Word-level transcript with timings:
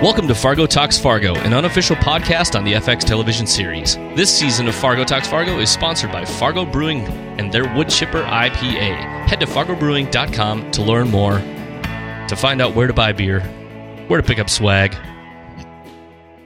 Welcome 0.00 0.28
to 0.28 0.34
Fargo 0.36 0.64
Talks 0.64 0.96
Fargo, 0.96 1.34
an 1.34 1.52
unofficial 1.52 1.96
podcast 1.96 2.56
on 2.56 2.62
the 2.62 2.74
FX 2.74 3.00
television 3.00 3.48
series. 3.48 3.96
This 4.14 4.32
season 4.32 4.68
of 4.68 4.76
Fargo 4.76 5.02
Talks 5.02 5.26
Fargo 5.26 5.58
is 5.58 5.70
sponsored 5.70 6.12
by 6.12 6.24
Fargo 6.24 6.64
Brewing 6.64 7.00
and 7.40 7.50
their 7.50 7.64
Wood 7.74 7.88
Chipper 7.88 8.22
IPA. 8.22 9.26
Head 9.26 9.40
to 9.40 9.46
fargobrewing.com 9.46 10.70
to 10.70 10.82
learn 10.82 11.10
more, 11.10 11.38
to 12.28 12.36
find 12.36 12.62
out 12.62 12.76
where 12.76 12.86
to 12.86 12.92
buy 12.92 13.10
beer, 13.10 13.40
where 14.06 14.20
to 14.20 14.24
pick 14.24 14.38
up 14.38 14.48
swag, 14.48 14.94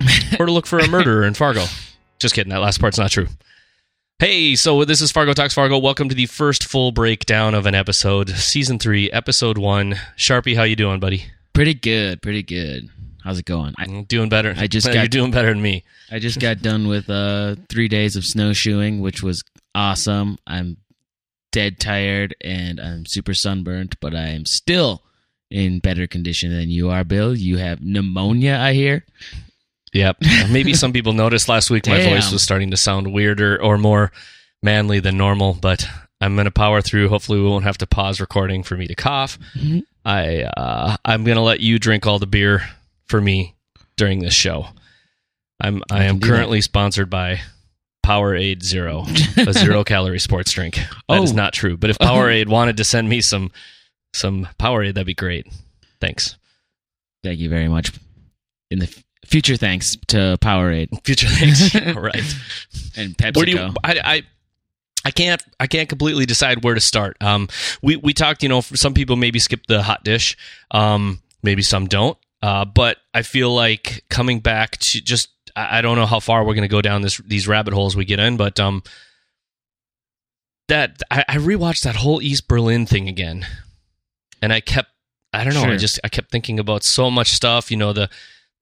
or 0.40 0.46
to 0.46 0.52
look 0.52 0.66
for 0.66 0.78
a 0.78 0.88
murderer 0.88 1.24
in 1.24 1.34
Fargo. 1.34 1.66
Just 2.18 2.34
kidding, 2.34 2.52
that 2.54 2.62
last 2.62 2.80
part's 2.80 2.96
not 2.96 3.10
true. 3.10 3.26
Hey, 4.18 4.54
so 4.54 4.86
this 4.86 5.02
is 5.02 5.12
Fargo 5.12 5.34
Talks 5.34 5.52
Fargo. 5.52 5.76
Welcome 5.76 6.08
to 6.08 6.14
the 6.14 6.24
first 6.24 6.64
full 6.64 6.90
breakdown 6.90 7.54
of 7.54 7.66
an 7.66 7.74
episode, 7.74 8.30
season 8.30 8.78
three, 8.78 9.10
episode 9.10 9.58
one. 9.58 9.96
Sharpie, 10.16 10.56
how 10.56 10.62
you 10.62 10.74
doing, 10.74 11.00
buddy? 11.00 11.24
Pretty 11.52 11.74
good, 11.74 12.22
pretty 12.22 12.42
good. 12.42 12.88
How's 13.24 13.38
it 13.38 13.44
going? 13.44 13.74
I, 13.78 13.84
I'm 13.84 14.04
doing 14.04 14.28
better. 14.28 14.54
I 14.56 14.66
just 14.66 14.86
got, 14.88 14.94
You're 14.96 15.06
doing 15.08 15.30
better 15.30 15.48
than 15.48 15.62
me. 15.62 15.84
I 16.10 16.18
just 16.18 16.40
got 16.40 16.60
done 16.62 16.88
with 16.88 17.08
uh, 17.08 17.56
three 17.68 17.88
days 17.88 18.16
of 18.16 18.24
snowshoeing, 18.24 19.00
which 19.00 19.22
was 19.22 19.42
awesome. 19.74 20.38
I'm 20.46 20.76
dead 21.52 21.78
tired 21.78 22.34
and 22.40 22.80
I'm 22.80 23.06
super 23.06 23.34
sunburnt, 23.34 24.00
but 24.00 24.14
I 24.14 24.28
am 24.28 24.46
still 24.46 25.02
in 25.50 25.78
better 25.80 26.06
condition 26.06 26.50
than 26.50 26.70
you 26.70 26.90
are, 26.90 27.04
Bill. 27.04 27.36
You 27.36 27.58
have 27.58 27.80
pneumonia, 27.82 28.56
I 28.56 28.72
hear. 28.72 29.04
Yep. 29.92 30.16
Maybe 30.50 30.74
some 30.74 30.92
people 30.92 31.12
noticed 31.12 31.48
last 31.48 31.70
week 31.70 31.86
my 31.86 31.98
Damn. 31.98 32.10
voice 32.14 32.32
was 32.32 32.42
starting 32.42 32.70
to 32.70 32.76
sound 32.76 33.12
weirder 33.12 33.62
or 33.62 33.76
more 33.78 34.10
manly 34.62 35.00
than 35.00 35.18
normal, 35.18 35.52
but 35.54 35.86
I'm 36.20 36.34
going 36.34 36.46
to 36.46 36.50
power 36.50 36.80
through. 36.80 37.08
Hopefully, 37.08 37.40
we 37.40 37.46
won't 37.48 37.64
have 37.64 37.78
to 37.78 37.86
pause 37.86 38.20
recording 38.20 38.62
for 38.62 38.76
me 38.76 38.86
to 38.86 38.94
cough. 38.94 39.38
Mhm. 39.54 39.82
I 40.04 40.42
uh, 40.44 40.96
I'm 41.04 41.24
going 41.24 41.36
to 41.36 41.42
let 41.42 41.60
you 41.60 41.78
drink 41.78 42.06
all 42.06 42.18
the 42.18 42.26
beer 42.26 42.62
for 43.12 43.20
me 43.20 43.54
during 43.98 44.20
this 44.20 44.32
show. 44.32 44.66
I'm 45.60 45.82
I, 45.90 46.04
am 46.04 46.18
currently 46.18 46.62
sponsored 46.62 47.10
by 47.10 47.40
Powerade 48.04 48.62
Zero, 48.64 49.04
a 49.36 49.52
zero 49.52 49.84
calorie 49.84 50.18
sports 50.18 50.50
drink. 50.50 50.76
That 51.10 51.22
is 51.22 51.32
Oh. 51.32 51.36
not 51.36 51.52
true. 51.52 51.76
But 51.76 51.90
if 51.90 51.98
Powerade 51.98 52.48
wanted 52.48 52.78
to 52.78 52.84
send 52.84 53.08
me 53.10 53.20
some 53.20 53.52
some 54.14 54.48
Powerade, 54.58 54.94
that'd 54.94 55.06
be 55.06 55.14
great. 55.14 55.46
Thanks. 56.00 56.36
Thank 57.22 57.38
you 57.38 57.48
very 57.50 57.68
much. 57.68 57.92
In 58.70 58.78
the 58.80 58.86
f- 58.86 59.04
future, 59.26 59.56
thanks 59.56 59.94
to 60.08 60.38
Powerade 60.40 60.88
Future 61.04 61.28
thanks. 61.28 61.74
all 61.96 62.02
right. 62.02 62.16
and 62.96 63.16
PepsiCo. 63.16 63.36
where 63.36 63.46
do 63.46 63.52
you 63.52 63.74
I, 63.84 64.00
I 64.16 64.22
I 65.04 65.10
can't 65.10 65.42
I 65.60 65.66
can't 65.66 65.88
completely 65.88 66.24
decide 66.26 66.64
where 66.64 66.74
to 66.74 66.80
start. 66.80 67.18
Um, 67.20 67.48
we 67.82 67.96
we 67.96 68.14
talked, 68.14 68.42
you 68.42 68.48
know, 68.48 68.62
for 68.62 68.76
some 68.78 68.94
people 68.94 69.16
maybe 69.16 69.38
skip 69.38 69.66
the 69.68 69.82
hot 69.82 70.02
dish, 70.02 70.36
um, 70.70 71.20
maybe 71.42 71.60
some 71.62 71.86
don't. 71.86 72.16
Uh, 72.42 72.64
but 72.64 72.98
I 73.14 73.22
feel 73.22 73.54
like 73.54 74.04
coming 74.10 74.40
back 74.40 74.76
to 74.78 75.00
just 75.00 75.28
I, 75.54 75.78
I 75.78 75.80
don't 75.82 75.96
know 75.96 76.06
how 76.06 76.20
far 76.20 76.44
we're 76.44 76.54
going 76.54 76.62
to 76.62 76.68
go 76.68 76.82
down 76.82 77.02
this 77.02 77.18
these 77.18 77.46
rabbit 77.46 77.72
holes 77.72 77.96
we 77.96 78.04
get 78.04 78.18
in, 78.18 78.36
but 78.36 78.58
um, 78.58 78.82
that 80.68 81.00
I, 81.10 81.24
I 81.28 81.36
rewatched 81.36 81.82
that 81.82 81.96
whole 81.96 82.20
East 82.20 82.48
Berlin 82.48 82.86
thing 82.86 83.08
again, 83.08 83.46
and 84.40 84.52
I 84.52 84.60
kept 84.60 84.90
I 85.32 85.44
don't 85.44 85.54
know 85.54 85.64
I 85.64 85.76
just 85.76 86.00
I 86.02 86.08
kept 86.08 86.30
thinking 86.30 86.58
about 86.58 86.82
so 86.82 87.10
much 87.10 87.30
stuff. 87.30 87.70
You 87.70 87.76
know 87.76 87.92
the 87.92 88.10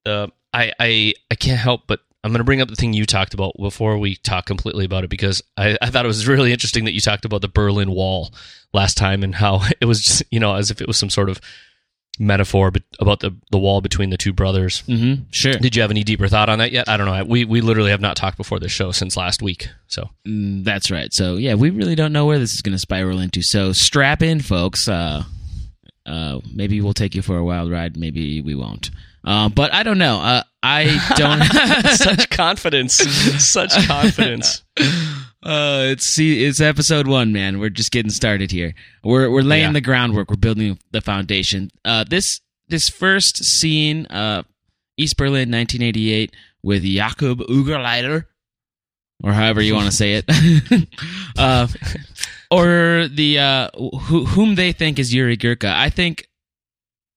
the 0.04 0.30
I 0.52 0.72
I 0.78 1.14
I 1.30 1.34
can't 1.34 1.58
help 1.58 1.82
but 1.86 2.00
I'm 2.22 2.32
going 2.32 2.40
to 2.40 2.44
bring 2.44 2.60
up 2.60 2.68
the 2.68 2.76
thing 2.76 2.92
you 2.92 3.06
talked 3.06 3.32
about 3.32 3.54
before 3.58 3.96
we 3.96 4.16
talk 4.16 4.44
completely 4.44 4.84
about 4.84 5.04
it 5.04 5.10
because 5.10 5.42
I, 5.56 5.78
I 5.80 5.88
thought 5.88 6.04
it 6.04 6.08
was 6.08 6.28
really 6.28 6.52
interesting 6.52 6.84
that 6.84 6.92
you 6.92 7.00
talked 7.00 7.24
about 7.24 7.40
the 7.40 7.48
Berlin 7.48 7.92
Wall 7.92 8.34
last 8.74 8.98
time 8.98 9.22
and 9.22 9.34
how 9.34 9.62
it 9.80 9.86
was 9.86 10.02
just 10.02 10.22
you 10.30 10.38
know 10.38 10.54
as 10.54 10.70
if 10.70 10.80
it 10.82 10.86
was 10.86 10.98
some 10.98 11.10
sort 11.10 11.30
of 11.30 11.40
metaphor 12.20 12.70
about 13.00 13.20
the 13.20 13.34
the 13.50 13.58
wall 13.58 13.80
between 13.80 14.10
the 14.10 14.16
two 14.18 14.32
brothers. 14.32 14.82
Mm-hmm. 14.86 15.22
Sure. 15.30 15.54
Did 15.54 15.74
you 15.74 15.82
have 15.82 15.90
any 15.90 16.04
deeper 16.04 16.28
thought 16.28 16.48
on 16.48 16.58
that 16.58 16.70
yet? 16.70 16.88
I 16.88 16.96
don't 16.96 17.06
know. 17.06 17.24
We 17.24 17.44
we 17.44 17.60
literally 17.62 17.90
have 17.90 18.00
not 18.00 18.16
talked 18.16 18.36
before 18.36 18.60
this 18.60 18.70
show 18.70 18.92
since 18.92 19.16
last 19.16 19.42
week. 19.42 19.68
So 19.88 20.10
Mm, 20.26 20.62
That's 20.64 20.90
right. 20.90 21.12
So 21.12 21.36
yeah, 21.36 21.54
we 21.54 21.70
really 21.70 21.94
don't 21.94 22.12
know 22.12 22.26
where 22.26 22.38
this 22.38 22.54
is 22.54 22.60
going 22.62 22.74
to 22.74 22.78
spiral 22.78 23.18
into. 23.18 23.42
So 23.42 23.72
strap 23.72 24.22
in, 24.22 24.40
folks. 24.40 24.86
Uh, 24.86 25.24
uh, 26.06 26.40
maybe 26.52 26.80
we'll 26.80 26.92
take 26.94 27.14
you 27.14 27.22
for 27.22 27.36
a 27.38 27.44
wild 27.44 27.70
ride. 27.70 27.96
Maybe 27.96 28.40
we 28.42 28.54
won't. 28.54 28.90
Uh, 29.24 29.48
but 29.48 29.72
I 29.72 29.82
don't 29.82 29.98
know. 29.98 30.20
Uh, 30.20 30.42
I 30.62 30.98
don't. 31.16 31.42
such 31.96 32.30
confidence, 32.30 32.94
such 32.94 33.72
confidence. 33.86 34.62
uh, 35.42 35.82
it's 35.92 36.06
see, 36.06 36.44
it's 36.44 36.60
episode 36.60 37.06
one, 37.06 37.32
man. 37.32 37.58
We're 37.60 37.70
just 37.70 37.90
getting 37.90 38.10
started 38.10 38.50
here. 38.50 38.74
We're 39.04 39.30
we're 39.30 39.42
laying 39.42 39.68
Yeah. 39.68 39.72
the 39.72 39.80
groundwork. 39.80 40.30
We're 40.30 40.36
building 40.36 40.78
the 40.90 41.00
foundation. 41.00 41.70
Uh, 41.84 42.04
this 42.04 42.40
this 42.68 42.88
first 42.88 43.42
scene, 43.42 44.06
uh, 44.06 44.42
East 44.96 45.16
Berlin, 45.16 45.50
1988, 45.50 46.34
with 46.62 46.82
Jakob 46.84 47.38
Ugerleiter, 47.40 48.26
or 49.24 49.32
however 49.32 49.60
you 49.62 49.74
want 49.74 49.86
to 49.86 49.96
say 49.96 50.14
it, 50.22 50.24
uh, 51.38 51.66
or 52.50 53.08
the 53.08 53.38
uh, 53.38 53.68
who, 53.76 54.26
whom 54.26 54.54
they 54.56 54.72
think 54.72 54.98
is 54.98 55.12
Yuri 55.14 55.36
Gurka. 55.36 55.72
I 55.74 55.88
think, 55.90 56.28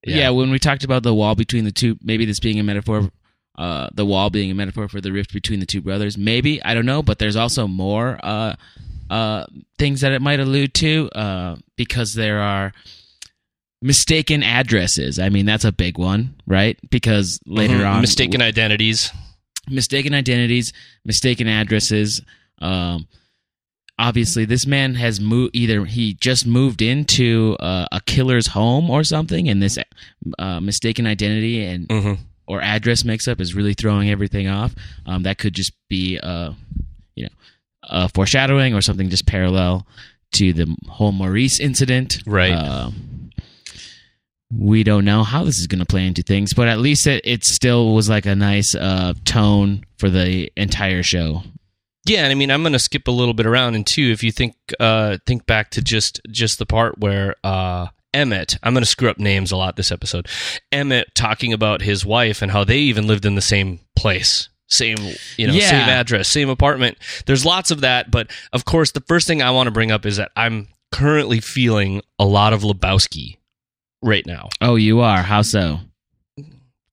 yeah. 0.06 0.16
Yeah. 0.16 0.30
when 0.32 0.50
we 0.50 0.60
talked 0.60 0.84
about 0.84 1.04
the 1.04 1.14
wall 1.14 1.36
between 1.36 1.66
the 1.66 1.72
two, 1.72 1.98
maybe 2.02 2.26
this 2.26 2.40
being 2.40 2.60
a 2.60 2.64
metaphor, 2.64 3.12
uh, 3.58 3.90
the 3.94 4.06
wall 4.06 4.30
being 4.30 4.50
a 4.52 4.56
metaphor 4.56 4.88
for 4.88 5.00
the 5.02 5.12
rift 5.12 5.32
between 5.34 5.60
the 5.60 5.66
two 5.66 5.82
brothers. 5.82 6.18
Maybe 6.18 6.64
I 6.64 6.74
don't 6.74 6.86
know, 6.86 7.04
but 7.04 7.20
there's 7.20 7.36
also 7.36 7.68
more 7.68 8.20
uh, 8.24 8.56
uh, 9.10 9.46
things 9.78 10.02
that 10.02 10.12
it 10.12 10.22
might 10.22 10.40
allude 10.40 10.74
to 10.76 11.10
uh, 11.14 11.56
because 11.78 12.14
there 12.16 12.40
are 12.40 12.74
mistaken 13.82 14.44
addresses. 14.44 15.20
I 15.20 15.30
mean, 15.30 15.46
that's 15.46 15.66
a 15.66 15.72
big 15.72 15.98
one, 15.98 16.36
right? 16.48 16.78
Because 16.90 17.40
later 17.46 17.80
Mhm. 17.80 17.92
on, 17.92 18.02
mistaken 18.02 18.42
identities. 18.42 19.12
mistaken 19.70 20.14
identities, 20.14 20.74
mistaken 21.06 21.48
addresses. 21.48 22.22
Um, 22.60 23.08
obviously, 23.98 24.44
this 24.46 24.66
man 24.66 24.96
has 24.96 25.20
moved. 25.22 25.56
Either 25.56 25.86
he 25.86 26.14
just 26.16 26.46
moved 26.46 26.82
into 26.82 27.56
uh, 27.62 27.86
a 27.92 28.02
killer's 28.02 28.48
home 28.48 28.90
or 28.90 29.04
something, 29.06 29.48
and 29.48 29.62
this 29.64 29.78
uh, 30.40 30.60
mistaken 30.60 31.06
identity 31.08 31.64
and 31.64 31.90
hmm 31.92 32.14
or 32.48 32.62
address 32.62 33.04
mix-up 33.04 33.40
is 33.40 33.56
really 33.56 33.74
throwing 33.74 34.10
everything 34.10 34.48
off. 34.48 34.74
Um, 35.06 35.24
that 35.24 35.38
could 35.38 35.54
just 35.54 35.74
be, 35.90 36.20
uh, 36.20 36.52
you 37.16 37.24
know, 37.24 37.34
a 37.84 38.10
foreshadowing 38.10 38.74
or 38.74 38.82
something 38.82 39.10
just 39.10 39.28
parallel 39.28 39.86
to 40.34 40.54
the 40.54 40.76
whole 40.88 41.12
Maurice 41.12 41.60
incident. 41.60 42.18
Right. 42.26 42.52
Uh, 42.52 42.92
we 44.56 44.84
don't 44.84 45.06
know 45.06 45.24
how 45.24 45.44
this 45.44 45.60
is 45.60 45.68
going 45.68 45.80
to 45.80 45.86
play 45.86 46.06
into 46.06 46.22
things, 46.22 46.54
but 46.54 46.68
at 46.68 46.80
least 46.80 47.08
it, 47.08 47.22
it 47.26 47.44
still 47.44 47.94
was 47.94 48.10
like 48.10 48.26
a 48.26 48.36
nice 48.36 48.76
uh, 48.76 49.14
tone 49.26 49.84
for 49.98 50.10
the 50.10 50.52
entire 50.56 51.04
show. 51.04 51.44
Yeah, 52.06 52.24
and 52.24 52.32
I 52.32 52.36
mean, 52.36 52.52
I'm 52.52 52.64
going 52.64 52.74
to 52.74 52.80
skip 52.80 53.08
a 53.08 53.12
little 53.12 53.34
bit 53.34 53.46
around, 53.46 53.76
and 53.76 53.88
two, 53.88 54.12
if 54.12 54.24
you 54.24 54.32
think 54.32 54.56
uh, 54.80 55.18
think 55.26 55.46
back 55.46 55.72
to 55.72 55.82
just 55.82 56.20
just 56.30 56.60
the 56.60 56.66
part 56.66 57.00
where 57.00 57.36
uh, 57.46 57.88
Emmett, 58.14 58.58
I'm 58.64 58.74
going 58.74 58.84
to 58.84 58.90
screw 58.90 59.10
up 59.10 59.20
names 59.20 59.52
a 59.52 59.58
lot 59.58 59.76
this 59.76 59.92
episode. 59.92 60.28
Emmett 60.72 61.14
talking 61.16 61.52
about 61.54 61.82
his 61.82 62.06
wife 62.06 62.42
and 62.42 62.52
how 62.52 62.64
they 62.64 62.78
even 62.78 63.08
lived 63.08 63.26
in 63.26 63.36
the 63.36 63.42
same 63.42 63.80
place, 63.96 64.50
same 64.68 64.98
you 65.38 65.48
know, 65.48 65.54
Yeah. 65.54 65.70
same 65.70 65.90
address, 65.90 66.28
same 66.28 66.50
apartment. 66.50 66.98
There's 67.26 67.46
lots 67.46 67.72
of 67.72 67.82
that, 67.82 68.12
but 68.12 68.30
of 68.52 68.66
course, 68.66 68.92
the 68.92 69.02
first 69.08 69.28
thing 69.28 69.42
I 69.42 69.52
want 69.52 69.68
to 69.68 69.72
bring 69.72 69.92
up 69.92 70.06
is 70.06 70.18
that 70.18 70.32
I'm 70.36 70.68
currently 70.92 71.40
feeling 71.40 72.02
a 72.20 72.26
lot 72.26 72.54
of 72.54 72.62
Lebowski 72.62 73.38
right 74.04 74.26
now. 74.28 74.50
Oh, 74.62 74.76
you 74.76 75.00
are? 75.02 75.24
How 75.24 75.42
so? 75.42 75.80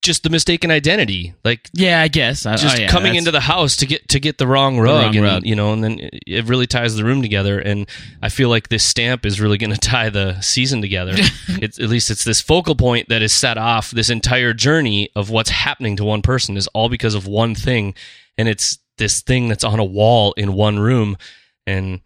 Just 0.03 0.22
the 0.22 0.31
mistaken 0.31 0.71
identity, 0.71 1.34
like 1.44 1.69
Yeah, 1.75 2.00
I 2.00 2.09
guess. 2.09 2.47
I- 2.47 2.56
just 2.56 2.78
oh, 2.78 2.81
yeah, 2.81 2.88
coming 2.88 3.16
into 3.16 3.31
the 3.31 3.41
house 3.41 3.77
to 3.77 3.87
get 3.87 4.09
to 4.09 4.19
get 4.19 4.38
the 4.38 4.47
wrong 4.47 4.78
rug, 4.78 5.05
wrong 5.05 5.16
and, 5.16 5.25
rug. 5.25 5.47
you 5.47 5.55
know, 5.55 5.75
and 5.75 5.84
then 5.84 5.99
it- 6.00 6.22
it 6.27 6.44
really 6.47 6.66
ties 6.66 6.94
the 6.97 7.05
room 7.05 7.21
together. 7.21 7.59
And 7.59 7.87
I 8.22 8.31
feel 8.31 8.49
like 8.49 8.71
this 8.71 8.83
stamp 8.83 9.27
is 9.27 9.43
really 9.43 9.59
going 9.59 9.72
to 9.75 9.78
tie 9.78 10.09
the 10.09 10.41
season 10.41 10.81
together. 10.81 11.12
it's 11.49 11.78
at 11.78 11.91
least 11.91 12.10
it's 12.10 12.24
this 12.24 12.41
focal 12.41 12.74
point 12.77 13.10
that 13.10 13.21
is 13.21 13.34
set 13.34 13.59
off 13.59 13.91
this 13.91 14.09
entire 14.09 14.54
journey 14.54 15.10
of 15.15 15.28
what's 15.28 15.51
happening 15.51 15.97
to 15.97 16.04
one 16.04 16.22
person 16.22 16.57
is 16.57 16.66
all 16.69 16.89
because 16.89 17.15
of 17.15 17.27
one 17.27 17.54
thing, 17.54 17.95
and 18.39 18.48
it's 18.48 18.78
this 18.97 19.21
thing 19.21 19.48
that's 19.48 19.65
on 19.65 19.78
a 19.80 19.84
wall 19.84 20.33
in 20.33 20.54
one 20.54 20.78
room, 20.78 21.19
and 21.66 22.01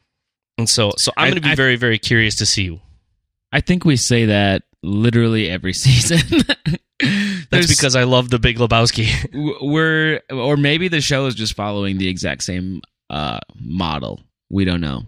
and 0.59 0.69
so 0.69 0.93
so 0.99 1.13
I'm 1.17 1.27
going 1.31 1.37
to 1.37 1.41
be 1.43 1.51
I- 1.51 1.55
very 1.55 1.77
very 1.77 1.99
curious 1.99 2.35
to 2.37 2.47
see. 2.47 2.81
I 3.53 3.61
think 3.61 3.85
we 3.85 3.97
say 3.97 4.25
that 4.27 4.63
literally 4.83 5.49
every 5.49 5.73
season. 5.85 6.19
That's 7.01 7.47
There's- 7.51 7.69
because 7.69 7.97
I 7.97 8.05
love 8.05 8.31
the 8.31 8.39
Big 8.39 8.59
Lebowski. 8.59 9.09
we're 9.63 10.21
or 10.31 10.57
maybe 10.57 10.89
the 10.89 11.01
show 11.01 11.27
is 11.27 11.35
just 11.35 11.55
following 11.55 11.99
the 11.99 12.09
exact 12.09 12.45
same 12.45 12.83
uh 13.11 13.39
model 13.61 14.21
we 14.51 14.65
don't 14.65 14.81
know 14.81 15.03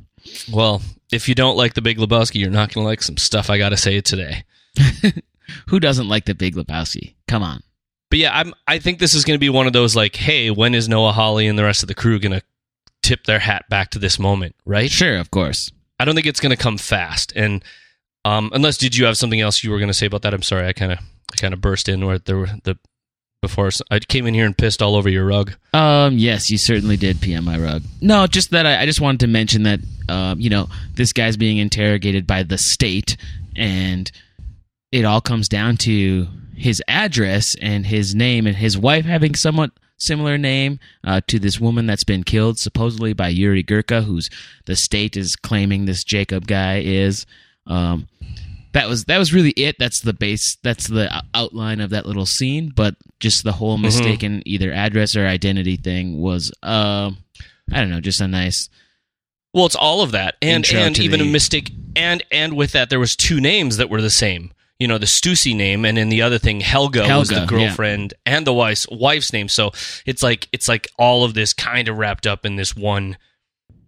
well, 0.52 0.82
if 1.12 1.28
you 1.28 1.34
don't 1.34 1.56
like 1.56 1.74
the 1.74 1.82
Big 1.82 1.98
Lebowski, 1.98 2.40
you're 2.40 2.50
not 2.50 2.72
going 2.72 2.84
to 2.84 2.88
like 2.88 3.02
some 3.02 3.16
stuff 3.16 3.48
I 3.48 3.58
got 3.58 3.68
to 3.68 3.76
say 3.76 4.00
today. 4.00 4.44
who 5.68 5.80
doesn't 5.80 6.08
like 6.08 6.24
the 6.24 6.34
big 6.34 6.54
lebowski 6.54 7.14
come 7.28 7.42
on 7.42 7.62
But 8.10 8.18
yeah, 8.18 8.36
I'm. 8.36 8.52
I 8.66 8.78
think 8.78 8.98
this 8.98 9.14
is 9.14 9.24
going 9.24 9.36
to 9.36 9.40
be 9.40 9.48
one 9.48 9.66
of 9.66 9.72
those 9.72 9.96
like, 9.96 10.16
hey, 10.16 10.50
when 10.50 10.74
is 10.74 10.88
Noah 10.88 11.12
Hawley 11.12 11.46
and 11.46 11.58
the 11.58 11.64
rest 11.64 11.82
of 11.82 11.88
the 11.88 11.94
crew 11.94 12.18
going 12.18 12.38
to 12.38 12.42
tip 13.02 13.24
their 13.24 13.38
hat 13.38 13.64
back 13.70 13.90
to 13.90 13.98
this 13.98 14.18
moment? 14.18 14.54
Right? 14.64 14.90
sure 14.90 15.16
of 15.16 15.30
course 15.30 15.70
I 15.98 16.04
don't 16.04 16.14
think 16.14 16.26
it's 16.26 16.40
going 16.40 16.54
to 16.54 16.62
come 16.62 16.78
fast. 16.78 17.32
And 17.34 17.64
um, 18.24 18.50
unless 18.52 18.76
did 18.76 18.96
you 18.96 19.06
have 19.06 19.16
something 19.16 19.40
else 19.40 19.64
you 19.64 19.70
were 19.70 19.78
going 19.78 19.88
to 19.88 19.94
say 19.94 20.06
about 20.06 20.22
that? 20.22 20.34
I'm 20.34 20.42
sorry, 20.42 20.66
I 20.66 20.72
kind 20.72 20.92
of 20.92 20.98
I 21.32 21.36
kind 21.36 21.54
of 21.54 21.60
burst 21.60 21.88
in 21.88 22.04
where 22.06 22.18
there 22.18 22.36
were 22.36 22.48
the 22.64 22.78
before. 23.42 23.70
I 23.90 23.98
came 23.98 24.26
in 24.26 24.34
here 24.34 24.46
and 24.46 24.56
pissed 24.56 24.82
all 24.82 24.96
over 24.96 25.08
your 25.08 25.26
rug. 25.26 25.52
Um, 25.72 26.18
yes, 26.18 26.50
you 26.50 26.58
certainly 26.58 26.96
did 26.96 27.18
on 27.34 27.44
my 27.44 27.58
rug. 27.58 27.82
No, 28.00 28.26
just 28.26 28.50
that 28.50 28.66
I, 28.66 28.82
I 28.82 28.86
just 28.86 29.00
wanted 29.00 29.20
to 29.20 29.26
mention 29.26 29.64
that, 29.64 29.80
um, 30.08 30.40
you 30.40 30.50
know, 30.50 30.68
this 30.94 31.12
guy's 31.12 31.36
being 31.36 31.58
interrogated 31.58 32.26
by 32.26 32.42
the 32.42 32.58
state, 32.58 33.16
and 33.54 34.10
it 34.92 35.04
all 35.04 35.20
comes 35.20 35.48
down 35.48 35.76
to 35.78 36.26
his 36.54 36.82
address 36.88 37.54
and 37.60 37.86
his 37.86 38.14
name, 38.14 38.46
and 38.46 38.56
his 38.56 38.78
wife 38.78 39.04
having 39.04 39.34
somewhat 39.34 39.70
similar 39.98 40.36
name 40.36 40.78
uh, 41.04 41.20
to 41.26 41.38
this 41.38 41.58
woman 41.58 41.86
that's 41.86 42.04
been 42.04 42.22
killed 42.22 42.58
supposedly 42.58 43.12
by 43.12 43.28
Yuri 43.28 43.64
Gurka, 43.64 44.04
who's 44.04 44.28
the 44.66 44.76
state 44.76 45.16
is 45.16 45.36
claiming 45.36 45.84
this 45.84 46.04
Jacob 46.04 46.46
guy 46.46 46.80
is. 46.80 47.26
Um, 47.66 48.08
that 48.76 48.88
was 48.88 49.06
that 49.06 49.16
was 49.16 49.32
really 49.32 49.52
it. 49.52 49.76
That's 49.78 50.00
the 50.02 50.12
base. 50.12 50.58
That's 50.62 50.86
the 50.86 51.22
outline 51.34 51.80
of 51.80 51.88
that 51.90 52.04
little 52.04 52.26
scene. 52.26 52.70
But 52.74 52.94
just 53.20 53.42
the 53.42 53.52
whole 53.52 53.78
mistaken 53.78 54.42
either 54.44 54.70
address 54.70 55.16
or 55.16 55.26
identity 55.26 55.76
thing 55.76 56.20
was, 56.20 56.52
uh, 56.62 57.10
I 57.72 57.80
don't 57.80 57.88
know, 57.90 58.02
just 58.02 58.20
a 58.20 58.28
nice. 58.28 58.68
Well, 59.54 59.64
it's 59.64 59.76
all 59.76 60.02
of 60.02 60.12
that, 60.12 60.34
and 60.42 60.70
and 60.74 60.98
even 60.98 61.20
the- 61.20 61.26
a 61.26 61.32
mistake, 61.32 61.72
and 61.96 62.22
and 62.30 62.54
with 62.54 62.72
that, 62.72 62.90
there 62.90 63.00
was 63.00 63.16
two 63.16 63.40
names 63.40 63.78
that 63.78 63.88
were 63.88 64.02
the 64.02 64.10
same. 64.10 64.52
You 64.78 64.86
know, 64.88 64.98
the 64.98 65.06
Stussy 65.06 65.56
name, 65.56 65.86
and 65.86 65.96
then 65.96 66.10
the 66.10 66.20
other 66.20 66.36
thing, 66.38 66.60
Helga, 66.60 67.00
was 67.00 67.08
Helga, 67.08 67.34
the 67.34 67.40
yeah. 67.40 67.46
girlfriend 67.46 68.12
and 68.26 68.46
the 68.46 68.52
wife's 68.52 68.86
wife's 68.90 69.32
name. 69.32 69.48
So 69.48 69.70
it's 70.04 70.22
like 70.22 70.48
it's 70.52 70.68
like 70.68 70.86
all 70.98 71.24
of 71.24 71.32
this 71.32 71.54
kind 71.54 71.88
of 71.88 71.96
wrapped 71.96 72.26
up 72.26 72.44
in 72.44 72.56
this 72.56 72.76
one 72.76 73.16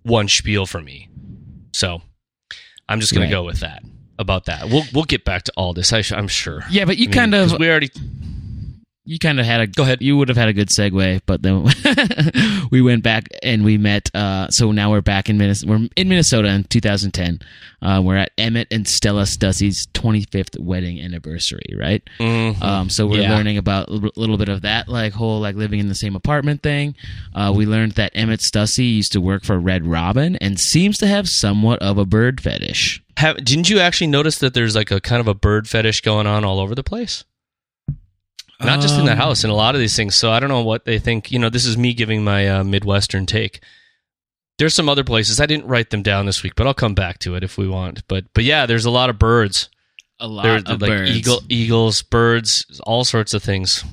one 0.02 0.28
spiel 0.28 0.64
for 0.64 0.80
me. 0.80 1.10
So 1.74 2.00
I'm 2.88 3.00
just 3.00 3.12
gonna 3.12 3.26
Right. 3.26 3.30
go 3.32 3.44
with 3.44 3.60
that 3.60 3.82
about 4.18 4.46
that. 4.46 4.68
We'll 4.68 4.84
we'll 4.92 5.04
get 5.04 5.24
back 5.24 5.44
to 5.44 5.52
all 5.56 5.72
this. 5.74 5.92
I 5.92 6.02
sh- 6.02 6.12
I'm 6.12 6.28
sure. 6.28 6.62
Yeah, 6.70 6.84
but 6.84 6.98
you 6.98 7.04
I 7.04 7.06
mean, 7.08 7.14
kind 7.14 7.34
of 7.34 7.58
we 7.58 7.68
already 7.70 7.90
you 9.04 9.18
kind 9.18 9.40
of 9.40 9.46
had 9.46 9.60
a 9.62 9.66
Go 9.66 9.84
ahead. 9.84 10.02
You 10.02 10.18
would 10.18 10.28
have 10.28 10.36
had 10.36 10.48
a 10.50 10.52
good 10.52 10.68
segue, 10.68 11.22
but 11.24 11.40
then 11.40 11.64
we 12.70 12.82
went 12.82 13.02
back 13.02 13.26
and 13.42 13.64
we 13.64 13.78
met. 13.78 14.10
Uh, 14.14 14.48
so 14.50 14.70
now 14.70 14.90
we're 14.90 15.00
back 15.00 15.30
in 15.30 15.38
Minnesota. 15.38 15.72
We're 15.72 15.88
in 15.96 16.08
Minnesota 16.10 16.48
in 16.48 16.64
2010. 16.64 17.38
Uh, 17.80 18.02
we're 18.04 18.16
at 18.18 18.32
Emmett 18.36 18.68
and 18.70 18.86
Stella 18.86 19.22
Stussy's 19.22 19.86
25th 19.94 20.58
wedding 20.60 21.00
anniversary, 21.00 21.74
right? 21.74 22.02
Mhm. 22.18 22.60
Um, 22.60 22.90
so 22.90 23.06
we're 23.06 23.22
Yeah. 23.22 23.34
learning 23.34 23.56
about 23.56 23.88
a 23.88 23.92
little- 23.92 24.12
little 24.16 24.36
bit 24.36 24.50
of 24.50 24.60
that, 24.62 24.88
like 24.90 25.14
whole 25.14 25.40
like 25.40 25.56
living 25.56 25.80
in 25.80 25.88
the 25.88 25.94
same 25.94 26.14
apartment 26.14 26.62
thing. 26.62 26.94
Uh, 27.34 27.50
we 27.56 27.64
learned 27.64 27.92
that 27.92 28.12
Emmett 28.14 28.40
Stussy 28.40 28.96
used 28.96 29.12
to 29.12 29.22
work 29.22 29.42
for 29.42 29.58
Red 29.58 29.86
Robin 29.86 30.36
and 30.36 30.60
seems 30.60 30.98
to 30.98 31.06
have 31.06 31.28
somewhat 31.28 31.78
of 31.80 31.96
a 31.96 32.04
bird 32.04 32.42
fetish. 32.42 33.00
Have, 33.18 33.44
didn't 33.44 33.68
you 33.68 33.80
actually 33.80 34.06
notice 34.06 34.38
that 34.38 34.54
there's 34.54 34.76
like 34.76 34.90
a 34.92 35.00
kind 35.00 35.20
of 35.20 35.26
a 35.26 35.34
bird 35.34 35.68
fetish 35.68 36.02
going 36.02 36.26
on 36.28 36.44
all 36.44 36.60
over 36.60 36.74
the 36.74 36.84
place? 36.84 37.24
Not 38.60 38.80
just 38.80 38.98
in 38.98 39.06
the 39.06 39.12
Um, 39.12 39.18
house, 39.18 39.44
in 39.44 39.50
a 39.50 39.54
lot 39.54 39.74
of 39.74 39.80
these 39.80 39.94
things. 39.96 40.14
So 40.16 40.30
I 40.32 40.40
don't 40.40 40.48
know 40.48 40.62
what 40.62 40.84
they 40.84 40.98
think. 40.98 41.30
You 41.32 41.38
know, 41.38 41.48
this 41.50 41.64
is 41.64 41.76
me 41.76 41.94
giving 41.94 42.22
my 42.24 42.48
uh, 42.48 42.64
Midwestern 42.64 43.26
take. 43.26 43.60
There's 44.58 44.74
some 44.74 44.88
other 44.88 45.04
places 45.04 45.40
I 45.40 45.46
didn't 45.46 45.66
write 45.66 45.90
them 45.90 46.02
down 46.02 46.26
this 46.26 46.42
week, 46.42 46.54
but 46.56 46.66
I'll 46.66 46.74
come 46.74 46.94
back 46.94 47.18
to 47.20 47.34
it 47.36 47.44
if 47.44 47.56
we 47.58 47.68
want. 47.68 48.06
But 48.08 48.24
but 48.34 48.42
yeah, 48.44 48.66
there's 48.66 48.84
a 48.84 48.90
lot 48.90 49.10
of 49.10 49.18
birds. 49.18 49.68
A 50.20 50.26
lot 50.26 50.42
There's 50.42 50.62
of 50.64 50.80
like 50.80 50.90
birds. 50.90 51.10
eagle, 51.10 51.40
eagles, 51.48 52.02
birds, 52.02 52.80
all 52.84 53.04
sorts 53.04 53.34
of 53.34 53.42
things. 53.42 53.84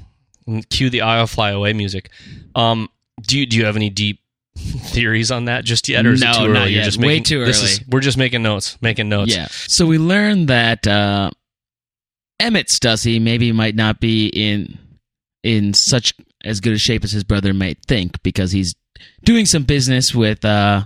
Cue 0.71 0.89
the 0.89 1.01
"I'll 1.01 1.27
Fly 1.27 1.51
Away" 1.51 1.73
music. 1.73 2.09
Um, 2.55 2.89
do 3.21 3.39
you 3.39 3.45
do 3.45 3.57
you 3.57 3.65
have 3.65 3.75
any 3.75 3.91
deep 3.91 4.21
theories 4.57 5.31
on 5.31 5.45
that 5.45 5.65
just 5.65 5.87
yet, 5.89 6.05
or 6.05 6.13
is 6.13 6.21
No, 6.21 6.31
it 6.31 6.33
too 6.33 6.51
early? 6.51 6.73
You're 6.73 6.83
just 6.83 6.97
Way 6.97 7.07
making, 7.07 7.23
too 7.25 7.45
this 7.45 7.61
is- 7.61 7.81
we're 7.87 7.99
just 8.01 8.17
making 8.17 8.41
notes, 8.43 8.77
making 8.81 9.09
notes. 9.09 9.35
Yeah. 9.35 9.47
So 9.49 9.85
we 9.85 9.97
learned 9.97 10.47
that 10.47 10.87
uh, 10.87 11.31
Emmett 12.39 12.67
Stussy 12.67 13.21
maybe 13.21 13.51
might 13.51 13.75
not 13.75 13.99
be 13.99 14.27
in 14.27 14.77
in 15.43 15.73
such 15.73 16.13
as 16.43 16.59
good 16.59 16.73
a 16.73 16.77
shape 16.79 17.03
as 17.03 17.11
his 17.11 17.23
brother 17.23 17.53
might 17.53 17.77
think 17.87 18.21
because 18.23 18.51
he's 18.51 18.73
doing 19.23 19.45
some 19.45 19.63
business 19.63 20.13
with 20.15 20.43
uh, 20.45 20.83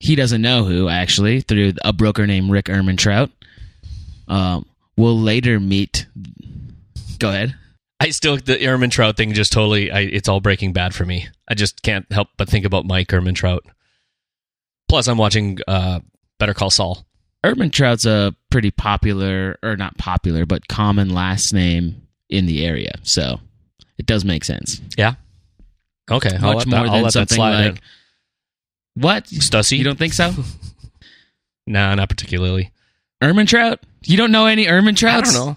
he 0.00 0.14
doesn't 0.14 0.40
know 0.42 0.64
who 0.64 0.88
actually 0.88 1.40
through 1.40 1.72
a 1.84 1.92
broker 1.92 2.26
named 2.26 2.50
Rick 2.50 2.66
Ermintrout. 2.66 3.30
Um, 4.28 4.66
we'll 4.96 5.18
later 5.18 5.58
meet. 5.58 6.06
Go 7.18 7.30
ahead. 7.30 7.56
I 8.00 8.10
still 8.10 8.36
the 8.36 8.56
Ehrman 8.56 8.90
Trout 8.90 9.16
thing 9.16 9.32
just 9.32 9.52
totally. 9.52 9.90
I, 9.90 10.00
it's 10.00 10.28
all 10.28 10.40
Breaking 10.40 10.72
Bad 10.72 10.94
for 10.94 11.04
me. 11.04 11.28
I 11.48 11.54
just 11.54 11.82
can't 11.82 12.10
help 12.12 12.28
but 12.36 12.48
think 12.48 12.64
about 12.64 12.84
Mike 12.84 13.08
Ehrmantraut. 13.08 13.60
Plus, 14.88 15.08
I'm 15.08 15.18
watching 15.18 15.58
uh, 15.66 16.00
Better 16.38 16.54
Call 16.54 16.70
Saul. 16.70 17.04
Ermintrout's 17.44 18.06
a 18.06 18.34
pretty 18.50 18.70
popular, 18.70 19.58
or 19.62 19.76
not 19.76 19.96
popular, 19.98 20.46
but 20.46 20.66
common 20.68 21.10
last 21.10 21.52
name 21.52 22.02
in 22.28 22.46
the 22.46 22.66
area, 22.66 22.92
so 23.02 23.40
it 23.96 24.06
does 24.06 24.24
make 24.24 24.44
sense. 24.44 24.80
Yeah. 24.96 25.14
Okay. 26.10 26.36
I'll 26.40 26.54
Much 26.54 26.66
more 26.66 26.86
that, 26.86 27.02
than 27.02 27.10
something 27.10 27.38
like 27.38 27.80
what? 28.94 29.24
Stussy. 29.26 29.78
You 29.78 29.84
don't 29.84 29.98
think 29.98 30.14
so? 30.14 30.32
Nah, 31.70 31.94
not 31.94 32.08
particularly. 32.08 32.72
Ermintrout? 33.22 33.76
You 34.06 34.16
don't 34.16 34.32
know 34.32 34.46
any 34.46 34.64
Ermintrouts? 34.64 35.10
I 35.10 35.20
don't 35.20 35.34
know. 35.34 35.56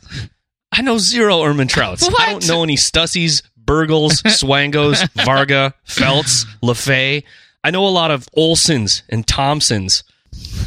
I 0.72 0.82
know 0.82 0.98
zero 0.98 1.40
Ermintrouts. 1.42 2.04
What? 2.04 2.20
I 2.20 2.32
don't 2.32 2.48
know 2.48 2.64
any 2.64 2.78
Stussies, 2.78 3.44
Burgles, 3.64 4.22
Swangos, 4.26 5.08
Varga, 5.26 5.74
Feltz, 5.84 6.46
LaFay. 6.64 7.24
I 7.64 7.72
know 7.72 7.86
a 7.86 7.90
lot 7.90 8.12
of 8.12 8.28
Olsons 8.38 9.04
and 9.10 9.28
Thompsons. 9.28 10.04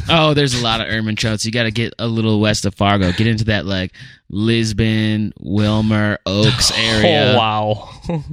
Oh, 0.07 0.35
there's 0.35 0.53
a 0.53 0.63
lot 0.63 0.81
of 0.81 0.87
Ermintrouts. 0.87 1.45
You 1.45 1.51
got 1.51 1.63
to 1.63 1.71
get 1.71 1.93
a 1.97 2.05
little 2.07 2.39
west 2.39 2.65
of 2.65 2.75
Fargo. 2.75 3.11
Get 3.11 3.25
into 3.25 3.45
that 3.45 3.65
like 3.65 3.91
Lisbon, 4.29 5.33
Wilmer, 5.39 6.19
Oaks 6.27 6.71
oh, 6.75 6.77
area. 6.77 7.33
Oh 7.33 7.37
wow! 7.37 7.89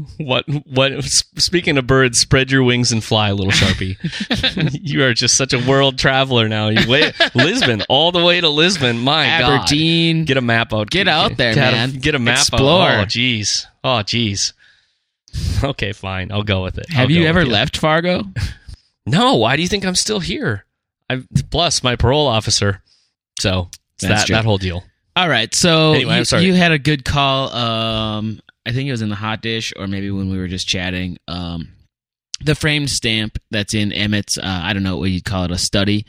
what 0.18 0.44
what? 0.66 1.02
Speaking 1.04 1.78
of 1.78 1.86
birds, 1.86 2.18
spread 2.20 2.50
your 2.50 2.62
wings 2.62 2.92
and 2.92 3.02
fly, 3.02 3.30
little 3.32 3.52
sharpie. 3.52 3.96
you 4.82 5.02
are 5.04 5.14
just 5.14 5.34
such 5.36 5.54
a 5.54 5.66
world 5.66 5.98
traveler 5.98 6.48
now. 6.48 6.68
You 6.68 6.86
wait, 6.88 7.14
Lisbon, 7.34 7.82
all 7.88 8.12
the 8.12 8.22
way 8.22 8.40
to 8.40 8.48
Lisbon. 8.50 8.98
My 8.98 9.24
Aberdeen. 9.24 10.20
God, 10.20 10.26
get 10.26 10.36
a 10.36 10.42
map 10.42 10.74
out. 10.74 10.90
Get 10.90 11.08
out 11.08 11.38
there, 11.38 11.54
Get 11.54 11.68
a- 11.68 11.72
man. 11.72 11.90
Get 11.92 12.14
a 12.14 12.18
map 12.18 12.38
Explore. 12.38 12.88
out. 12.88 13.02
Oh 13.04 13.06
jeez. 13.06 13.64
Oh 13.82 14.02
jeez. 14.04 14.52
Okay, 15.64 15.92
fine. 15.92 16.30
I'll 16.30 16.42
go 16.42 16.62
with 16.62 16.76
it. 16.76 16.90
Have 16.90 17.04
I'll 17.08 17.10
you 17.10 17.24
ever 17.24 17.46
left 17.46 17.78
Fargo? 17.78 18.24
No. 19.06 19.36
Why 19.36 19.56
do 19.56 19.62
you 19.62 19.68
think 19.68 19.86
I'm 19.86 19.94
still 19.94 20.20
here? 20.20 20.66
I 21.12 21.22
plus 21.50 21.82
my 21.82 21.96
parole 21.96 22.26
officer. 22.26 22.82
So 23.40 23.68
that 24.00 24.26
true. 24.26 24.34
that 24.36 24.44
whole 24.44 24.58
deal. 24.58 24.84
All 25.14 25.28
right. 25.28 25.54
So 25.54 25.92
Anyway, 25.92 26.24
you, 26.32 26.38
you 26.38 26.54
had 26.54 26.72
a 26.72 26.78
good 26.78 27.04
call. 27.04 27.52
Um, 27.52 28.40
I 28.64 28.72
think 28.72 28.88
it 28.88 28.92
was 28.92 29.02
in 29.02 29.08
the 29.08 29.14
hot 29.16 29.42
dish, 29.42 29.72
or 29.76 29.86
maybe 29.86 30.10
when 30.10 30.30
we 30.30 30.38
were 30.38 30.48
just 30.48 30.66
chatting. 30.68 31.18
Um, 31.28 31.68
the 32.44 32.54
framed 32.54 32.90
stamp 32.90 33.38
that's 33.50 33.74
in 33.74 33.92
Emmett's. 33.92 34.38
Uh, 34.38 34.42
I 34.44 34.72
don't 34.72 34.82
know 34.82 34.96
what 34.98 35.10
you'd 35.10 35.24
call 35.24 35.44
it, 35.44 35.50
a 35.50 35.58
study. 35.58 36.06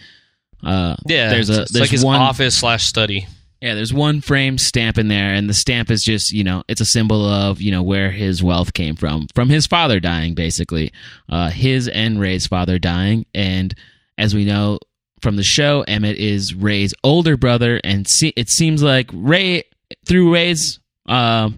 Uh, 0.64 0.96
Yeah. 1.08 1.30
There's 1.30 1.50
a- 1.50 1.64
it's 1.64 1.72
there's 1.72 1.82
like 1.82 1.90
his 1.92 2.06
one- 2.06 2.20
office 2.22 2.56
slash 2.58 2.86
study. 2.86 3.28
Yeah, 3.62 3.76
there's 3.76 3.94
one 3.94 4.20
frame 4.20 4.58
stamp 4.58 4.98
in 4.98 5.08
there, 5.08 5.34
and 5.34 5.50
the 5.50 5.54
stamp 5.54 5.90
is 5.90 6.04
just, 6.04 6.34
you 6.34 6.44
know, 6.44 6.64
it's 6.68 6.82
a 6.82 6.86
symbol 6.86 7.26
of, 7.26 7.62
you 7.62 7.72
know, 7.72 7.82
where 7.82 8.12
his 8.12 8.44
wealth 8.44 8.74
came 8.74 8.98
from, 8.98 9.28
from 9.34 9.48
his 9.48 9.68
father 9.68 10.02
dying, 10.02 10.34
basically. 10.34 10.92
Uh, 11.30 11.50
his 11.50 11.88
and 11.88 12.20
Ray's 12.20 12.46
father 12.46 12.78
dying. 12.78 13.26
And 13.34 13.74
as 14.18 14.36
we 14.36 14.44
know 14.44 14.80
from 15.24 15.38
the 15.38 15.44
show, 15.44 15.84
Emmett 15.88 16.18
is 16.18 16.54
Ray's 16.54 16.94
older 17.04 17.36
brother, 17.38 17.80
and 17.84 18.08
see, 18.08 18.34
it 18.36 18.50
seems 18.50 18.84
like 18.84 19.10
Ray, 19.12 19.64
through 20.06 20.32
Ray's 20.34 20.80
uh, 21.08 21.50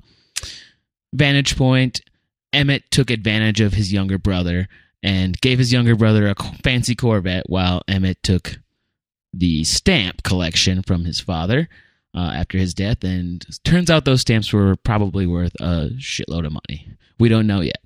vantage 1.14 1.58
point, 1.58 2.02
Emmett 2.54 2.90
took 2.92 3.10
advantage 3.10 3.60
of 3.60 3.74
his 3.74 3.92
younger 3.92 4.18
brother 4.18 4.68
and 5.04 5.40
gave 5.42 5.60
his 5.60 5.74
younger 5.74 5.96
brother 5.96 6.28
a 6.28 6.36
fancy 6.64 6.96
Corvette, 6.96 7.50
while 7.50 7.82
Emmett 7.88 8.24
took 8.24 8.60
the 9.34 9.64
stamp 9.66 10.24
collection 10.24 10.82
from 10.82 11.04
his 11.06 11.20
father 11.20 11.68
uh, 12.16 12.32
after 12.34 12.58
his 12.58 12.74
death, 12.74 13.04
and 13.04 13.46
turns 13.66 13.90
out 13.92 14.06
those 14.06 14.22
stamps 14.22 14.54
were 14.54 14.76
probably 14.78 15.28
worth 15.28 15.54
a 15.60 15.90
shitload 15.98 16.46
of 16.46 16.54
money. 16.54 16.88
We 17.20 17.28
don't 17.30 17.46
know 17.48 17.62
yet, 17.62 17.82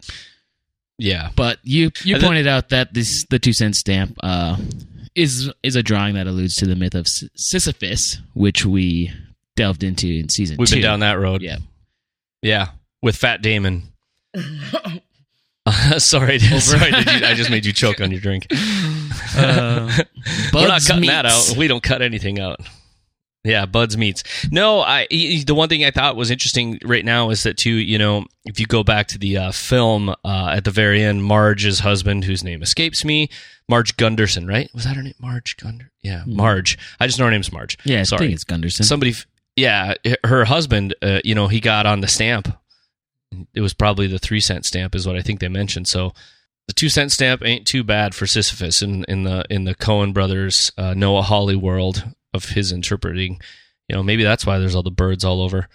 Yeah. 0.97 1.29
but 1.35 1.59
you 1.63 1.91
you 2.03 2.15
And 2.15 2.23
then- 2.23 2.27
pointed 2.29 2.47
out 2.47 2.69
that 2.69 2.93
this 2.93 3.25
the 3.29 3.39
two 3.39 3.53
cent 3.53 3.75
stamp 3.75 4.17
uh, 4.21 4.57
is 5.15 5.51
is 5.63 5.75
a 5.75 5.83
drawing 5.83 6.15
that 6.15 6.27
alludes 6.27 6.55
to 6.57 6.65
the 6.65 6.75
myth 6.75 6.95
of 6.95 7.07
Sis- 7.07 7.29
Sisyphus, 7.35 8.19
which 8.33 8.65
we 8.65 9.11
delved 9.55 9.83
into 9.83 10.07
in 10.07 10.29
season 10.29 10.57
We've 10.57 10.67
two. 10.69 10.75
been 10.75 10.83
down 10.83 10.99
that 11.01 11.19
road. 11.19 11.41
Yeah. 11.41 11.57
Yeah. 12.41 12.69
With 13.01 13.15
Fat 13.15 13.41
Damon. 13.41 13.83
sorry, 15.97 16.39
sorry. 16.39 16.91
Did 16.91 17.05
you, 17.21 17.25
I 17.27 17.33
just 17.35 17.49
made 17.49 17.65
you 17.65 17.73
choke 17.73 18.01
on 18.01 18.11
your 18.11 18.21
drink. 18.21 18.47
Uh, 19.35 19.87
We're 20.53 20.61
not 20.61 20.69
Bud's 20.69 20.87
cutting 20.87 21.05
that 21.07 21.25
out. 21.25 21.55
We 21.55 21.67
don't 21.67 21.83
cut 21.83 22.01
anything 22.01 22.39
out. 22.39 22.59
Yeah, 23.43 23.65
Bud's 23.65 23.97
meats. 23.97 24.23
No, 24.51 24.81
I. 24.81 25.07
The 25.09 25.53
one 25.55 25.69
thing 25.69 25.85
I 25.85 25.91
thought 25.91 26.17
was 26.17 26.29
interesting 26.29 26.79
right 26.83 27.05
now 27.05 27.29
is 27.29 27.43
that 27.43 27.57
too. 27.57 27.73
You 27.73 27.97
know, 27.97 28.25
if 28.45 28.59
you 28.59 28.65
go 28.65 28.83
back 28.83 29.07
to 29.09 29.17
the 29.17 29.37
uh, 29.37 29.51
film 29.51 30.09
uh, 30.09 30.49
at 30.51 30.65
the 30.65 30.71
very 30.71 31.01
end, 31.01 31.23
Marge's 31.23 31.79
husband, 31.79 32.25
whose 32.25 32.43
name 32.43 32.61
escapes 32.61 33.05
me, 33.05 33.29
Marge 33.69 33.95
Gunderson, 33.95 34.45
right? 34.45 34.69
Was 34.73 34.83
that 34.83 34.97
her 34.97 35.03
name? 35.03 35.15
Marge 35.19 35.55
Gunder? 35.55 35.89
Yeah, 36.01 36.23
Marge. 36.25 36.77
I 36.99 37.07
just 37.07 37.17
know 37.17 37.25
her 37.25 37.31
name's 37.31 37.51
Marge. 37.53 37.77
Yeah, 37.85 38.01
I 38.01 38.03
sorry. 38.03 38.25
think 38.25 38.33
it's 38.33 38.43
Gunderson. 38.43 38.85
Somebody, 38.85 39.13
yeah, 39.55 39.93
her 40.25 40.43
husband. 40.43 40.93
Uh, 41.01 41.19
you 41.23 41.33
know, 41.33 41.47
he 41.47 41.61
got 41.61 41.85
on 41.85 42.01
the 42.01 42.07
stamp 42.09 42.59
it 43.53 43.61
was 43.61 43.73
probably 43.73 44.07
the 44.07 44.19
three 44.19 44.39
cent 44.39 44.65
stamp, 44.65 44.95
is 44.95 45.07
what 45.07 45.15
I 45.15 45.21
think 45.21 45.39
they 45.39 45.47
mentioned. 45.47 45.87
So 45.87 46.13
the 46.67 46.73
two 46.73 46.89
cent 46.89 47.11
stamp 47.11 47.43
ain't 47.43 47.67
too 47.67 47.83
bad 47.83 48.15
for 48.15 48.27
Sisyphus 48.27 48.81
in, 48.81 49.03
in 49.05 49.23
the 49.23 49.45
in 49.49 49.63
the 49.63 49.75
Coen 49.75 50.13
brothers 50.13 50.71
uh, 50.77 50.93
Noah 50.93 51.23
Hawley 51.23 51.55
world 51.55 52.03
of 52.33 52.45
his 52.45 52.71
interpreting. 52.71 53.39
You 53.87 53.95
know, 53.95 54.03
maybe 54.03 54.23
that's 54.23 54.45
why 54.45 54.59
there's 54.59 54.75
all 54.75 54.83
the 54.83 54.91
birds 54.91 55.23
all 55.25 55.41
over. 55.41 55.67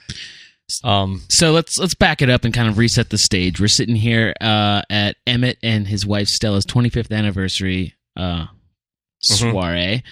Um, 0.82 1.22
So 1.28 1.52
let's 1.52 1.78
let's 1.78 1.94
back 1.94 2.22
it 2.22 2.30
up 2.30 2.44
and 2.44 2.54
kind 2.54 2.68
of 2.68 2.78
reset 2.78 3.10
the 3.10 3.18
stage. 3.18 3.60
We're 3.60 3.68
sitting 3.68 3.96
here 3.96 4.32
uh, 4.40 4.82
at 4.88 5.16
Emmett 5.26 5.58
and 5.62 5.86
his 5.86 6.06
wife 6.06 6.28
Stella's 6.28 6.64
25th 6.64 7.12
anniversary 7.12 7.94
uh, 8.16 8.46
Mhm. 8.46 9.50
soiree, 9.52 10.02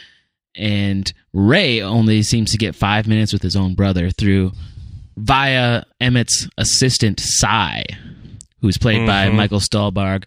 and 0.57 1.13
Ray 1.33 1.81
only 1.81 2.23
seems 2.23 2.51
to 2.53 2.59
get 2.59 2.75
five 2.75 3.07
minutes 3.07 3.33
with 3.33 3.43
his 3.43 3.57
own 3.57 3.75
brother 3.75 4.11
through 4.11 4.53
via 5.17 5.85
Emmett's 6.01 6.49
assistant 6.59 7.21
Sy, 7.21 7.85
who's 8.61 8.79
played 8.79 9.07
by 9.07 9.29
Mhm. 9.29 9.35
Michael 9.35 9.61
Stuhlbarg, 9.61 10.25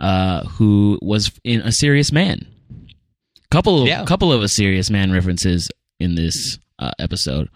uh, 0.00 0.44
who 0.44 0.98
was 1.02 1.30
in 1.44 1.60
A 1.60 1.72
Serious 1.72 2.10
Man. 2.12 2.46
Couple 3.50 3.82
of 3.82 3.88
Yeah. 3.88 4.04
couple 4.04 4.32
of 4.32 4.42
A 4.42 4.48
Serious 4.48 4.90
Man 4.90 5.10
references 5.10 5.70
in 5.98 6.14
this 6.14 6.58
uh, 6.78 6.90
episode. 6.98 7.48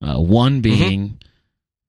Uh, 0.00 0.18
one 0.20 0.60
being, 0.60 1.18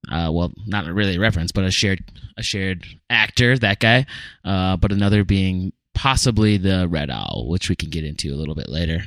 uh, 0.09 0.29
well, 0.33 0.51
not 0.65 0.85
really 0.85 1.15
a 1.17 1.19
reference, 1.19 1.51
but 1.51 1.63
a 1.63 1.71
shared 1.71 2.03
a 2.37 2.43
shared 2.43 2.85
actor, 3.09 3.57
that 3.57 3.79
guy. 3.79 4.05
Uh, 4.43 4.77
but 4.77 4.91
another 4.91 5.23
being 5.23 5.71
possibly 5.93 6.57
the 6.57 6.87
Red 6.87 7.09
Owl, 7.09 7.45
which 7.47 7.69
we 7.69 7.75
can 7.75 7.89
get 7.89 8.03
into 8.03 8.33
a 8.33 8.37
little 8.37 8.55
bit 8.55 8.69
later. 8.69 9.03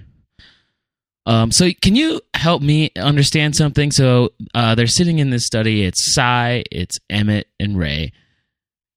Um, 1.26 1.52
so 1.52 1.68
can 1.82 1.94
you 1.96 2.20
help 2.34 2.62
me 2.62 2.90
understand 2.96 3.54
something? 3.54 3.90
So 3.92 4.32
uh, 4.54 4.74
they're 4.74 4.86
sitting 4.86 5.18
in 5.18 5.30
this 5.30 5.44
study. 5.46 5.84
It's 5.84 6.14
Sy, 6.14 6.64
it's 6.70 6.98
Emmett, 7.10 7.46
and 7.60 7.78
Ray, 7.78 8.12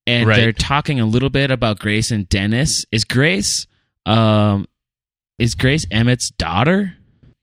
and 0.08 0.28
Right. 0.28 0.38
they're 0.38 0.52
talking 0.54 1.00
a 1.00 1.06
little 1.06 1.30
bit 1.30 1.52
about 1.52 1.80
Grace 1.80 2.12
and 2.12 2.28
Dennis. 2.30 2.86
Is 2.92 3.04
Grace, 3.04 3.68
um, 4.06 4.68
is 5.40 5.56
Grace 5.56 5.86
Emmett's 5.92 6.30
daughter? 6.32 6.96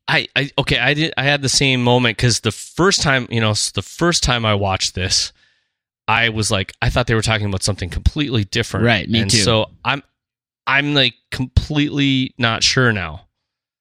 I, 0.09 0.26
I 0.35 0.50
okay, 0.59 0.78
I 0.78 0.94
did. 0.94 1.14
I 1.16 1.23
had 1.23 1.42
the 1.42 1.49
same 1.49 1.85
moment 1.85 2.16
because 2.16 2.40
the 2.40 2.52
first 2.52 3.02
time, 3.02 3.28
you 3.30 3.40
know, 3.40 3.52
the 3.75 3.82
first 3.82 4.23
time 4.23 4.44
I 4.44 4.54
watched 4.54 4.94
this, 4.94 5.32
I 6.09 6.30
was 6.30 6.50
like, 6.50 6.73
I 6.82 6.90
thought 6.90 7.06
they 7.06 7.14
were 7.14 7.23
talking 7.23 7.47
about 7.47 7.62
something 7.62 7.88
completely 7.88 8.44
different. 8.44 8.87
Right, 8.87 9.09
me 9.09 9.20
and 9.20 9.30
too. 9.30 9.38
So 9.38 9.66
I'm, 9.85 10.02
I'm 10.66 10.94
like 10.94 11.14
completely 11.30 12.35
not 12.38 12.64
sure 12.64 12.92
now. 12.92 13.26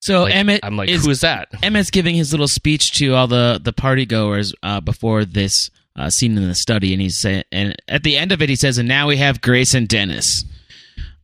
So 0.01 0.23
Like, 0.23 0.35
Emmett, 0.35 0.59
I'm 0.63 0.77
like, 0.77 0.89
is, 0.89 1.03
who 1.03 1.11
is 1.11 1.21
that? 1.21 1.49
Emmett's 1.63 1.89
giving 1.89 2.15
his 2.15 2.31
little 2.31 2.47
speech 2.47 2.93
to 2.99 3.15
all 3.15 3.27
the 3.27 3.59
the 3.61 3.73
party 3.73 4.05
goers 4.05 4.53
uh, 4.63 4.79
before 4.81 5.25
this 5.25 5.71
uh, 5.95 6.09
scene 6.09 6.37
in 6.37 6.47
the 6.47 6.55
study, 6.55 6.93
and 6.93 7.01
he's 7.01 7.17
saying, 7.17 7.43
and 7.51 7.75
at 7.87 8.03
the 8.03 8.17
end 8.17 8.31
of 8.31 8.41
it, 8.41 8.49
he 8.49 8.55
says, 8.55 8.77
"And 8.77 8.87
now 8.87 9.07
we 9.07 9.17
have 9.17 9.41
Grace 9.41 9.73
and 9.73 9.87
Dennis." 9.87 10.45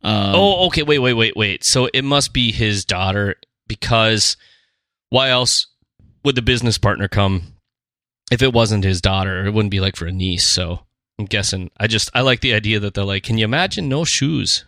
Um, 0.05 0.35
oh, 0.35 0.67
okay. 0.67 0.83
Wait, 0.83 0.99
wait, 0.99 1.13
wait, 1.13 1.35
wait. 1.35 1.65
So 1.65 1.89
it 1.91 2.03
must 2.03 2.31
be 2.31 2.51
his 2.51 2.85
daughter 2.85 3.35
because 3.67 4.37
why 5.09 5.29
else 5.29 5.65
would 6.23 6.35
the 6.35 6.43
business 6.43 6.77
partner 6.77 7.07
come 7.07 7.55
if 8.31 8.43
it 8.43 8.53
wasn't 8.53 8.83
his 8.83 9.01
daughter? 9.01 9.47
It 9.47 9.53
wouldn't 9.53 9.71
be 9.71 9.79
like 9.79 9.95
for 9.95 10.05
a 10.05 10.11
niece. 10.11 10.47
So 10.47 10.81
I'm 11.17 11.25
guessing. 11.25 11.71
I 11.79 11.87
just 11.87 12.11
I 12.13 12.21
like 12.21 12.41
the 12.41 12.53
idea 12.53 12.79
that 12.81 12.93
they're 12.93 13.03
like, 13.03 13.23
can 13.23 13.39
you 13.39 13.45
imagine 13.45 13.89
no 13.89 14.05
shoes? 14.05 14.63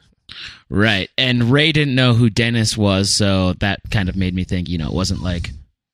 right. 0.70 1.10
And 1.18 1.52
Ray 1.52 1.72
didn't 1.72 1.96
know 1.96 2.14
who 2.14 2.30
Dennis 2.30 2.76
was, 2.76 3.16
so 3.16 3.54
that 3.60 3.80
kind 3.92 4.10
of 4.10 4.16
made 4.16 4.34
me 4.34 4.44
think, 4.44 4.68
you 4.68 4.78
know, 4.78 4.88
it 4.88 4.94
wasn't 4.94 5.22
like 5.22 5.52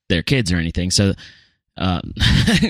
their 0.10 0.24
kids 0.24 0.52
or 0.52 0.58
anything. 0.58 0.90
So, 0.90 1.14
um, 1.78 2.14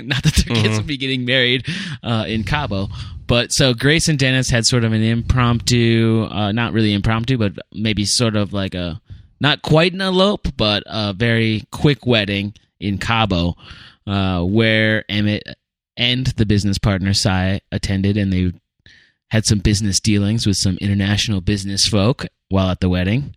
not 0.03 0.23
that 0.23 0.43
their 0.45 0.55
kids 0.55 0.69
Mhm. 0.69 0.77
would 0.77 0.87
be 0.87 0.97
getting 0.97 1.25
married 1.25 1.65
uh, 2.03 2.25
in 2.27 2.43
Cabo, 2.43 2.87
but 3.27 3.51
so 3.51 3.73
Grace 3.73 4.07
and 4.07 4.17
Dennis 4.19 4.49
had 4.49 4.65
sort 4.65 4.83
of 4.83 4.93
an 4.93 5.03
impromptu, 5.03 6.27
uh, 6.31 6.51
not 6.51 6.73
really 6.73 6.93
impromptu, 6.93 7.37
but 7.37 7.53
maybe 7.73 8.05
sort 8.05 8.35
of 8.35 8.53
like 8.53 8.73
a 8.75 8.99
not 9.41 9.61
quite 9.61 9.93
an 9.93 9.99
elope, 10.01 10.47
but 10.55 10.83
a 10.85 11.13
very 11.13 11.63
quick 11.71 12.05
wedding 12.05 12.53
in 12.79 12.97
Cabo, 12.97 13.55
uh, 14.07 14.41
where 14.43 15.03
Emmett 15.09 15.43
and 15.97 16.27
the 16.37 16.45
business 16.45 16.77
partner 16.77 17.13
Sy 17.13 17.59
attended, 17.71 18.15
and 18.17 18.31
they 18.31 18.53
had 19.31 19.45
some 19.45 19.59
business 19.59 19.99
dealings 19.99 20.45
with 20.47 20.55
some 20.57 20.77
international 20.77 21.41
business 21.41 21.87
folk 21.87 22.25
while 22.49 22.69
at 22.69 22.79
the 22.79 22.89
wedding. 22.89 23.35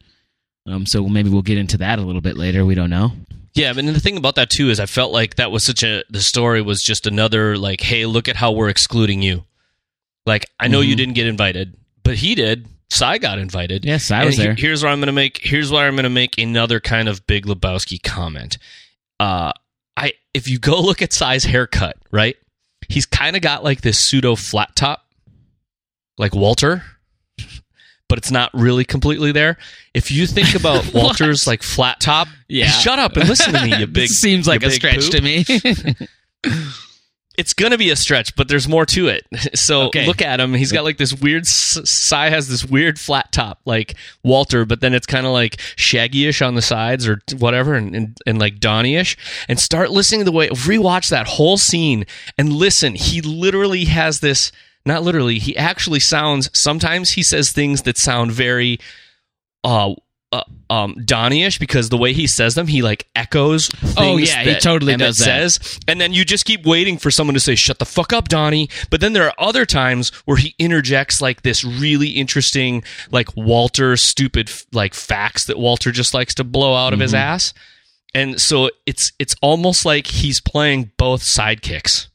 Um, 0.66 0.84
so 0.86 1.06
maybe 1.08 1.30
we'll 1.30 1.42
get 1.42 1.58
into 1.58 1.78
that 1.78 1.98
a 1.98 2.02
little 2.02 2.20
bit 2.20 2.36
later. 2.36 2.64
We 2.64 2.74
don't 2.74 2.90
know. 2.90 3.12
Yeah, 3.56 3.72
but 3.72 3.84
the 3.86 3.98
thing 4.00 4.16
about 4.18 4.34
that 4.36 4.50
too 4.50 4.68
is 4.70 4.78
I 4.78 4.86
felt 4.86 5.12
like 5.12 5.36
that 5.36 5.50
was 5.50 5.64
such 5.64 5.82
a 5.82 6.04
the 6.10 6.20
story 6.20 6.60
was 6.62 6.82
just 6.82 7.06
another 7.06 7.56
like, 7.56 7.80
hey, 7.80 8.06
look 8.06 8.28
at 8.28 8.36
how 8.36 8.52
we're 8.52 8.68
excluding 8.68 9.22
you. 9.22 9.44
Like 10.26 10.46
I 10.60 10.68
know 10.68 10.80
you 10.80 10.94
Mhm. 10.94 10.98
didn't 10.98 11.14
get 11.14 11.26
invited, 11.26 11.74
but 12.04 12.16
he 12.16 12.34
did. 12.34 12.66
Sy 12.90 13.18
got 13.18 13.38
invited. 13.38 13.84
Yes, 13.84 14.10
I 14.10 14.18
And 14.18 14.26
was 14.26 14.36
he- 14.36 14.42
there. 14.42 14.54
here's 14.54 14.82
where 14.82 14.92
I'm 14.92 14.98
going 15.00 15.06
to 15.08 15.12
make. 15.12 15.38
Here's 15.42 15.72
where 15.72 15.86
I'm 15.88 15.94
going 15.94 16.04
to 16.04 16.10
make 16.10 16.38
another 16.38 16.78
kind 16.80 17.08
of 17.08 17.26
Big 17.26 17.46
Lebowski 17.46 18.00
comment. 18.02 18.58
Uh, 19.18 19.52
I 19.96 20.12
if 20.34 20.46
you 20.48 20.58
go 20.58 20.80
look 20.80 21.00
at 21.02 21.12
Sy's 21.12 21.44
haircut, 21.44 21.96
right? 22.12 22.36
He's 22.88 23.06
kind 23.06 23.34
of 23.36 23.42
got 23.42 23.64
like 23.64 23.80
this 23.80 23.98
pseudo 23.98 24.36
flat 24.36 24.76
top, 24.76 25.04
like 26.18 26.34
Walter, 26.34 26.84
but 28.08 28.18
it's 28.18 28.30
not 28.30 28.50
really 28.54 28.84
completely 28.84 29.32
there. 29.32 29.56
If 29.94 30.10
you 30.10 30.26
think 30.26 30.54
about 30.60 30.92
Walter's 30.94 31.46
like 31.46 31.62
flat 31.62 32.00
top, 32.00 32.28
Yeah. 32.48 32.68
shut 32.68 32.98
up 32.98 33.16
and 33.16 33.28
listen 33.28 33.52
to 33.52 33.62
me, 33.64 33.76
you 33.78 33.86
big. 33.86 34.08
Seems 34.08 34.46
like 34.46 34.62
a 34.62 34.70
stretch 34.70 35.10
poop. 35.10 35.10
to 35.12 35.20
me. 35.20 35.44
It's 37.38 37.52
gonna 37.52 37.76
be 37.76 37.90
a 37.90 37.96
stretch, 37.96 38.34
but 38.34 38.48
there's 38.48 38.66
more 38.66 38.86
to 38.86 39.08
it. 39.08 39.26
So 39.54 39.88
Okay. 39.88 40.06
look 40.06 40.22
at 40.22 40.40
him; 40.40 40.54
he's 40.54 40.72
got 40.72 40.84
like 40.84 40.96
this 40.96 41.12
weird. 41.12 41.44
Sy 41.44 42.30
has 42.30 42.48
this 42.48 42.64
weird 42.64 42.98
flat 42.98 43.30
top, 43.30 43.60
like 43.66 43.94
Walter, 44.22 44.64
but 44.64 44.80
then 44.80 44.94
it's 44.94 45.06
kind 45.06 45.26
of 45.26 45.32
like 45.32 45.60
shaggy-ish 45.76 46.40
on 46.40 46.54
the 46.54 46.62
sides 46.62 47.06
or 47.06 47.20
whatever, 47.36 47.74
and, 47.74 47.94
and 47.94 48.16
and 48.26 48.38
like 48.38 48.58
Donnie-ish. 48.58 49.18
And 49.50 49.60
start 49.60 49.90
listening 49.90 50.20
to 50.20 50.24
the 50.24 50.32
way 50.32 50.48
rewatch 50.48 51.10
that 51.10 51.26
whole 51.26 51.58
scene 51.58 52.06
and 52.38 52.54
listen. 52.54 52.94
He 52.94 53.20
literally 53.20 53.84
has 53.84 54.20
this. 54.20 54.50
Not 54.86 55.02
literally. 55.02 55.38
He 55.38 55.54
actually 55.56 56.00
sounds. 56.00 56.48
Sometimes 56.58 57.10
he 57.10 57.22
says 57.22 57.52
things 57.52 57.82
that 57.82 57.98
sound 57.98 58.32
very. 58.32 58.78
Uh, 59.64 59.94
uh, 60.32 60.42
um, 60.70 60.96
Donnie-ish 61.04 61.58
because 61.60 61.88
the 61.88 61.96
way 61.96 62.12
he 62.12 62.26
says 62.26 62.56
them, 62.56 62.66
he 62.66 62.82
like 62.82 63.06
echoes. 63.14 63.70
Oh, 63.96 64.16
things 64.16 64.28
yeah, 64.28 64.42
he 64.42 64.54
totally 64.56 64.92
Emmett 64.94 65.06
does 65.06 65.18
that. 65.18 65.24
says, 65.52 65.78
and 65.86 66.00
then 66.00 66.12
you 66.12 66.24
just 66.24 66.44
keep 66.44 66.66
waiting 66.66 66.98
for 66.98 67.12
someone 67.12 67.34
to 67.34 67.40
say, 67.40 67.54
"Shut 67.54 67.78
the 67.78 67.84
fuck 67.86 68.12
up, 68.12 68.28
Donnie." 68.28 68.68
But 68.90 69.00
then 69.00 69.12
there 69.12 69.24
are 69.24 69.34
other 69.38 69.64
times 69.64 70.10
where 70.24 70.36
he 70.36 70.54
interjects 70.58 71.20
like 71.20 71.42
this 71.42 71.62
really 71.64 72.08
interesting, 72.10 72.82
like 73.12 73.28
Walter 73.36 73.96
stupid 73.96 74.50
like 74.72 74.94
facts 74.94 75.46
that 75.46 75.58
Walter 75.58 75.92
just 75.92 76.12
likes 76.12 76.34
to 76.34 76.44
blow 76.44 76.74
out 76.74 76.92
of 76.92 76.98
his 76.98 77.12
Mm-hmm. 77.12 77.16
ass, 77.22 77.54
and 78.12 78.40
so 78.40 78.68
it's 78.84 79.12
it's 79.20 79.36
almost 79.40 79.84
like 79.84 80.08
he's 80.08 80.40
playing 80.40 80.90
both 80.96 81.22
sidekicks. 81.22 82.08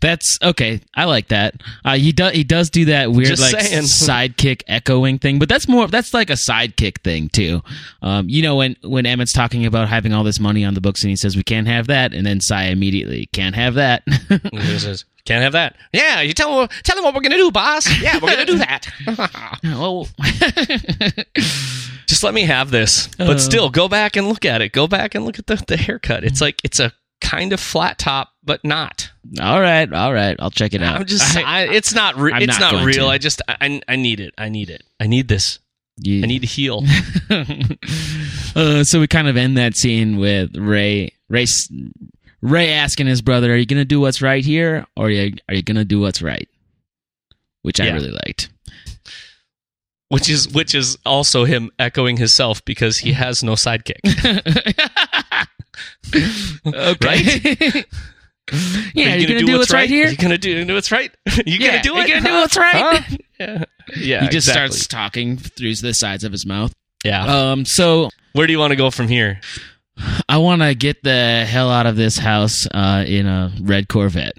That's 0.00 0.38
okay. 0.42 0.80
I 0.94 1.04
like 1.04 1.28
that. 1.28 1.54
Uh, 1.84 1.96
he 1.96 2.12
does. 2.12 2.32
He 2.32 2.44
does 2.44 2.70
do 2.70 2.86
that 2.86 3.12
weird 3.12 3.28
Just 3.28 3.52
like 3.52 3.62
saying. 3.62 3.82
sidekick 3.84 4.62
echoing 4.66 5.18
thing, 5.18 5.38
but 5.38 5.48
that's 5.48 5.68
more. 5.68 5.86
That's 5.86 6.12
like 6.12 6.30
a 6.30 6.34
sidekick 6.34 7.00
thing 7.02 7.28
too. 7.28 7.62
Um, 8.02 8.28
you 8.28 8.42
know 8.42 8.56
when 8.56 8.76
when 8.82 9.06
Emmett's 9.06 9.32
talking 9.32 9.64
about 9.66 9.88
having 9.88 10.12
all 10.12 10.24
this 10.24 10.40
money 10.40 10.64
on 10.64 10.74
the 10.74 10.80
books 10.80 11.02
and 11.02 11.10
he 11.10 11.16
says 11.16 11.36
we 11.36 11.42
can't 11.42 11.68
have 11.68 11.86
that, 11.86 12.12
and 12.12 12.26
then 12.26 12.40
Sy 12.40 12.64
immediately 12.64 13.26
can't 13.32 13.54
have 13.54 13.74
that. 13.74 14.02
He 14.52 14.78
says, 14.78 15.04
"Can't 15.24 15.42
have 15.42 15.52
that." 15.52 15.76
Yeah, 15.92 16.20
you 16.20 16.32
tell 16.32 16.66
tell 16.68 16.96
him 16.98 17.04
what 17.04 17.14
we're 17.14 17.20
gonna 17.20 17.36
do, 17.36 17.50
boss. 17.50 17.86
Yeah, 18.00 18.18
we're 18.20 18.30
gonna 18.30 18.44
do 18.46 18.58
that. 18.58 18.88
well, 19.62 20.08
just 22.06 22.22
let 22.22 22.34
me 22.34 22.42
have 22.42 22.70
this. 22.70 23.08
Uh. 23.18 23.26
But 23.26 23.40
still, 23.40 23.70
go 23.70 23.88
back 23.88 24.16
and 24.16 24.26
look 24.28 24.44
at 24.44 24.60
it. 24.62 24.72
Go 24.72 24.86
back 24.88 25.14
and 25.14 25.24
look 25.24 25.38
at 25.38 25.46
the, 25.46 25.62
the 25.66 25.76
haircut. 25.76 26.24
It's 26.24 26.40
like 26.40 26.60
it's 26.64 26.80
a 26.80 26.92
kind 27.20 27.52
of 27.52 27.60
flat 27.60 27.98
top, 27.98 28.31
but 28.44 28.64
not. 28.64 29.10
all 29.40 29.60
right, 29.60 29.90
all 29.92 30.12
right. 30.12 30.36
I'll 30.38 30.50
check 30.50 30.74
it 30.74 30.82
out. 30.82 30.96
I'm 30.96 31.06
just 31.06 31.32
saying, 31.32 31.46
I, 31.48 31.62
it's 31.68 31.94
not. 31.94 32.16
Re- 32.16 32.32
it's 32.34 32.58
not 32.58 32.72
not, 32.74 32.84
real. 32.84 33.06
to. 33.06 33.12
I 33.12 33.18
just 33.18 33.40
I, 33.48 33.80
I 33.88 33.96
need 33.96 34.20
it. 34.20 34.34
I 34.38 34.48
need 34.48 34.70
it. 34.70 34.82
I 35.00 35.06
need 35.06 35.28
this. 35.28 35.58
You- 35.98 36.22
I 36.22 36.26
need 36.26 36.40
to 36.40 36.46
heal. 36.46 36.82
uh, 38.56 38.84
so 38.84 39.00
we 39.00 39.06
kind 39.06 39.28
of 39.28 39.36
end 39.36 39.56
that 39.58 39.76
scene 39.76 40.16
with 40.18 40.56
Ray, 40.56 41.12
Ray, 41.28 41.46
Ray 42.40 42.72
asking 42.72 43.06
his 43.06 43.22
brother, 43.22 43.52
"Are 43.52 43.56
you 43.56 43.66
gonna 43.66 43.84
do 43.84 44.00
what's 44.00 44.20
right 44.22 44.44
here, 44.44 44.86
or 44.96 45.06
are 45.06 45.10
you, 45.10 45.34
are 45.48 45.54
you 45.54 45.62
gonna 45.62 45.84
do 45.84 46.00
what's 46.00 46.22
right?" 46.22 46.48
Which 47.62 47.80
I 47.80 47.90
really 47.90 48.10
liked. 48.10 48.48
which 50.08 50.28
is 50.28 50.48
which 50.52 50.74
is 50.74 50.98
also 51.06 51.44
him 51.44 51.70
echoing 51.78 52.16
himself 52.16 52.64
because 52.64 52.98
he 52.98 53.12
has 53.22 53.44
no 53.44 53.52
sidekick. 53.52 54.00
okay. 56.66 57.84
Yeah, 58.94 59.14
are 59.14 59.18
you, 59.18 59.26
gonna, 59.28 59.40
do 59.40 59.58
what's 59.58 59.72
right, 59.72 59.88
here? 59.88 60.08
you 60.08 60.16
gonna 60.16 60.36
do 60.38 60.74
what's 60.74 60.90
right? 60.90 61.10
you 61.46 61.58
Yeah, 61.58 61.70
gonna 61.70 61.82
do 61.82 61.94
you 61.94 62.00
it? 62.00 62.08
gonna 62.08 62.20
do 62.26 62.32
what's 62.34 62.56
right? 62.56 62.74
Huh? 62.76 63.16
Yeah. 63.38 63.64
Yeah. 63.96 64.20
he 64.20 64.28
just 64.28 64.46
exactly. 64.48 64.76
starts 64.76 64.86
talking 64.86 65.36
through 65.36 65.74
the 65.74 65.92
sides 65.92 66.22
of 66.22 66.30
his 66.30 66.46
mouth. 66.46 66.72
Yeah. 67.04 67.24
Um, 67.50 67.64
so 67.64 68.10
Where 68.32 68.46
do 68.46 68.52
you 68.52 68.58
want 68.60 68.70
to 68.70 68.76
go 68.76 68.90
from 68.92 69.08
here? 69.08 69.40
I 70.28 70.38
want 70.38 70.62
to 70.62 70.74
get 70.74 71.02
the 71.02 71.44
hell 71.48 71.68
out 71.68 71.86
of 71.86 71.96
this 71.96 72.16
house 72.16 72.66
uh, 72.72 73.04
in 73.06 73.26
a 73.26 73.52
red 73.60 73.88
Corvette. 73.88 74.34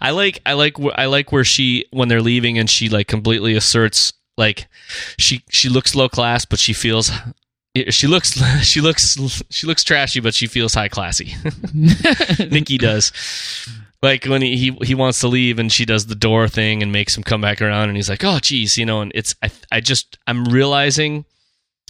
I 0.00 0.10
like 0.10 0.40
I 0.44 0.54
like 0.54 0.74
I 0.96 1.06
like 1.06 1.30
where 1.30 1.44
she 1.44 1.86
when 1.92 2.08
they're 2.08 2.20
leaving 2.22 2.58
and 2.58 2.68
she 2.68 2.88
like 2.88 3.06
completely 3.06 3.54
asserts 3.54 4.12
like 4.36 4.66
she 5.18 5.42
she 5.50 5.68
looks 5.68 5.94
low 5.94 6.08
class 6.08 6.44
but 6.44 6.58
she 6.58 6.72
feels 6.72 7.10
she 7.90 8.06
looks 8.06 8.32
she 8.62 8.80
looks 8.80 9.16
she 9.50 9.66
looks 9.66 9.84
trashy 9.84 10.20
but 10.20 10.34
she 10.34 10.46
feels 10.46 10.74
high 10.74 10.88
classy. 10.88 11.34
Nikki 12.50 12.78
does. 12.78 13.12
Like 14.02 14.24
when 14.24 14.40
he, 14.42 14.56
he 14.56 14.78
he 14.82 14.94
wants 14.94 15.20
to 15.20 15.28
leave 15.28 15.58
and 15.58 15.70
she 15.70 15.84
does 15.84 16.06
the 16.06 16.14
door 16.14 16.48
thing 16.48 16.82
and 16.82 16.90
makes 16.90 17.16
him 17.16 17.22
come 17.22 17.40
back 17.42 17.60
around 17.60 17.88
and 17.88 17.96
he's 17.96 18.08
like, 18.08 18.24
"Oh 18.24 18.38
geez," 18.38 18.78
you 18.78 18.86
know, 18.86 19.02
and 19.02 19.12
it's 19.14 19.34
I 19.42 19.50
I 19.70 19.80
just 19.80 20.18
I'm 20.26 20.46
realizing 20.46 21.26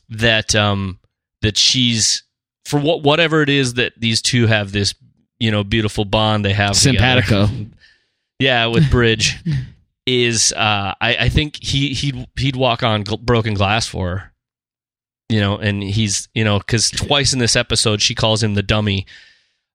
that 0.09 0.55
um 0.57 0.99
that 1.43 1.57
she's 1.57 2.25
for 2.65 2.81
what 2.81 3.03
whatever 3.03 3.43
it 3.43 3.49
is 3.49 3.75
that 3.75 3.93
these 3.97 4.21
two 4.21 4.47
have 4.49 4.73
this 4.73 4.95
you 5.39 5.51
know 5.51 5.65
beautiful 5.65 6.05
bond 6.05 6.45
they 6.45 6.53
have 6.53 6.73
together. 6.73 7.23
Simpatico. 7.23 7.67
yeah 8.39 8.67
with 8.67 8.91
bridge 8.91 9.37
is 10.07 10.53
uh 10.53 10.95
i 11.01 11.17
i 11.21 11.29
think 11.29 11.63
he 11.63 11.93
he'd 11.95 12.27
he'd 12.39 12.57
walk 12.57 12.83
on 12.83 13.05
gl- 13.05 13.21
broken 13.21 13.55
glass 13.55 13.87
for 13.87 14.09
her 14.17 14.30
you 15.31 15.41
know 15.41 15.57
and 15.57 15.83
he's 15.83 16.29
you 16.35 16.45
know 16.45 16.59
because 16.59 16.91
twice 16.91 17.33
in 17.33 17.39
this 17.39 17.57
episode 17.57 18.03
she 18.03 18.15
calls 18.15 18.43
him 18.43 18.55
the 18.55 18.63
dummy 18.63 19.07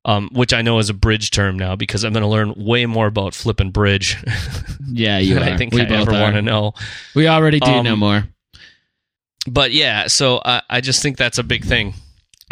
um, 0.03 0.29
which 0.33 0.53
I 0.53 0.62
know 0.62 0.77
is 0.77 0.89
a 0.91 0.93
bridge 0.93 1.31
term 1.31 1.57
now 1.57 1.75
because 1.75 2.03
I'm 2.03 2.13
going 2.13 2.21
to 2.21 2.29
learn 2.29 2.53
way 2.55 2.85
more 2.85 3.07
about 3.07 3.33
flipping 3.33 3.71
bridge 3.71 4.17
Yeah, 4.88 5.17
you. 5.17 5.39
I 5.39 5.57
think 5.57 5.74
we 5.74 5.81
I 5.81 5.85
both 5.85 6.07
want 6.09 6.35
to 6.35 6.41
know. 6.43 6.74
We 7.15 7.27
already 7.27 7.59
do 7.59 7.71
Um, 7.71 7.83
know 7.85 7.95
more. 7.95 8.27
But 9.47 9.71
yeah, 9.71 10.05
so 10.07 10.41
I, 10.45 10.62
I 10.69 10.81
just 10.81 11.01
think 11.01 11.17
that's 11.17 11.38
a 11.39 11.43
big 11.43 11.65
thing. 11.65 11.95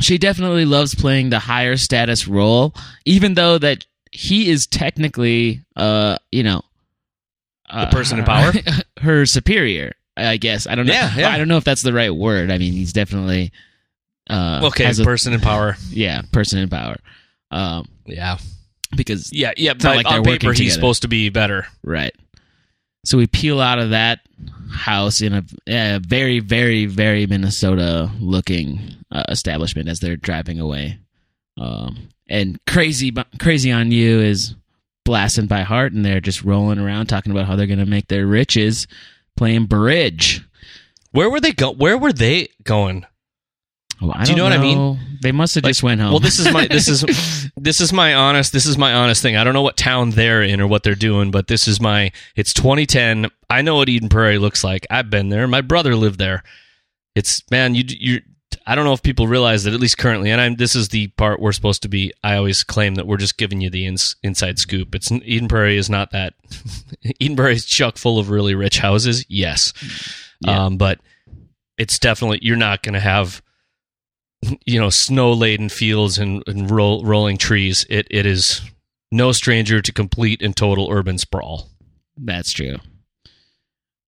She 0.01 0.17
definitely 0.17 0.65
loves 0.65 0.95
playing 0.95 1.29
the 1.29 1.39
higher 1.39 1.77
status 1.77 2.27
role, 2.27 2.73
even 3.05 3.35
though 3.35 3.57
that 3.59 3.85
he 4.11 4.49
is 4.49 4.65
technically, 4.65 5.61
uh, 5.75 6.17
you 6.31 6.41
know, 6.43 6.63
uh, 7.69 7.89
person 7.91 8.19
in 8.19 8.25
power? 8.25 8.51
her 9.01 9.25
superior. 9.25 9.93
I 10.15 10.37
guess 10.37 10.67
I 10.67 10.75
don't 10.75 10.85
know. 10.85 10.93
Yeah, 10.93 11.11
yeah. 11.15 11.29
I 11.29 11.37
don't 11.37 11.47
know 11.47 11.57
if 11.57 11.63
that's 11.63 11.81
the 11.81 11.93
right 11.93 12.13
word. 12.13 12.51
I 12.51 12.57
mean, 12.57 12.73
he's 12.73 12.93
definitely 12.93 13.51
uh, 14.29 14.61
Okay, 14.65 14.83
has 14.85 14.99
a- 14.99 15.03
person 15.03 15.33
in 15.33 15.39
power. 15.41 15.75
yeah, 15.89 16.21
person 16.31 16.59
in 16.59 16.69
power. 16.69 16.97
Um, 17.51 17.87
Yeah, 18.05 18.37
because 18.95 19.31
yeah, 19.33 19.53
yeah. 19.57 19.73
But 19.73 19.95
like 19.97 20.05
on 20.05 20.23
paper, 20.23 20.53
he's 20.53 20.73
supposed 20.73 21.01
to 21.03 21.07
be 21.07 21.29
better. 21.29 21.67
Right. 21.83 22.13
So 23.05 23.17
we 23.17 23.27
peel 23.27 23.59
out 23.59 23.79
of 23.79 23.89
that 23.89 24.19
house 24.71 25.21
in 25.21 25.33
a, 25.33 25.43
a 25.67 25.99
very, 25.99 26.39
very, 26.39 26.85
very 26.85 27.27
Minnesota 27.27 28.09
looking 28.19 28.79
uh, 29.11 29.23
establishment 29.27 29.89
as 29.89 29.99
they're 29.99 30.15
driving 30.15 30.59
away. 30.59 30.99
Um, 31.57 32.07
and 32.29 32.59
crazy, 32.65 33.13
crazy 33.39 33.71
on 33.73 33.91
you 33.91 34.21
is 34.21 34.55
blasting 35.03 35.47
by 35.47 35.63
heart, 35.63 35.91
and 35.91 36.05
they're 36.05 36.21
just 36.21 36.43
rolling 36.45 36.79
around 36.79 37.07
talking 37.07 37.33
about 37.33 37.45
how 37.45 37.57
they're 37.57 37.67
going 37.67 37.79
to 37.79 37.85
make 37.85 38.07
their 38.07 38.25
riches 38.25 38.87
playing 39.35 39.65
bridge. 39.65 40.41
Where 41.11 41.29
were 41.29 41.39
they 41.39 41.51
go? 41.51 41.71
Where 41.71 41.97
were 41.97 42.13
they 42.13 42.49
going? 42.63 43.05
Oh, 44.01 44.11
I 44.13 44.23
Do 44.25 44.31
you 44.31 44.37
don't 44.37 44.49
know 44.49 44.57
what 44.57 44.59
I 44.59 44.61
mean? 44.61 44.99
They 45.21 45.31
must 45.31 45.55
have 45.55 45.63
Like, 45.63 45.69
just 45.69 45.83
went 45.83 46.01
home. 46.01 46.11
Well, 46.11 46.19
this 46.19 46.39
is 46.39 46.51
my 46.51 46.67
this 46.67 46.87
is 46.87 47.49
this 47.57 47.79
is 47.79 47.93
my 47.93 48.13
honest 48.13 48.51
this 48.51 48.65
is 48.65 48.77
my 48.77 48.93
honest 48.93 49.21
thing. 49.21 49.37
I 49.37 49.43
don't 49.43 49.53
know 49.53 49.61
what 49.61 49.77
town 49.77 50.11
they're 50.11 50.43
in 50.43 50.59
or 50.59 50.67
what 50.67 50.83
they're 50.83 50.95
doing, 50.95 51.31
but 51.31 51.47
this 51.47 51.67
is 51.67 51.79
my 51.79 52.11
it's 52.35 52.53
2010. 52.53 53.29
I 53.49 53.61
know 53.61 53.77
what 53.77 53.89
Eden 53.89 54.09
Prairie 54.09 54.39
looks 54.39 54.63
like. 54.63 54.85
I've 54.89 55.09
been 55.09 55.29
there. 55.29 55.47
My 55.47 55.61
brother 55.61 55.95
lived 55.95 56.19
there. 56.19 56.43
It's 57.15 57.41
man, 57.49 57.75
you 57.75 57.83
you 57.87 58.21
I 58.65 58.75
don't 58.75 58.85
know 58.85 58.93
if 58.93 59.03
people 59.03 59.27
realize 59.27 59.63
that 59.63 59.73
at 59.73 59.79
least 59.79 59.97
currently, 59.97 60.29
and 60.31 60.39
I'm 60.39 60.55
this 60.55 60.75
is 60.75 60.89
the 60.89 61.07
part 61.09 61.39
we're 61.41 61.51
supposed 61.51 61.81
to 61.83 61.89
be. 61.89 62.13
I 62.23 62.35
always 62.37 62.63
claim 62.63 62.95
that 62.95 63.07
we're 63.07 63.17
just 63.17 63.37
giving 63.37 63.59
you 63.61 63.69
the 63.69 63.85
ins, 63.85 64.15
inside 64.23 64.57
scoop. 64.59 64.95
It's 64.95 65.11
Eden 65.11 65.47
Prairie 65.47 65.77
is 65.77 65.89
not 65.89 66.11
that. 66.11 66.33
Eden 67.19 67.35
Prairie 67.35 67.55
is 67.55 67.65
chock 67.65 67.97
full 67.97 68.19
of 68.19 68.29
really 68.29 68.55
rich 68.55 68.77
houses, 68.79 69.25
yes, 69.27 69.73
Yeah. 70.41 70.65
um, 70.65 70.77
but 70.77 70.99
it's 71.77 71.99
definitely 71.99 72.39
you're 72.41 72.55
not 72.55 72.83
going 72.83 72.93
to 72.93 72.99
have 72.99 73.41
you 74.65 74.79
know 74.79 74.89
snow 74.89 75.33
laden 75.33 75.69
fields 75.69 76.17
and, 76.17 76.43
and 76.47 76.69
roll, 76.71 77.03
rolling 77.03 77.37
trees. 77.37 77.85
It 77.89 78.07
it 78.11 78.25
is 78.25 78.61
no 79.11 79.31
stranger 79.31 79.81
to 79.81 79.91
complete 79.91 80.41
and 80.41 80.55
total 80.55 80.89
urban 80.91 81.17
sprawl. 81.17 81.69
That's 82.17 82.51
true. 82.51 82.77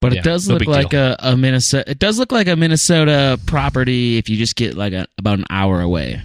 But 0.05 0.13
Yeah, 0.13 0.19
it 0.19 0.23
does 0.23 0.47
no 0.47 0.55
look 0.55 0.67
like 0.67 0.93
a, 0.93 1.15
a 1.19 1.35
Minnesota. 1.37 1.89
It 1.89 1.99
does 1.99 2.19
look 2.19 2.31
like 2.31 2.47
a 2.47 2.55
Minnesota 2.55 3.39
property 3.45 4.17
if 4.17 4.29
you 4.29 4.37
just 4.37 4.55
get 4.55 4.75
like 4.75 4.93
a, 4.93 5.07
about 5.17 5.39
an 5.39 5.45
hour 5.49 5.81
away. 5.81 6.21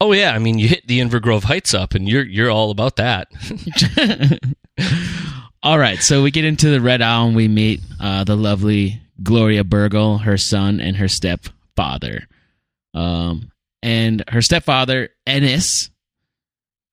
Oh 0.00 0.12
yeah, 0.12 0.32
I 0.32 0.38
mean 0.38 0.58
you 0.58 0.68
hit 0.68 0.86
the 0.86 1.00
Inver 1.00 1.22
Grove 1.22 1.44
Heights 1.44 1.74
up, 1.74 1.94
and 1.94 2.08
you're 2.08 2.24
you're 2.24 2.50
all 2.50 2.70
about 2.70 2.96
that. 2.96 3.28
All 5.64 5.78
right, 5.78 5.98
so 6.00 6.24
we 6.24 6.32
get 6.32 6.44
into 6.44 6.70
the 6.70 6.80
Red 6.80 7.02
Owl 7.02 7.28
and 7.28 7.36
we 7.36 7.46
meet 7.46 7.80
uh, 8.00 8.24
the 8.24 8.34
lovely 8.34 9.00
Gloria 9.22 9.62
Burgle, 9.62 10.18
her 10.18 10.36
son, 10.36 10.80
and 10.80 10.96
her 10.96 11.06
stepfather. 11.06 12.26
Um, 12.94 13.52
and 13.80 14.24
her 14.28 14.42
stepfather, 14.42 15.10
Ennis, 15.24 15.88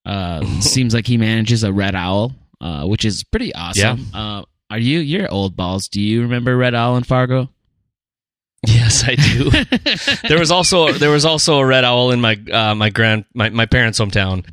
uh, 0.06 0.46
seems 0.62 0.94
like 0.94 1.08
he 1.08 1.18
manages 1.18 1.64
a 1.64 1.74
Red 1.74 1.96
Owl, 1.96 2.34
uh, 2.62 2.86
which 2.86 3.06
is 3.06 3.24
pretty 3.24 3.56
awesome. 3.56 4.06
Uh, 4.14 4.44
are 4.70 4.80
you, 4.80 5.00
you're 5.00 5.32
old 5.32 5.56
balls. 5.56 5.88
Do 5.88 6.02
you 6.02 6.22
remember 6.22 6.56
Red 6.56 6.76
Owl 6.76 6.98
in 6.98 7.04
Fargo? 7.04 7.50
yes, 8.68 9.04
I 9.08 9.16
do. 9.16 9.50
there 10.28 10.40
was 10.40 10.52
also 10.52 10.92
there 10.92 11.10
was 11.10 11.24
also 11.26 11.60
a 11.60 11.66
red 11.66 11.86
owl 11.86 12.12
in 12.12 12.20
my 12.20 12.38
uh, 12.52 12.76
my 12.76 12.90
grand 12.90 13.26
my, 13.34 13.50
my 13.50 13.66
parents' 13.66 14.00
hometown. 14.00 14.46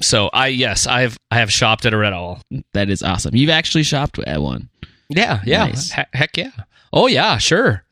So 0.00 0.28
I 0.32 0.48
yes 0.48 0.86
I've 0.86 1.16
I 1.30 1.38
have 1.38 1.52
shopped 1.52 1.86
at 1.86 1.94
a 1.94 1.96
red 1.96 2.12
owl. 2.12 2.40
that 2.72 2.90
is 2.90 3.02
awesome. 3.02 3.36
You've 3.36 3.50
actually 3.50 3.84
shopped 3.84 4.18
at 4.18 4.42
one. 4.42 4.68
Yeah, 5.08 5.40
yeah, 5.46 5.66
Nice. 5.66 5.92
He- 5.92 6.02
heck 6.12 6.36
yeah. 6.36 6.50
Oh 6.92 7.06
yeah, 7.06 7.38
sure. 7.38 7.84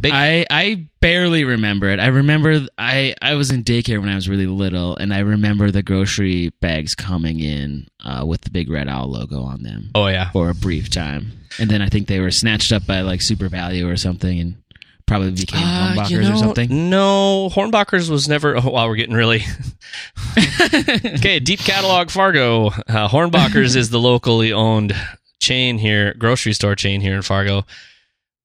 Big, 0.00 0.12
I 0.12 0.46
I 0.50 0.88
barely 1.00 1.44
remember 1.44 1.88
it. 1.88 2.00
I 2.00 2.06
remember 2.06 2.66
I 2.78 3.14
I 3.22 3.34
was 3.34 3.50
in 3.50 3.64
daycare 3.64 4.00
when 4.00 4.08
I 4.08 4.14
was 4.14 4.28
really 4.28 4.46
little, 4.46 4.96
and 4.96 5.14
I 5.14 5.20
remember 5.20 5.70
the 5.70 5.82
grocery 5.82 6.50
bags 6.60 6.94
coming 6.94 7.40
in 7.40 7.88
uh, 8.04 8.24
with 8.26 8.42
the 8.42 8.50
big 8.50 8.70
red 8.70 8.88
owl 8.88 9.10
logo 9.10 9.42
on 9.42 9.62
them 9.62 9.90
oh 9.94 10.06
yeah. 10.08 10.30
for 10.30 10.50
a 10.50 10.54
brief 10.54 10.90
time, 10.90 11.32
and 11.58 11.70
then 11.70 11.82
I 11.82 11.88
think 11.88 12.08
they 12.08 12.20
were 12.20 12.30
snatched 12.30 12.72
up 12.72 12.86
by 12.86 13.00
like 13.00 13.20
SuperValu 13.20 13.90
or 13.90 13.96
something, 13.96 14.38
and 14.38 14.56
probably 15.06 15.30
became 15.30 15.62
Uh, 15.62 15.94
Hornbachers 15.94 16.10
you 16.10 16.20
know, 16.20 16.34
or 16.34 16.36
something. 16.36 16.90
No, 16.90 17.48
Hornbachers 17.50 18.10
was 18.10 18.28
never. 18.28 18.56
Oh, 18.56 18.70
wow, 18.70 18.88
we're 18.88 18.96
getting 18.96 19.14
really. 19.14 19.44
okay, 20.38 21.38
deep 21.40 21.60
catalog 21.60 22.10
Fargo. 22.10 22.68
Uh, 22.68 23.08
Hornbachers 23.08 23.76
is 23.76 23.90
the 23.90 24.00
locally 24.00 24.52
owned 24.52 24.94
chain 25.40 25.78
here, 25.78 26.14
grocery 26.14 26.52
store 26.52 26.74
chain 26.74 27.00
here 27.00 27.14
in 27.14 27.22
Fargo 27.22 27.64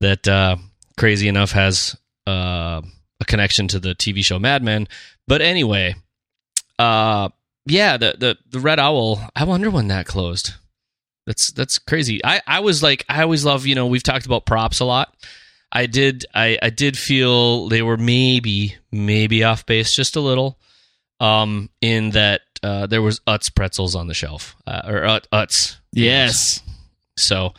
that, 0.01 0.27
uh, 0.27 0.57
crazy 0.97 1.27
enough, 1.27 1.51
has 1.51 1.95
uh, 2.27 2.81
a 3.19 3.25
connection 3.25 3.67
to 3.69 3.79
the 3.79 3.95
TV 3.95 4.23
show 4.23 4.39
Mad 4.39 4.63
Men. 4.63 4.87
But 5.27 5.41
anyway, 5.41 5.95
uh, 6.79 7.29
yeah, 7.65 7.97
the, 7.97 8.15
the 8.17 8.37
the 8.49 8.59
Red 8.59 8.79
Owl. 8.79 9.21
I 9.35 9.43
wonder 9.43 9.69
when 9.69 9.87
that 9.87 10.07
closed. 10.07 10.53
That's 11.27 11.51
that's 11.51 11.77
crazy. 11.77 12.23
I 12.25 12.41
I 12.47 12.59
was 12.61 12.81
like 12.81 13.05
I 13.07 13.21
always 13.21 13.45
love 13.45 13.65
you 13.65 13.75
know 13.75 13.87
we've 13.87 14.03
talked 14.03 14.25
about 14.25 14.45
props 14.45 14.79
a 14.79 14.85
lot. 14.85 15.13
I 15.71 15.85
did 15.85 16.25
I, 16.33 16.57
I 16.61 16.69
did 16.69 16.97
feel 16.97 17.69
they 17.69 17.81
were 17.81 17.97
maybe 17.97 18.75
maybe 18.91 19.43
off 19.43 19.65
base 19.65 19.95
just 19.95 20.15
a 20.15 20.19
little 20.19 20.59
um 21.19 21.69
in 21.79 22.11
that 22.11 22.41
uh, 22.63 22.87
there 22.87 23.01
was 23.01 23.19
Utz 23.21 23.53
pretzels 23.53 23.95
on 23.95 24.07
the 24.07 24.13
shelf 24.13 24.55
uh, 24.67 24.81
or 24.85 25.05
Ut, 25.05 25.27
Utz 25.31 25.77
yes, 25.93 26.61
so 27.17 27.53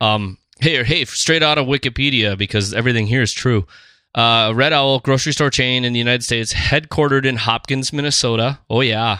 um 0.00 0.38
hey 0.60 0.82
hey 0.84 1.04
straight 1.04 1.42
out 1.42 1.58
of 1.58 1.66
Wikipedia 1.66 2.36
because 2.36 2.74
everything 2.74 3.06
here 3.06 3.22
is 3.22 3.32
true 3.32 3.66
uh, 4.14 4.52
Red 4.54 4.72
Owl 4.72 5.00
grocery 5.00 5.32
store 5.32 5.50
chain 5.50 5.84
in 5.84 5.92
the 5.92 5.98
United 5.98 6.24
States 6.24 6.52
headquartered 6.52 7.26
in 7.26 7.36
Hopkins 7.36 7.92
Minnesota 7.92 8.58
oh 8.70 8.80
yeah 8.80 9.18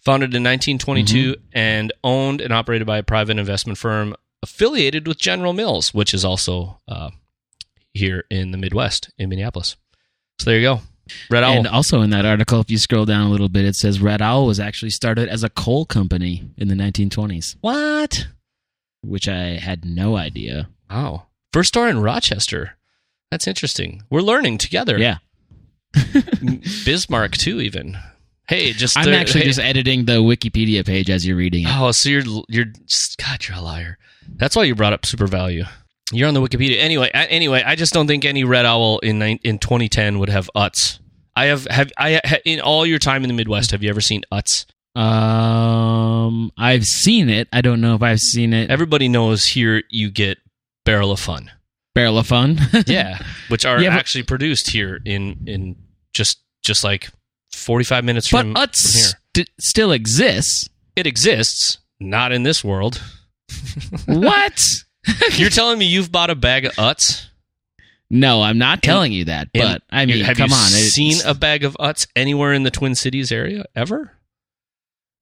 founded 0.00 0.34
in 0.34 0.42
1922 0.42 1.36
and 1.52 1.92
owned 2.02 2.40
and 2.40 2.52
operated 2.52 2.86
by 2.86 2.98
a 2.98 3.02
private 3.02 3.38
investment 3.38 3.78
firm 3.78 4.14
affiliated 4.42 5.06
with 5.06 5.18
General 5.18 5.52
Mills 5.52 5.92
which 5.94 6.14
is 6.14 6.24
also 6.24 6.80
uh, 6.88 7.10
here 7.94 8.24
in 8.30 8.50
the 8.50 8.58
Midwest 8.58 9.10
in 9.18 9.28
Minneapolis. 9.28 9.76
So 10.38 10.50
there 10.50 10.58
you 10.58 10.66
go. 10.66 10.80
Red 11.30 11.42
Owl. 11.42 11.52
and 11.52 11.66
also 11.66 12.02
in 12.02 12.10
that 12.10 12.26
article, 12.26 12.60
if 12.60 12.70
you 12.70 12.78
scroll 12.78 13.06
down 13.06 13.26
a 13.26 13.30
little 13.30 13.48
bit, 13.48 13.64
it 13.64 13.74
says 13.74 14.00
Red 14.00 14.20
Owl 14.22 14.46
was 14.46 14.60
actually 14.60 14.90
started 14.90 15.28
as 15.28 15.42
a 15.42 15.48
coal 15.48 15.86
company 15.86 16.44
in 16.56 16.68
the 16.68 16.74
1920s, 16.74 17.56
what? 17.60 18.28
Which 19.02 19.28
I 19.28 19.56
had 19.58 19.84
no 19.84 20.16
idea. 20.16 20.68
Wow. 20.90 21.26
First 21.52 21.68
store 21.68 21.88
in 21.88 22.00
Rochester. 22.00 22.76
That's 23.30 23.46
interesting. 23.46 24.02
We're 24.10 24.20
learning 24.22 24.58
together. 24.58 24.98
Yeah, 24.98 25.18
Bismarck 26.84 27.32
too 27.36 27.60
even. 27.60 27.98
Hey, 28.48 28.72
just 28.72 28.96
I'm 28.96 29.08
actually 29.12 29.40
hey- 29.42 29.46
just 29.48 29.60
editing 29.60 30.06
the 30.06 30.12
Wikipedia 30.22 30.84
page 30.84 31.10
as 31.10 31.26
you're 31.26 31.36
reading 31.36 31.64
it. 31.66 31.70
Oh, 31.72 31.90
so 31.92 32.08
you're 32.08 32.22
you're 32.48 32.66
God, 33.18 33.46
you're 33.46 33.58
a 33.58 33.60
liar. 33.60 33.98
That's 34.36 34.56
why 34.56 34.64
you 34.64 34.74
brought 34.74 34.92
up 34.92 35.02
SuperValu. 35.02 35.68
You're 36.12 36.28
on 36.28 36.34
the 36.34 36.40
Wikipedia 36.40 36.78
anyway. 36.80 37.10
I, 37.14 37.26
anyway, 37.26 37.62
I 37.64 37.74
just 37.76 37.92
don't 37.92 38.06
think 38.06 38.24
any 38.24 38.44
red 38.44 38.64
owl 38.64 38.98
in 39.00 39.20
in 39.22 39.58
2010 39.58 40.18
would 40.18 40.30
have 40.30 40.48
Utz. 40.56 40.98
I 41.36 41.46
have 41.46 41.66
have 41.66 41.92
I 41.98 42.20
ha- 42.24 42.38
in 42.44 42.60
all 42.60 42.86
your 42.86 42.98
time 42.98 43.24
in 43.24 43.28
the 43.28 43.34
Midwest. 43.34 43.70
Have 43.72 43.82
you 43.82 43.90
ever 43.90 44.00
seen 44.00 44.22
Utz? 44.32 44.64
Um, 44.96 46.52
I've 46.56 46.84
seen 46.84 47.28
it. 47.28 47.48
I 47.52 47.60
don't 47.60 47.80
know 47.80 47.94
if 47.94 48.02
I've 48.02 48.20
seen 48.20 48.52
it. 48.52 48.70
Everybody 48.70 49.08
knows 49.08 49.44
here 49.46 49.82
you 49.88 50.10
get 50.10 50.38
Barrel 50.84 51.12
of 51.12 51.20
Fun. 51.20 51.50
Barrel 51.94 52.18
of 52.18 52.26
Fun. 52.26 52.58
Yeah, 52.86 53.18
which 53.48 53.64
are 53.64 53.80
Yeah, 53.80 53.90
but- 53.90 53.98
actually 53.98 54.24
produced 54.24 54.70
here 54.70 55.00
in 55.04 55.44
in 55.46 55.76
just 56.12 56.38
just 56.62 56.84
like 56.84 57.08
45 57.52 58.04
minutes 58.04 58.30
but 58.30 58.42
from, 58.42 58.54
Utz 58.54 58.82
from 58.92 59.00
here. 59.00 59.10
st- 59.36 59.50
still 59.60 59.92
exists. 59.92 60.68
It 60.96 61.06
exists, 61.06 61.78
not 62.00 62.32
in 62.32 62.42
this 62.42 62.62
world. 62.64 63.00
what? 64.06 64.60
You're 65.36 65.50
telling 65.50 65.78
me 65.78 65.86
you've 65.86 66.10
bought 66.12 66.30
a 66.30 66.34
bag 66.34 66.64
of 66.66 66.72
Utz? 66.72 67.26
No, 68.10 68.42
I'm 68.42 68.58
not 68.58 68.82
telling 68.82 69.12
you 69.12 69.26
that. 69.26 69.48
But 69.54 69.82
I 69.90 70.06
mean, 70.06 70.24
have 70.24 70.36
come 70.36 70.50
you 70.50 70.56
on. 70.56 70.68
seen 70.70 71.18
a 71.26 71.34
bag 71.34 71.62
of 71.64 71.76
Utz 71.78 72.06
anywhere 72.16 72.52
in 72.52 72.62
the 72.62 72.70
Twin 72.70 72.94
Cities 72.94 73.30
area 73.30 73.64
ever? 73.76 74.12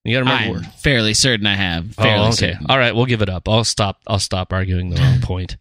You 0.07 0.17
got 0.17 0.25
to 0.25 0.31
remember. 0.31 0.59
I'm 0.59 0.63
where- 0.63 0.73
fairly 0.79 1.15
certain 1.15 1.47
I 1.47 1.57
have. 1.57 1.95
Fairly 1.95 2.25
Oh, 2.25 2.29
okay. 2.29 2.53
certain. 2.53 2.67
All 2.69 2.79
right, 2.79 2.95
we'll 2.95 3.07
give 3.07 3.23
it 3.23 3.29
up. 3.29 3.49
I'll 3.49 3.65
stop. 3.65 4.01
I'll 4.07 4.19
stop 4.19 4.53
arguing 4.53 4.91
the 4.91 5.01
wrong 5.01 5.21
point. 5.23 5.57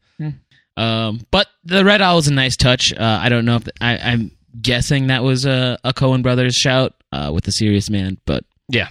Um, 0.78 1.26
but 1.32 1.48
the 1.64 1.86
red 1.86 2.02
owl 2.02 2.18
is 2.18 2.28
a 2.28 2.34
nice 2.34 2.58
touch. 2.58 2.92
Uh, 2.94 3.20
I 3.22 3.30
don't 3.30 3.46
know 3.46 3.56
if 3.56 3.68
I, 3.80 3.98
I'm 3.98 4.32
guessing 4.62 5.08
that 5.08 5.24
was 5.24 5.46
a, 5.46 5.78
a 5.86 5.94
Coen 5.94 6.22
Brothers 6.22 6.56
shout 6.56 6.94
uh, 7.14 7.32
with 7.34 7.46
the 7.46 7.52
Serious 7.54 7.90
Man, 7.90 8.18
but 8.26 8.44
Yeah, 8.68 8.90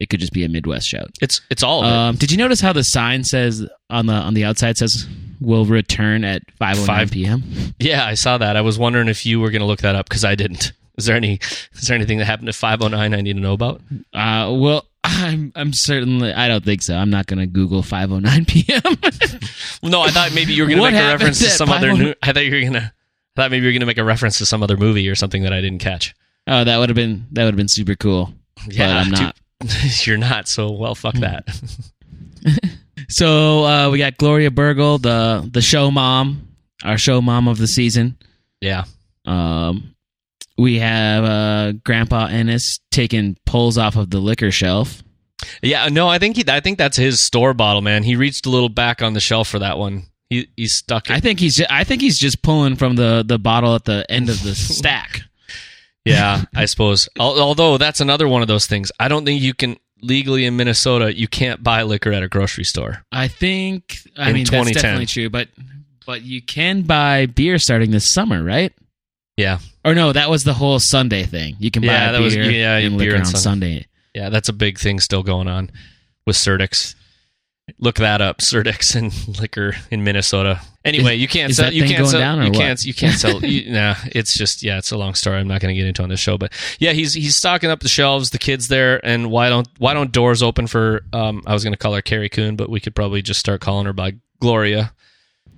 it 0.00 0.08
could 0.08 0.18
just 0.18 0.32
be 0.32 0.42
a 0.44 0.48
Midwest 0.48 0.88
shout. 0.88 1.10
it's 1.22 1.40
it's 1.48 1.62
all 1.62 1.84
of 1.84 1.86
it. 1.86 1.92
Um, 1.94 2.16
did 2.16 2.32
you 2.32 2.36
notice 2.38 2.60
how 2.60 2.72
the 2.72 2.82
sign 2.82 3.22
says 3.22 3.64
on 3.88 4.06
the 4.06 4.14
on 4.14 4.34
the 4.34 4.44
outside 4.44 4.76
says 4.78 5.06
will 5.40 5.64
return 5.64 6.24
at 6.24 6.42
5:09 6.60 6.86
Five- 6.86 7.10
p.m. 7.12 7.44
Yeah, 7.78 8.04
I 8.04 8.14
saw 8.14 8.38
that. 8.38 8.56
I 8.56 8.62
was 8.62 8.76
wondering 8.76 9.06
if 9.08 9.24
you 9.24 9.38
were 9.38 9.50
going 9.52 9.60
to 9.60 9.66
look 9.66 9.80
that 9.82 9.94
up 9.94 10.08
because 10.08 10.24
I 10.24 10.34
didn't. 10.34 10.72
Is 10.96 11.04
there 11.06 11.16
any? 11.16 11.38
Is 11.74 11.88
there 11.88 11.94
anything 11.94 12.18
that 12.18 12.24
happened 12.24 12.48
at 12.48 12.54
509 12.54 13.18
I 13.18 13.20
need 13.22 13.34
to 13.34 13.40
know 13.40 13.52
about? 13.52 13.80
Uh, 14.14 14.54
well, 14.58 14.86
I'm 15.04 15.52
I'm 15.54 15.72
certainly 15.72 16.32
I 16.32 16.48
don't 16.48 16.64
think 16.64 16.82
so. 16.82 16.96
I'm 16.96 17.10
not 17.10 17.26
going 17.26 17.38
to 17.38 17.46
Google 17.46 17.82
5:09 17.82 18.46
p.m. 18.48 18.82
No, 19.90 20.00
I 20.02 20.10
thought 20.10 20.32
maybe 20.34 20.54
you 20.54 20.62
were 20.62 20.68
going 20.68 20.78
to 20.80 20.90
make 20.90 20.94
a 21.00 21.06
reference 21.12 21.38
to 21.40 21.50
some 21.50 21.68
other. 21.70 21.92
New, 21.92 22.14
I 22.22 22.32
thought 22.32 22.44
you 22.44 22.50
were 22.52 22.60
going 22.60 22.72
to. 22.72 22.80
I 23.36 23.42
thought 23.42 23.50
maybe 23.50 23.64
you 23.64 23.68
were 23.68 23.72
going 23.72 23.80
to 23.80 23.86
make 23.86 23.98
a 23.98 24.04
reference 24.04 24.38
to 24.38 24.46
some 24.46 24.62
other 24.62 24.76
movie 24.78 25.06
or 25.08 25.14
something 25.14 25.42
that 25.42 25.52
I 25.52 25.60
didn't 25.60 25.80
catch. 25.80 26.14
oh, 26.46 26.64
that 26.64 26.78
would 26.78 26.88
have 26.88 26.96
been 26.96 27.26
that 27.32 27.44
would 27.44 27.52
have 27.52 27.56
been 27.58 27.68
super 27.68 27.94
cool. 27.94 28.32
Yeah, 28.66 28.96
I'm 28.98 29.10
not. 29.10 29.36
dude, 29.60 30.06
you're 30.06 30.16
not. 30.16 30.48
So 30.48 30.70
well, 30.72 30.94
fuck 30.94 31.14
that. 31.16 31.46
So 33.08 33.64
uh, 33.64 33.90
we 33.90 33.98
got 33.98 34.16
Gloria 34.16 34.50
Burgle, 34.50 34.98
the 34.98 35.48
the 35.52 35.60
show 35.60 35.90
mom, 35.90 36.48
our 36.82 36.98
show 36.98 37.20
mom 37.20 37.46
of 37.46 37.58
the 37.58 37.66
season. 37.68 38.16
yeah, 38.60 38.84
Um, 39.26 39.94
we 40.58 40.78
have 40.78 41.24
uh, 41.24 41.72
Grandpa 41.84 42.26
Ennis 42.26 42.78
taking 42.90 43.36
pulls 43.46 43.76
off 43.78 43.96
of 43.96 44.10
the 44.10 44.18
liquor 44.18 44.50
shelf. 44.50 45.02
yeah. 45.62 45.88
No, 45.88 46.08
I 46.08 46.18
think 46.18 46.36
he. 46.36 46.44
I 46.48 46.60
think 46.60 46.78
that's 46.78 46.96
his 46.96 47.24
store 47.24 47.54
bottle, 47.54 47.82
man. 47.82 48.02
He 48.02 48.16
reached 48.16 48.46
a 48.46 48.50
little 48.50 48.68
back 48.68 49.02
on 49.02 49.12
the 49.12 49.20
shelf 49.20 49.48
for 49.48 49.58
that 49.58 49.78
one. 49.78 50.04
He 50.30 50.48
he 50.56 50.66
stuck 50.66 51.08
it. 51.10 51.12
I 51.12 51.20
think 51.20 51.38
he's 51.40 51.62
I 51.70 51.84
think 51.84 52.00
he's 52.02 52.18
just 52.18 52.42
pulling 52.42 52.76
from 52.76 52.96
the 52.96 53.24
the 53.26 53.38
bottle 53.38 53.74
at 53.74 53.84
the 53.84 54.04
end 54.10 54.28
of 54.28 54.42
the 54.42 54.54
stack. 54.54 55.22
Yeah, 56.04 56.44
I 56.54 56.66
suppose. 56.66 57.08
Although 57.18 57.78
that's 57.78 58.00
another 58.00 58.28
one 58.28 58.40
of 58.42 58.48
those 58.48 58.66
things. 58.66 58.92
I 59.00 59.08
don't 59.08 59.24
think 59.24 59.42
you 59.42 59.54
can 59.54 59.76
legally 60.02 60.44
in 60.44 60.56
Minnesota. 60.56 61.16
You 61.16 61.26
can't 61.26 61.62
buy 61.62 61.82
liquor 61.82 62.12
at 62.12 62.22
a 62.22 62.28
grocery 62.28 62.64
store. 62.64 63.02
I 63.10 63.26
think 63.28 63.98
I 64.16 64.28
In 64.30 64.34
mean 64.34 64.44
that's 64.46 64.70
definitely 64.72 65.06
true, 65.06 65.30
but 65.30 65.48
but 66.06 66.22
you 66.22 66.42
can 66.42 66.82
buy 66.82 67.26
beer 67.26 67.58
starting 67.58 67.90
this 67.90 68.12
summer, 68.12 68.42
right? 68.42 68.72
Yeah, 69.36 69.58
Or 69.84 69.94
no, 69.94 70.12
that 70.12 70.30
was 70.30 70.44
the 70.44 70.54
whole 70.54 70.78
Sunday 70.78 71.24
thing. 71.24 71.56
You 71.58 71.70
can 71.70 71.82
buy 71.82 71.88
Yeah, 71.88 72.12
that 72.12 72.18
beer, 72.18 72.24
was- 72.24 72.36
yeah, 72.36 72.76
and 72.78 72.96
beer 72.98 73.16
on 73.16 73.24
Sunday. 73.26 73.38
Sunday. 73.40 73.86
yeah, 74.14 74.30
that's 74.30 74.48
a 74.48 74.52
big 74.54 74.78
thing 74.78 74.98
still 74.98 75.22
going 75.22 75.46
on 75.46 75.70
with 76.26 76.36
Surdix. 76.36 76.94
Look 77.78 77.96
that 77.96 78.20
up, 78.22 78.38
Surdix 78.38 78.94
and 78.96 79.12
liquor 79.40 79.74
in 79.90 80.04
Minnesota. 80.04 80.60
Anyway, 80.84 81.16
you 81.16 81.26
can't 81.28 81.50
is 81.50 81.56
sell. 81.56 81.66
that 81.66 81.74
You 81.74 81.82
thing 81.82 81.90
can't 81.90 81.98
going 82.00 82.10
sell. 82.12 82.20
down 82.20 82.38
or 82.38 82.44
you 82.44 82.50
what? 82.52 82.58
can't. 82.58 82.82
You 82.84 82.94
can't 82.94 83.14
sell. 83.18 83.40
You, 83.44 83.72
nah, 83.72 83.96
it's 84.06 84.38
just 84.38 84.62
yeah. 84.62 84.78
It's 84.78 84.92
a 84.92 84.96
long 84.96 85.14
story. 85.14 85.38
I'm 85.38 85.48
not 85.48 85.60
going 85.60 85.74
to 85.74 85.78
get 85.78 85.86
into 85.88 86.02
on 86.04 86.08
this 86.08 86.20
show, 86.20 86.38
but 86.38 86.52
yeah, 86.78 86.92
he's 86.92 87.12
he's 87.12 87.36
stocking 87.36 87.68
up 87.68 87.80
the 87.80 87.88
shelves. 87.88 88.30
The 88.30 88.38
kids 88.38 88.68
there, 88.68 89.04
and 89.04 89.30
why 89.32 89.48
don't 89.48 89.68
why 89.78 89.94
don't 89.94 90.12
doors 90.12 90.42
open 90.44 90.66
for? 90.68 91.02
Um, 91.12 91.42
I 91.44 91.52
was 91.54 91.64
going 91.64 91.72
to 91.72 91.76
call 91.78 91.92
her 91.94 92.02
Carrie 92.02 92.28
Coon, 92.28 92.54
but 92.56 92.70
we 92.70 92.78
could 92.80 92.94
probably 92.94 93.20
just 93.20 93.40
start 93.40 93.60
calling 93.60 93.84
her 93.86 93.92
by 93.92 94.14
Gloria. 94.40 94.92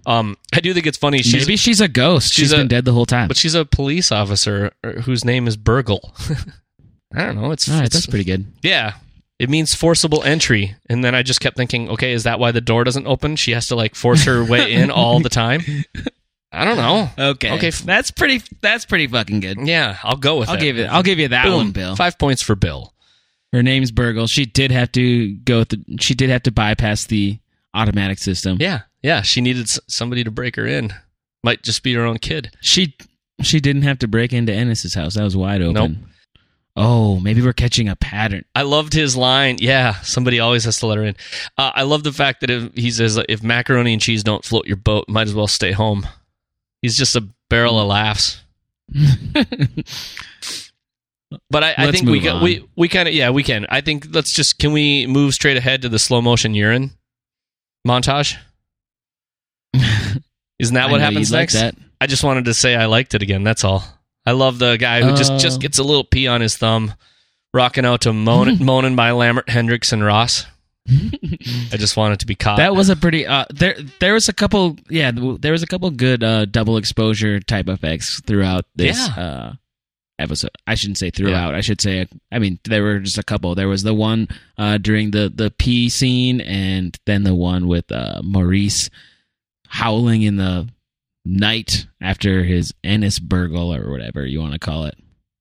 Um, 0.09 0.37
I 0.55 0.61
do 0.61 0.73
think 0.75 0.87
it's 0.87 0.97
funny. 0.99 1.19
She's 1.23 1.47
Maybe 1.47 1.57
she's 1.57 1.81
a 1.81 1.89
ghost. 1.89 2.33
she's 2.33 2.45
she's 2.49 2.53
a- 2.53 2.57
been 2.57 2.69
dead 2.69 2.85
the 2.85 2.93
whole 2.93 3.07
time. 3.07 3.29
but 3.29 3.37
she's 3.37 3.55
a 3.55 3.65
police 3.65 4.11
officer 4.11 4.73
uh, 4.83 4.93
whose 5.03 5.25
name 5.25 5.47
is 5.47 5.57
Burgle. 5.57 6.15
I 7.15 7.25
don't 7.25 7.37
know. 7.41 7.51
It's, 7.53 7.69
right, 7.69 7.85
it's 7.85 7.95
that's 7.95 8.07
pretty 8.07 8.25
good. 8.25 8.47
yeah. 8.63 8.95
It 9.39 9.49
means 9.49 9.73
forcible 9.73 10.25
entry, 10.25 10.75
and 10.91 11.05
then 11.05 11.15
I 11.15 11.23
just 11.23 11.41
kept 11.41 11.57
thinking, 11.57 11.89
okay, 11.91 12.13
is 12.13 12.25
that 12.25 12.41
why 12.41 12.51
the 12.51 12.61
door 12.61 12.83
doesn't 12.83 13.07
open? 13.07 13.37
She 13.37 13.53
has 13.53 13.69
to 13.69 13.77
like 13.77 13.95
force 13.95 14.25
her 14.25 14.43
way 14.45 14.73
in 14.83 14.91
all 14.91 15.21
the 15.21 15.29
time. 15.29 15.61
I 16.51 16.65
don't 16.65 16.77
know. 16.77 17.09
Okay, 17.17 17.53
Okay. 17.53 17.71
that's 17.71 18.11
pretty. 18.11 18.43
That's 18.63 18.85
pretty 18.85 19.07
fucking 19.07 19.39
good. 19.39 19.59
Yeah, 19.65 19.97
I'll 20.03 20.17
go 20.17 20.39
with 20.39 20.49
it. 20.49 20.53
I'll 20.53 20.59
it. 20.59 20.61
give 20.61 20.79
it. 20.79 20.87
I'll 20.87 21.05
give 21.05 21.21
you 21.21 21.29
that 21.29 21.45
Boom. 21.45 21.55
one, 21.55 21.71
Bill. 21.71 21.95
Five 21.95 22.19
points 22.19 22.43
for 22.43 22.57
Bill. 22.57 22.93
Her 23.53 23.63
name's 23.63 23.93
Burgle. 23.93 24.27
She 24.27 24.45
did 24.45 24.73
have 24.73 24.91
to 24.93 25.35
go. 25.37 25.63
The, 25.63 25.85
she 26.01 26.15
did 26.15 26.31
have 26.31 26.43
to 26.43 26.51
bypass 26.51 27.05
the 27.07 27.39
automatic 27.75 28.19
system. 28.19 28.57
Yeah, 28.59 28.81
yeah. 29.09 29.23
She 29.23 29.41
needed 29.41 29.69
somebody 29.91 30.23
to 30.23 30.31
break 30.31 30.57
her 30.57 30.67
in. 30.67 30.93
Might 31.43 31.63
just 31.63 31.83
be 31.83 31.95
her 31.95 32.03
own 32.03 32.19
kid. 32.19 32.51
She 32.61 32.95
she 33.41 33.59
didn't 33.59 33.83
have 33.83 33.99
to 34.01 34.09
break 34.09 34.33
into 34.35 34.53
Ennis's 34.53 34.95
house. 34.95 35.15
That 35.15 35.25
was 35.25 35.37
wide 35.37 35.63
open. 35.63 35.75
Nope. 35.75 35.93
Oh, 36.77 37.19
maybe 37.19 37.41
we're 37.43 37.55
catching 37.55 37.89
a 37.89 37.97
pattern. 37.97 38.45
I 38.55 38.63
loved 38.63 38.93
his 38.93 39.17
line. 39.17 39.57
Yeah, 39.61 39.95
somebody 40.03 40.39
always 40.39 40.65
has 40.65 40.79
to 40.81 40.87
let 40.87 40.99
her 40.99 41.05
in. 41.05 41.17
Uh, 41.57 41.73
I 41.75 41.83
love 41.83 42.05
the 42.05 42.13
fact 42.13 42.41
that 42.43 42.51
if, 42.51 42.73
he 42.75 42.91
says, 42.91 43.19
if 43.29 43.43
macaroni 43.43 43.95
and 43.95 44.03
cheese 44.03 44.23
don't 44.23 44.45
float 44.45 44.67
your 44.67 44.77
boat, 44.77 45.07
might 45.09 45.27
as 45.27 45.35
well 45.35 45.49
stay 45.49 45.73
home. 45.73 46.07
He's 46.83 46.97
just 46.97 47.17
a 47.17 47.27
barrel 47.49 47.81
of 47.81 47.89
laughs. 47.89 48.43
But 51.51 51.63
I, 51.63 51.75
I 51.77 51.93
think 51.93 52.09
we 52.09 52.21
got, 52.21 52.37
on. 52.37 52.43
we 52.43 52.67
we 52.75 52.89
kind 52.89 53.07
of 53.07 53.13
yeah 53.13 53.29
we 53.29 53.43
can. 53.43 53.67
I 53.69 53.83
think 53.83 54.07
let's 54.13 54.33
just 54.33 54.59
can 54.59 54.73
we 54.73 55.07
move 55.07 55.35
straight 55.35 55.59
ahead 55.59 55.83
to 55.83 55.89
the 55.91 55.99
slow 55.99 56.23
motion 56.23 56.55
urine 56.55 56.93
montage? 57.87 58.37
Isn't 60.59 60.75
that 60.75 60.89
I 60.89 60.91
what 60.91 61.01
happens 61.01 61.31
like 61.31 61.41
next? 61.41 61.55
that. 61.55 61.75
I 62.01 62.07
just 62.07 62.25
wanted 62.25 62.47
to 62.47 62.55
say 62.55 62.75
I 62.75 62.87
liked 62.87 63.15
it 63.15 63.23
again. 63.23 63.45
That's 63.45 63.65
all. 63.65 63.85
I 64.27 64.33
love 64.33 64.59
the 64.59 64.77
guy 64.77 65.03
who 65.03 65.17
just 65.17 65.33
Uh. 65.33 65.39
just 65.39 65.61
gets 65.61 65.79
a 65.79 65.83
little 65.83 66.05
pee 66.05 66.27
on 66.27 66.41
his 66.41 66.57
thumb, 66.57 66.95
rocking 67.55 67.85
out 67.85 68.03
to 68.03 68.11
Moanin', 68.11 68.59
Moanin' 68.61 68.97
by 68.97 69.11
Lambert, 69.13 69.49
Hendricks, 69.49 69.93
and 69.93 70.05
Ross. 70.05 70.47
I 70.91 71.77
just 71.77 71.97
wanted 71.97 72.21
to 72.21 72.27
be 72.27 72.35
caught. 72.35 72.57
That 72.59 72.75
was 72.75 72.89
a 72.89 72.97
pretty. 72.97 73.27
Uh, 73.27 73.45
there 73.51 73.77
there 74.01 74.15
was 74.15 74.29
a 74.29 74.33
couple. 74.33 74.77
Yeah, 74.89 75.11
there 75.13 75.53
was 75.53 75.63
a 75.63 75.67
couple 75.67 75.91
good 75.91 76.25
uh, 76.25 76.47
double 76.47 76.77
exposure 76.79 77.41
type 77.41 77.69
effects 77.69 78.21
throughout 78.27 78.65
this 78.75 78.97
Yeah. 79.09 79.23
uh, 79.23 79.53
episode. 80.19 80.51
I 80.67 80.75
shouldn't 80.77 80.97
say 80.99 81.11
throughout. 81.11 81.55
I 81.55 81.61
should 81.61 81.81
say. 81.83 82.07
I 82.33 82.39
mean, 82.39 82.59
there 82.65 82.83
were 82.83 83.01
just 83.01 83.19
a 83.19 83.23
couple. 83.23 83.55
There 83.55 83.69
was 83.69 83.83
the 83.83 83.93
one 83.95 84.29
uh, 84.57 84.79
during 84.79 85.11
the 85.11 85.31
the 85.35 85.51
pee 85.51 85.91
scene, 85.91 86.41
and 86.41 86.97
then 87.05 87.23
the 87.23 87.35
one 87.35 87.69
with 87.69 87.93
uh, 87.93 88.23
Maurice 88.25 88.89
howling 89.69 90.23
in 90.23 90.37
the 90.37 90.69
night 91.25 91.87
after 92.01 92.45
his 92.45 92.73
Ennis 92.83 93.19
burgle 93.19 93.75
or 93.75 93.91
whatever 93.91 94.25
you 94.27 94.41
want 94.41 94.53
to 94.55 94.59
call 94.59 94.85
it. 94.85 94.97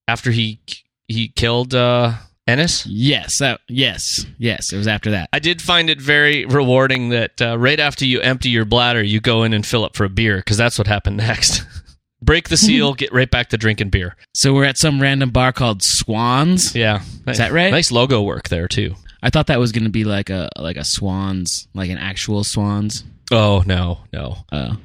after 0.07 0.31
he 0.31 0.59
he 1.07 1.29
killed 1.29 1.73
uh, 1.73 2.13
Ennis. 2.47 2.85
Yes, 2.85 3.39
that, 3.39 3.61
yes, 3.69 4.25
yes. 4.37 4.71
It 4.73 4.77
was 4.77 4.87
after 4.87 5.11
that. 5.11 5.29
I 5.31 5.39
did 5.39 5.61
find 5.61 5.89
it 5.89 6.01
very 6.01 6.45
rewarding 6.45 7.09
that 7.09 7.41
uh, 7.41 7.57
right 7.57 7.79
after 7.79 8.05
you 8.05 8.19
empty 8.21 8.49
your 8.49 8.65
bladder, 8.65 9.01
you 9.01 9.19
go 9.21 9.43
in 9.43 9.53
and 9.53 9.65
fill 9.65 9.85
up 9.85 9.95
for 9.95 10.03
a 10.05 10.09
beer 10.09 10.37
because 10.37 10.57
that's 10.57 10.77
what 10.77 10.87
happened 10.87 11.17
next. 11.17 11.63
Break 12.21 12.49
the 12.49 12.57
seal, 12.57 12.93
get 12.95 13.13
right 13.13 13.29
back 13.29 13.49
to 13.49 13.57
drinking 13.57 13.89
beer. 13.89 14.15
So 14.33 14.53
we're 14.53 14.65
at 14.65 14.77
some 14.77 15.01
random 15.01 15.29
bar 15.29 15.53
called 15.53 15.81
Swans. 15.83 16.75
Yeah, 16.75 17.01
Is 17.27 17.37
that 17.37 17.51
right? 17.53 17.71
Nice 17.71 17.91
logo 17.91 18.21
work 18.21 18.49
there 18.49 18.67
too. 18.67 18.95
I 19.21 19.29
thought 19.29 19.47
that 19.47 19.59
was 19.59 19.71
going 19.71 19.83
to 19.85 19.89
be 19.89 20.03
like 20.03 20.29
a 20.29 20.49
like 20.57 20.77
a 20.77 20.83
swans, 20.83 21.67
like 21.73 21.89
an 21.89 21.97
actual 21.97 22.43
swans. 22.43 23.03
Oh 23.31 23.63
no, 23.65 23.99
no. 24.13 24.37
Uh, 24.51 24.75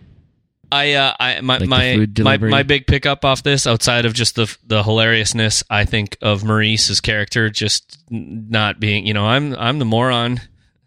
I 0.71 0.93
uh, 0.95 1.15
I 1.21 1.41
my 1.43 1.59
Like 1.59 1.69
my, 1.69 2.09
my 2.19 2.37
my 2.39 2.63
big 2.63 2.87
pickup 2.87 3.25
off 3.25 3.43
this, 3.43 3.67
outside 3.67 4.05
of 4.05 4.15
just 4.15 4.37
the 4.37 4.55
the 4.67 4.83
hilariousness, 4.83 5.63
I 5.69 5.85
think 5.85 6.17
of 6.23 6.45
Maurice's 6.45 7.01
character 7.01 7.51
just 7.51 8.03
not 8.11 8.81
being, 8.81 9.07
you 9.07 9.15
know, 9.15 9.27
I'm 9.27 9.55
I'm 9.55 9.79
the 9.79 9.85
moron 9.85 10.41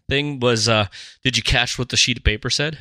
thing 0.08 0.40
was. 0.40 0.68
uh 0.68 0.86
Did 1.22 1.36
you 1.36 1.42
catch 1.42 1.78
what 1.78 1.90
the 1.90 1.96
sheet 1.96 2.18
of 2.18 2.24
paper 2.24 2.50
said? 2.50 2.78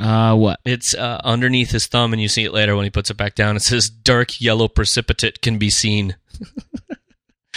uh, 0.00 0.34
what? 0.34 0.60
It's 0.64 0.94
uh, 0.94 1.20
underneath 1.24 1.70
his 1.72 1.86
thumb, 1.86 2.12
and 2.12 2.22
you 2.22 2.28
see 2.28 2.44
it 2.44 2.52
later 2.52 2.76
when 2.76 2.84
he 2.84 2.90
puts 2.90 3.10
it 3.10 3.16
back 3.16 3.34
down. 3.34 3.56
It 3.56 3.62
says 3.62 3.90
"dark 3.90 4.40
yellow 4.40 4.68
precipitate 4.68 5.42
can 5.42 5.58
be 5.58 5.70
seen." 5.70 6.16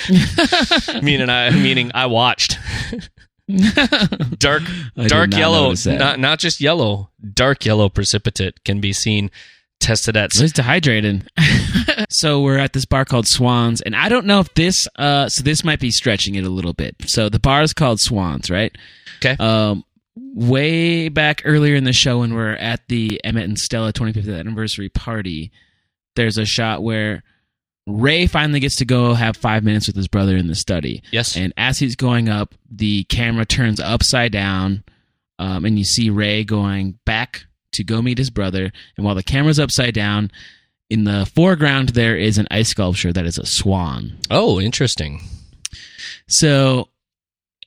meaning 1.04 1.30
I 1.30 1.52
meaning 1.52 1.92
I 1.94 2.08
watched 2.08 2.58
dark 4.38 4.64
dark 5.08 5.34
yellow, 5.34 5.74
not, 5.86 6.20
not 6.20 6.40
just 6.40 6.62
yellow, 6.62 7.10
dark 7.34 7.66
yellow 7.66 7.90
precipitate 7.90 8.64
can 8.64 8.80
be 8.80 8.94
seen 8.94 9.32
tested 9.80 10.16
at. 10.16 10.36
At 10.36 10.42
least 10.42 10.56
dehydrated. 10.56 11.30
so 12.10 12.42
we're 12.42 12.58
at 12.58 12.74
this 12.74 12.86
bar 12.86 13.04
called 13.06 13.28
Swans, 13.28 13.82
and 13.82 13.96
I 13.96 14.10
don't 14.10 14.26
know 14.26 14.40
if 14.40 14.54
this. 14.54 14.88
Uh, 14.96 15.28
so 15.28 15.44
this 15.44 15.64
might 15.64 15.80
be 15.80 15.92
stretching 15.92 16.36
it 16.36 16.46
a 16.46 16.50
little 16.50 16.74
bit. 16.74 16.96
So 17.08 17.28
the 17.28 17.40
bar 17.40 17.62
is 17.64 17.74
called 17.74 18.00
Swans, 18.00 18.50
right? 18.50 18.76
Okay. 19.18 19.36
Um, 19.40 19.84
way 20.16 21.10
back 21.10 21.42
earlier 21.46 21.76
in 21.76 21.84
the 21.84 21.94
show 21.94 22.20
when 22.20 22.34
we're 22.34 22.54
at 22.54 22.88
the 22.88 23.20
Emmett 23.24 23.46
and 23.46 23.60
Stella 23.60 23.92
25th 23.92 24.40
anniversary 24.40 24.90
party, 24.90 25.52
there's 26.16 26.38
a 26.38 26.46
shot 26.46 26.84
where 26.84 27.24
Ray 27.92 28.28
finally 28.28 28.60
gets 28.60 28.78
to 28.78 28.86
go 28.86 29.14
have 29.14 29.38
five 29.38 29.64
minutes 29.64 29.88
with 29.88 29.96
his 29.96 30.08
brother 30.08 30.38
in 30.38 30.48
the 30.48 30.56
study. 30.56 31.04
Yes. 31.12 31.36
And 31.36 31.54
as 31.58 31.80
he's 31.80 31.96
going 31.96 32.30
up, 32.30 32.56
the 32.70 33.04
camera 33.06 33.46
turns 33.46 33.80
upside 33.80 34.32
down, 34.32 34.84
um, 35.40 35.66
and 35.66 35.78
you 35.78 35.86
see 35.86 36.10
Ray 36.10 36.44
going 36.44 37.00
back 37.06 37.46
to 37.74 37.84
go 37.84 38.02
meet 38.02 38.18
his 38.18 38.30
brother. 38.30 38.72
And 38.98 39.06
while 39.06 39.16
the 39.16 39.24
camera's 39.24 39.60
upside 39.60 39.94
down, 39.94 40.32
in 40.90 41.06
the 41.06 41.30
foreground 41.34 41.90
there 41.90 42.18
is 42.18 42.38
an 42.38 42.48
ice 42.52 42.70
sculpture 42.70 43.14
that 43.14 43.26
is 43.26 43.38
a 43.38 43.46
swan. 43.46 44.18
oh, 44.30 44.60
interesting. 44.60 45.22
So 46.28 46.90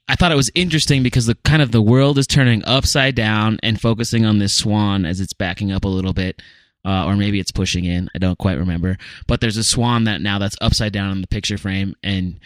I 0.08 0.16
thought 0.16 0.32
it 0.32 0.36
was 0.36 0.50
interesting 0.54 1.02
because 1.02 1.26
the 1.26 1.34
kind 1.34 1.62
of 1.62 1.72
the 1.72 1.80
world 1.80 2.18
is 2.18 2.26
turning 2.26 2.62
upside 2.66 3.14
down 3.14 3.58
and 3.62 3.80
focusing 3.80 4.26
on 4.26 4.38
this 4.38 4.56
swan 4.56 5.06
as 5.06 5.20
it's 5.20 5.32
backing 5.32 5.72
up 5.72 5.84
a 5.84 5.88
little 5.88 6.12
bit. 6.12 6.42
Uh, 6.84 7.06
or 7.06 7.16
maybe 7.16 7.40
it's 7.40 7.52
pushing 7.52 7.84
in. 7.84 8.10
I 8.14 8.18
don't 8.18 8.38
quite 8.38 8.58
remember. 8.58 8.98
But 9.26 9.40
there's 9.40 9.56
a 9.56 9.64
swan 9.64 10.04
that 10.04 10.20
now 10.20 10.38
that's 10.38 10.56
upside 10.60 10.92
down 10.92 11.12
in 11.12 11.20
the 11.20 11.26
picture 11.26 11.56
frame, 11.58 11.94
and 12.02 12.38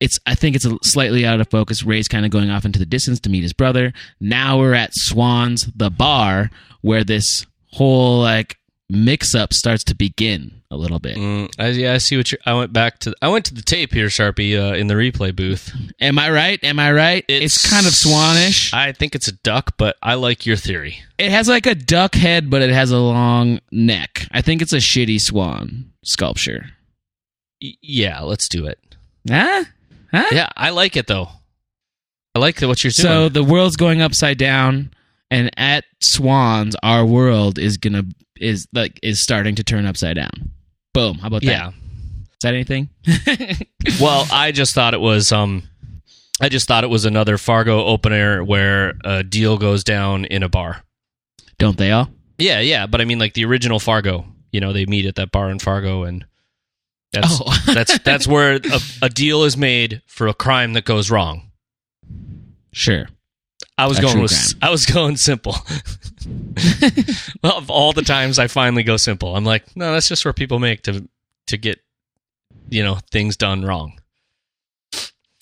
it's. 0.00 0.18
I 0.26 0.34
think 0.34 0.56
it's 0.56 0.66
a 0.66 0.76
slightly 0.82 1.24
out 1.24 1.40
of 1.40 1.48
focus. 1.50 1.84
Ray's 1.84 2.08
kind 2.08 2.24
of 2.24 2.30
going 2.30 2.50
off 2.50 2.64
into 2.64 2.78
the 2.78 2.86
distance 2.86 3.20
to 3.20 3.30
meet 3.30 3.42
his 3.42 3.52
brother. 3.52 3.92
Now 4.20 4.58
we're 4.58 4.74
at 4.74 4.90
Swans, 4.94 5.68
the 5.74 5.90
bar, 5.90 6.50
where 6.80 7.04
this 7.04 7.46
whole 7.72 8.20
like 8.20 8.56
mix-up 8.90 9.52
starts 9.52 9.84
to 9.84 9.94
begin 9.94 10.62
a 10.70 10.76
little 10.76 10.98
bit. 10.98 11.16
Mm, 11.16 11.50
I, 11.58 11.68
yeah, 11.68 11.94
I 11.94 11.98
see 11.98 12.16
what 12.16 12.30
you. 12.30 12.38
I 12.46 12.54
went 12.54 12.72
back 12.72 12.98
to. 13.00 13.14
I 13.20 13.28
went 13.28 13.44
to 13.46 13.54
the 13.54 13.62
tape 13.62 13.92
here, 13.92 14.06
Sharpie, 14.06 14.56
uh, 14.58 14.74
in 14.74 14.86
the 14.86 14.94
replay 14.94 15.34
booth. 15.34 15.72
Am 16.00 16.18
I 16.18 16.30
right? 16.30 16.62
Am 16.62 16.78
I 16.78 16.92
right? 16.92 17.24
It's, 17.28 17.68
kind 17.70 17.86
of 17.86 17.94
swanish. 17.94 18.72
I 18.72 18.92
think 18.92 19.14
it's 19.14 19.28
a 19.28 19.32
duck, 19.32 19.74
but 19.76 19.96
I 20.02 20.14
like 20.14 20.46
your 20.46 20.56
theory. 20.56 21.02
It 21.18 21.30
has 21.30 21.48
like 21.48 21.66
a 21.66 21.74
duck 21.74 22.14
head, 22.14 22.50
but 22.50 22.62
it 22.62 22.70
has 22.70 22.90
a 22.90 22.98
long 22.98 23.60
neck. 23.70 24.26
I 24.30 24.42
think 24.42 24.62
it's 24.62 24.72
a 24.72 24.76
shitty 24.78 25.20
swan 25.20 25.92
sculpture. 26.04 26.70
Y- 27.62 27.74
yeah, 27.82 28.20
let's 28.20 28.48
do 28.48 28.66
it. 28.66 28.78
Huh? 29.28 29.64
Huh? 30.12 30.26
Yeah, 30.32 30.48
I 30.56 30.70
like 30.70 30.96
it 30.96 31.06
though. 31.06 31.28
I 32.34 32.38
like 32.38 32.60
what 32.60 32.84
you're 32.84 32.90
saying. 32.90 33.08
So 33.08 33.28
the 33.28 33.44
world's 33.44 33.76
going 33.76 34.00
upside 34.00 34.38
down, 34.38 34.92
and 35.30 35.50
at 35.58 35.84
Swans, 36.00 36.76
our 36.82 37.04
world 37.04 37.58
is 37.58 37.76
gonna 37.76 38.04
is 38.40 38.66
like 38.72 38.98
is 39.02 39.22
starting 39.22 39.54
to 39.56 39.64
turn 39.64 39.86
upside 39.86 40.16
down. 40.16 40.50
Boom. 40.94 41.18
How 41.18 41.28
about 41.28 41.42
that? 41.42 41.46
yeah. 41.46 41.70
that? 41.70 41.74
Is 42.32 42.38
that 42.42 42.54
anything? 42.54 42.88
well, 44.00 44.26
I 44.32 44.50
just 44.52 44.74
thought 44.74 44.94
it 44.94 45.00
was. 45.00 45.30
Um, 45.30 45.64
I 46.40 46.48
just 46.48 46.66
thought 46.66 46.84
it 46.84 46.90
was 46.90 47.04
another 47.04 47.36
Fargo 47.36 47.84
opener 47.84 48.42
where 48.42 48.94
a 49.04 49.22
deal 49.22 49.58
goes 49.58 49.84
down 49.84 50.24
in 50.24 50.42
a 50.42 50.48
bar. 50.48 50.82
Don't 51.58 51.76
they 51.76 51.92
all? 51.92 52.08
Yeah, 52.38 52.60
yeah, 52.60 52.86
but 52.86 53.02
I 53.02 53.04
mean, 53.04 53.18
like 53.18 53.34
the 53.34 53.44
original 53.44 53.78
Fargo. 53.78 54.24
You 54.50 54.60
know, 54.60 54.72
they 54.72 54.86
meet 54.86 55.04
at 55.04 55.16
that 55.16 55.30
bar 55.30 55.50
in 55.50 55.58
Fargo, 55.58 56.04
and 56.04 56.24
that's 57.12 57.40
Oh. 57.44 57.62
that's 57.74 57.98
that's 57.98 58.26
where 58.26 58.54
a, 58.54 58.80
a 59.02 59.08
deal 59.10 59.44
is 59.44 59.56
made 59.56 60.02
for 60.06 60.26
a 60.26 60.34
crime 60.34 60.72
that 60.72 60.84
goes 60.86 61.10
wrong. 61.10 61.50
Sure. 62.72 63.08
I 63.80 63.86
was 63.86 63.98
A 63.98 64.02
going 64.02 64.20
with 64.20 64.30
crime. 64.32 64.58
I 64.62 64.70
was 64.70 64.86
going 64.86 65.16
simple. 65.16 65.54
well, 67.42 67.56
of 67.58 67.70
all 67.70 67.92
the 67.92 68.02
times 68.02 68.38
I 68.38 68.46
finally 68.46 68.82
go 68.82 68.96
simple, 68.96 69.34
I'm 69.36 69.44
like, 69.44 69.74
no, 69.76 69.92
that's 69.92 70.08
just 70.08 70.24
where 70.24 70.34
people 70.34 70.58
make 70.58 70.82
to 70.82 71.08
to 71.46 71.56
get 71.56 71.80
you 72.68 72.82
know 72.82 72.98
things 73.10 73.36
done 73.36 73.64
wrong. 73.64 74.00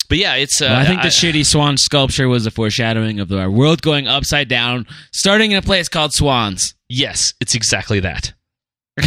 But 0.07 0.17
yeah, 0.17 0.35
it's. 0.35 0.59
Uh, 0.61 0.65
Well, 0.69 0.79
I 0.79 0.85
think 0.85 1.01
the 1.03 1.09
shitty 1.09 1.45
swan 1.45 1.77
sculpture 1.77 2.27
was 2.27 2.45
a 2.47 2.51
foreshadowing 2.51 3.19
of 3.19 3.31
our 3.31 3.49
world 3.51 3.81
going 3.83 4.07
upside 4.07 4.47
down, 4.47 4.87
starting 5.11 5.51
in 5.51 5.57
a 5.57 5.61
place 5.61 5.87
called 5.87 6.13
Swans. 6.13 6.73
yes, 6.87 7.33
it's 7.39 7.53
exactly 7.53 7.99
that. 7.99 8.33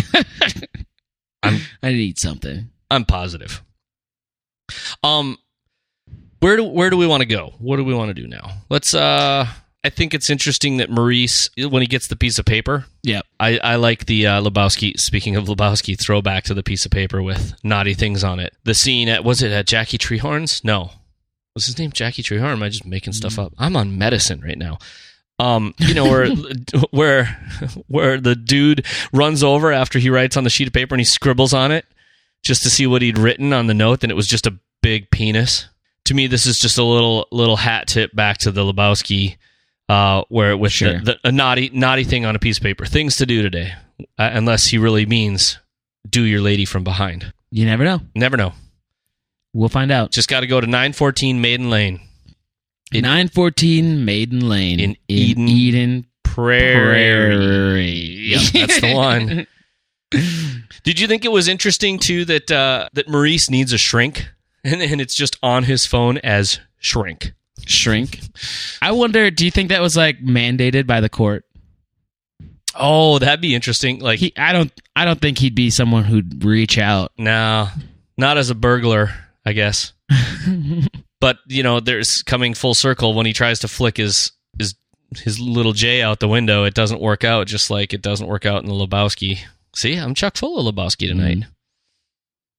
I 1.42 1.58
need 1.82 2.18
something. 2.20 2.70
I'm 2.90 3.04
positive. 3.04 3.64
Um, 5.02 5.38
where 6.42 6.56
do 6.56 6.64
where 6.64 6.90
do 6.90 6.96
we 6.96 7.06
want 7.06 7.20
to 7.20 7.26
go? 7.26 7.54
What 7.58 7.76
do 7.76 7.84
we 7.84 7.94
want 7.94 8.14
to 8.14 8.20
do 8.20 8.26
now? 8.26 8.50
Let's. 8.68 8.94
Uh, 8.94 9.46
I 9.84 9.90
think 9.90 10.14
it's 10.14 10.30
interesting 10.30 10.76
that 10.76 10.90
Maurice, 10.90 11.50
when 11.56 11.82
he 11.82 11.88
gets 11.88 12.06
the 12.06 12.14
piece 12.14 12.38
of 12.38 12.44
paper, 12.44 12.84
yeah, 13.02 13.22
I, 13.40 13.58
I 13.58 13.76
like 13.76 14.06
the 14.06 14.28
uh, 14.28 14.40
Lebowski. 14.40 14.96
Speaking 14.96 15.34
of 15.34 15.46
Lebowski, 15.46 16.00
throwback 16.00 16.44
to 16.44 16.54
the 16.54 16.62
piece 16.62 16.84
of 16.84 16.92
paper 16.92 17.22
with 17.22 17.54
naughty 17.64 17.94
things 17.94 18.22
on 18.22 18.38
it. 18.38 18.54
The 18.64 18.74
scene 18.74 19.08
at 19.08 19.24
was 19.24 19.42
it 19.42 19.52
at 19.52 19.66
Jackie 19.66 19.98
Treehorn's? 19.98 20.64
No, 20.64 20.90
was 21.54 21.66
his 21.66 21.78
name 21.78 21.92
Jackie 21.92 22.22
Treehorn? 22.22 22.42
Or 22.42 22.52
am 22.52 22.62
I 22.62 22.68
just 22.68 22.86
making 22.86 23.12
stuff 23.12 23.38
up? 23.38 23.52
I'm 23.58 23.76
on 23.76 23.98
medicine 23.98 24.40
right 24.40 24.58
now. 24.58 24.78
Um, 25.38 25.74
you 25.78 25.94
know 25.94 26.04
where 26.04 26.28
where 26.90 27.24
where 27.86 28.20
the 28.20 28.34
dude 28.34 28.84
runs 29.12 29.42
over 29.44 29.72
after 29.72 29.98
he 29.98 30.10
writes 30.10 30.36
on 30.36 30.44
the 30.44 30.50
sheet 30.50 30.68
of 30.68 30.72
paper 30.72 30.94
and 30.94 31.00
he 31.00 31.04
scribbles 31.04 31.52
on 31.52 31.70
it 31.72 31.86
just 32.42 32.62
to 32.62 32.70
see 32.70 32.86
what 32.86 33.02
he'd 33.02 33.18
written 33.18 33.52
on 33.52 33.68
the 33.68 33.74
note, 33.74 34.02
and 34.02 34.10
it 34.10 34.16
was 34.16 34.26
just 34.26 34.46
a 34.46 34.58
big 34.82 35.10
penis. 35.10 35.68
To 36.06 36.14
me, 36.14 36.26
this 36.26 36.46
is 36.46 36.58
just 36.58 36.78
a 36.78 36.82
little 36.84 37.28
little 37.30 37.56
hat 37.56 37.86
tip 37.86 38.14
back 38.14 38.38
to 38.38 38.50
the 38.50 38.62
Lebowski, 38.62 39.36
uh, 39.88 40.24
where 40.28 40.56
with 40.56 40.72
Sure. 40.72 40.98
the, 40.98 41.04
the, 41.22 41.28
a 41.28 41.32
naughty 41.32 41.70
naughty 41.72 42.04
thing 42.04 42.24
on 42.24 42.34
a 42.34 42.38
piece 42.38 42.56
of 42.58 42.62
paper, 42.62 42.84
things 42.84 43.16
to 43.16 43.26
do 43.26 43.42
today, 43.42 43.72
uh, 44.18 44.30
unless 44.32 44.66
he 44.66 44.78
really 44.78 45.06
means 45.06 45.58
do 46.08 46.22
your 46.22 46.40
lady 46.40 46.64
from 46.64 46.82
behind. 46.84 47.32
You 47.50 47.64
never 47.66 47.84
know. 47.84 48.00
Never 48.16 48.36
know. 48.36 48.52
We'll 49.54 49.68
find 49.68 49.92
out. 49.92 50.10
Just 50.10 50.28
got 50.28 50.40
to 50.40 50.46
go 50.46 50.60
to 50.60 50.66
nine 50.66 50.92
fourteen 50.92 51.40
Maiden 51.40 51.70
Lane, 51.70 52.00
In- 52.92 53.02
914 53.02 54.04
Maiden 54.04 54.48
Lane 54.48 54.80
In 54.80 54.96
Eden 55.08 55.48
Eden 55.48 56.06
Prairie. 56.24 57.36
Prairie. 57.36 57.90
Yep, 57.90 58.40
that's 58.54 58.80
the 58.80 58.94
one. 58.94 59.46
Did 60.84 60.98
you 60.98 61.06
think 61.06 61.24
it 61.24 61.30
was 61.32 61.46
interesting 61.48 61.98
too 61.98 62.24
that 62.24 62.50
uh, 62.50 62.88
that 62.94 63.08
Maurice 63.08 63.48
needs 63.50 63.72
a 63.72 63.78
shrink, 63.78 64.28
and, 64.64 64.82
and 64.82 65.00
it's 65.00 65.14
just 65.14 65.38
on 65.42 65.64
his 65.64 65.86
phone 65.86 66.18
as 66.18 66.60
shrink? 66.78 67.32
Shrink. 67.66 68.20
I 68.80 68.92
wonder, 68.92 69.30
do 69.30 69.44
you 69.44 69.50
think 69.50 69.68
that 69.68 69.82
was 69.82 69.96
like 69.96 70.20
mandated 70.20 70.86
by 70.86 71.00
the 71.00 71.08
court? 71.08 71.44
Oh, 72.74 73.18
that'd 73.18 73.40
be 73.42 73.54
interesting. 73.54 74.00
Like, 74.00 74.18
He, 74.18 74.32
I 74.36 74.52
don't, 74.52 74.72
I 74.96 75.04
don't 75.04 75.20
think 75.20 75.38
he'd 75.38 75.54
be 75.54 75.70
someone 75.70 76.04
who'd 76.04 76.44
reach 76.44 76.78
out. 76.78 77.12
no, 77.18 77.68
not 78.16 78.38
as 78.38 78.50
a 78.50 78.54
burglar, 78.54 79.10
I 79.44 79.52
guess. 79.52 79.92
but 81.20 81.38
you 81.46 81.62
know, 81.62 81.80
there's 81.80 82.22
coming 82.22 82.54
full 82.54 82.74
circle 82.74 83.14
when 83.14 83.26
he 83.26 83.32
tries 83.32 83.60
to 83.60 83.68
flick 83.68 83.96
his 83.96 84.32
his 84.58 84.74
his 85.16 85.38
little 85.40 85.72
J 85.72 86.02
out 86.02 86.20
the 86.20 86.28
window. 86.28 86.64
It 86.64 86.74
doesn't 86.74 87.00
work 87.00 87.24
out, 87.24 87.46
just 87.46 87.70
like 87.70 87.92
it 87.92 88.02
doesn't 88.02 88.26
work 88.26 88.44
out 88.46 88.62
in 88.62 88.68
the 88.68 88.74
Lebowski. 88.74 89.40
See, 89.74 89.96
I'm 89.96 90.14
chock 90.14 90.36
full 90.36 90.58
of 90.58 90.74
Lebowski 90.74 91.08
tonight, 91.08 91.38
mm. 91.38 91.46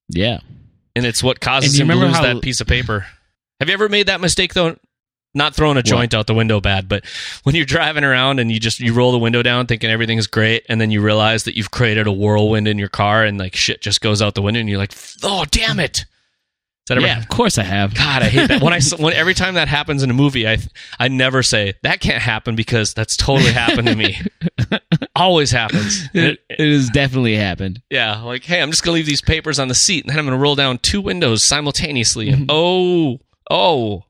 Yeah. 0.09 0.39
And 0.95 1.05
it's 1.05 1.23
what 1.23 1.39
causes 1.39 1.77
you 1.77 1.83
him 1.85 1.89
to 1.89 1.95
lose 1.95 2.15
how- 2.15 2.21
that 2.23 2.41
piece 2.41 2.61
of 2.61 2.67
paper. 2.67 3.05
Have 3.59 3.69
you 3.69 3.73
ever 3.73 3.87
made 3.89 4.07
that 4.07 4.19
mistake 4.21 4.53
though? 4.53 4.75
Not 5.35 5.55
throwing 5.55 5.77
a 5.77 5.81
joint 5.83 6.13
out 6.13 6.27
the 6.27 6.33
window 6.35 6.61
bad, 6.61 6.87
but 6.87 7.03
when 7.41 7.55
you're 7.55 7.65
driving 7.65 8.03
around 8.03 8.39
and 8.39 8.51
you 8.51 8.59
just 8.59 8.79
you 8.79 8.93
roll 8.93 9.11
the 9.11 9.17
window 9.17 9.41
down 9.41 9.65
thinking 9.65 9.89
everything's 9.89 10.27
great, 10.27 10.63
and 10.69 10.79
then 10.79 10.91
you 10.91 11.01
realize 11.01 11.45
that 11.45 11.57
you've 11.57 11.71
created 11.71 12.05
a 12.05 12.11
whirlwind 12.11 12.67
in 12.67 12.77
your 12.77 12.89
car 12.89 13.23
and 13.23 13.39
like 13.39 13.55
shit 13.55 13.81
just 13.81 13.99
goes 14.01 14.21
out 14.21 14.35
the 14.35 14.43
window, 14.43 14.59
and 14.59 14.69
you're 14.69 14.77
like, 14.77 14.93
oh 15.23 15.45
damn 15.49 15.79
it! 15.79 16.05
Is 16.83 16.87
that 16.89 16.97
ever 16.97 17.07
Yeah, 17.07 17.17
of 17.17 17.29
course 17.29 17.57
I 17.57 17.63
have. 17.63 17.93
God, 17.93 18.23
I 18.23 18.27
hate 18.27 18.47
that. 18.49 18.61
When 18.61 18.73
I 18.73 18.81
when 18.97 19.13
every 19.13 19.33
time 19.33 19.53
that 19.53 19.69
happens 19.69 20.03
in 20.03 20.09
a 20.09 20.13
movie, 20.13 20.45
I 20.45 20.57
I 20.99 21.07
never 21.07 21.41
say 21.41 21.75
that 21.83 22.01
can't 22.01 22.21
happen 22.21 22.55
because 22.55 22.93
that's 22.93 23.15
totally 23.15 23.53
happened 23.53 23.87
to 23.87 23.95
me. 23.95 24.17
Always 25.15 25.49
happens. 25.51 26.03
It, 26.13 26.39
it 26.49 26.59
has 26.73 26.89
definitely 26.89 27.37
happened. 27.37 27.81
yeah, 27.89 28.21
like 28.21 28.43
hey, 28.43 28.61
I'm 28.61 28.69
just 28.71 28.83
gonna 28.83 28.95
leave 28.95 29.05
these 29.05 29.21
papers 29.21 29.59
on 29.59 29.69
the 29.69 29.75
seat, 29.75 30.03
and 30.03 30.11
then 30.11 30.19
I'm 30.19 30.25
gonna 30.25 30.37
roll 30.37 30.55
down 30.55 30.77
two 30.79 30.99
windows 30.99 31.47
simultaneously, 31.47 32.29
and 32.29 32.47
oh, 32.49 33.19
oh, 33.49 34.03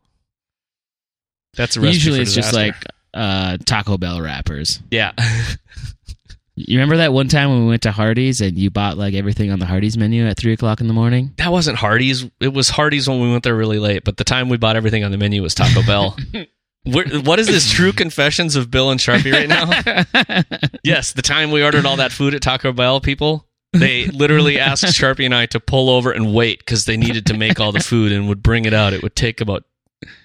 that's 1.55 1.77
a 1.77 1.81
Usually 1.81 2.17
for 2.17 2.21
it's 2.23 2.33
just 2.33 2.53
like 2.53 2.75
uh, 3.13 3.57
Taco 3.65 3.99
Bell 3.99 4.19
wrappers. 4.19 4.81
yeah, 4.89 5.11
You 6.55 6.77
remember 6.77 6.97
that 6.97 7.13
one 7.13 7.29
time 7.29 7.49
when 7.49 7.61
we 7.63 7.69
went 7.69 7.81
to 7.83 7.91
Hardee's 7.91 8.39
and 8.39 8.57
you 8.57 8.69
bought 8.69 8.97
like 8.97 9.15
everything 9.15 9.51
on 9.51 9.59
the 9.59 9.65
Hardee's 9.65 9.97
menu 9.97 10.25
at 10.27 10.37
three 10.37 10.53
o'clock 10.53 10.81
in 10.81 10.87
the 10.87 10.93
morning? 10.93 11.33
that 11.37 11.51
wasn't 11.51 11.77
Hardee's. 11.77 12.29
It 12.39 12.53
was 12.53 12.69
Hardee's 12.69 13.07
when 13.09 13.19
we 13.19 13.31
went 13.31 13.43
there 13.43 13.55
really 13.55 13.79
late, 13.79 14.03
but 14.03 14.17
the 14.17 14.23
time 14.23 14.49
we 14.49 14.57
bought 14.57 14.75
everything 14.75 15.03
on 15.03 15.11
the 15.11 15.17
menu 15.17 15.41
was 15.41 15.55
Taco 15.55 15.83
Bell. 15.83 16.17
What 16.85 17.39
is 17.39 17.47
this? 17.47 17.71
True 17.71 17.93
confessions 17.93 18.57
of 18.57 18.69
Bill 18.69 18.91
and 18.91 18.99
Sharpie 18.99 19.31
right 19.31 19.47
now? 19.47 20.43
Yes, 20.83 21.13
the 21.13 21.21
time 21.21 21.51
we 21.51 21.63
ordered 21.63 21.85
all 21.85 21.95
that 21.95 22.11
food 22.11 22.33
at 22.35 22.41
Taco 22.41 22.73
Bell, 22.73 22.99
people, 22.99 23.47
they 23.71 24.07
literally 24.07 24.59
asked 24.59 24.83
Sharpie 24.83 25.23
and 25.23 25.33
I 25.33 25.45
to 25.45 25.61
pull 25.61 25.89
over 25.89 26.11
and 26.11 26.33
wait 26.35 26.59
because 26.59 26.83
they 26.83 26.97
needed 26.97 27.25
to 27.27 27.37
make 27.37 27.61
all 27.61 27.71
the 27.71 27.79
food 27.79 28.11
and 28.11 28.27
would 28.27 28.43
bring 28.43 28.65
it 28.65 28.73
out. 28.73 28.91
It 28.91 29.01
would 29.01 29.15
take 29.15 29.39
about, 29.39 29.63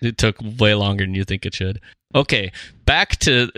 it 0.03 0.19
took 0.19 0.37
way 0.59 0.75
longer 0.75 1.05
than 1.05 1.15
you 1.15 1.23
think 1.23 1.47
it 1.47 1.55
should. 1.55 1.81
Okay, 2.13 2.51
back 2.85 3.17
to 3.21 3.53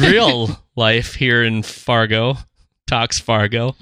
real 0.00 0.48
life 0.76 1.14
here 1.14 1.42
in 1.42 1.62
Fargo. 1.62 2.36
Talks 2.86 3.18
Fargo. 3.18 3.74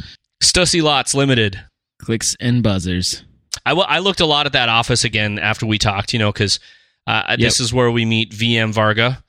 Stussy 0.43 0.83
Lots 0.83 1.15
Limited. 1.15 1.61
Clicks 2.01 2.35
and 2.41 2.63
buzzers. 2.63 3.25
I, 3.67 3.71
w- 3.71 3.87
I 3.89 3.99
looked 3.99 4.21
a 4.21 4.27
lot 4.27 4.47
at 4.47 4.53
that 4.53 4.69
office 4.69 5.05
again 5.05 5.39
after 5.39 5.67
we 5.67 5.79
talked, 5.79 6.13
you 6.13 6.19
know, 6.19 6.33
because 6.33 6.61
uh, 7.07 7.37
this 7.37 7.61
is 7.61 7.73
where 7.75 7.91
we 7.91 8.05
meet 8.05 8.31
VM 8.33 8.73
Varga. 8.73 9.23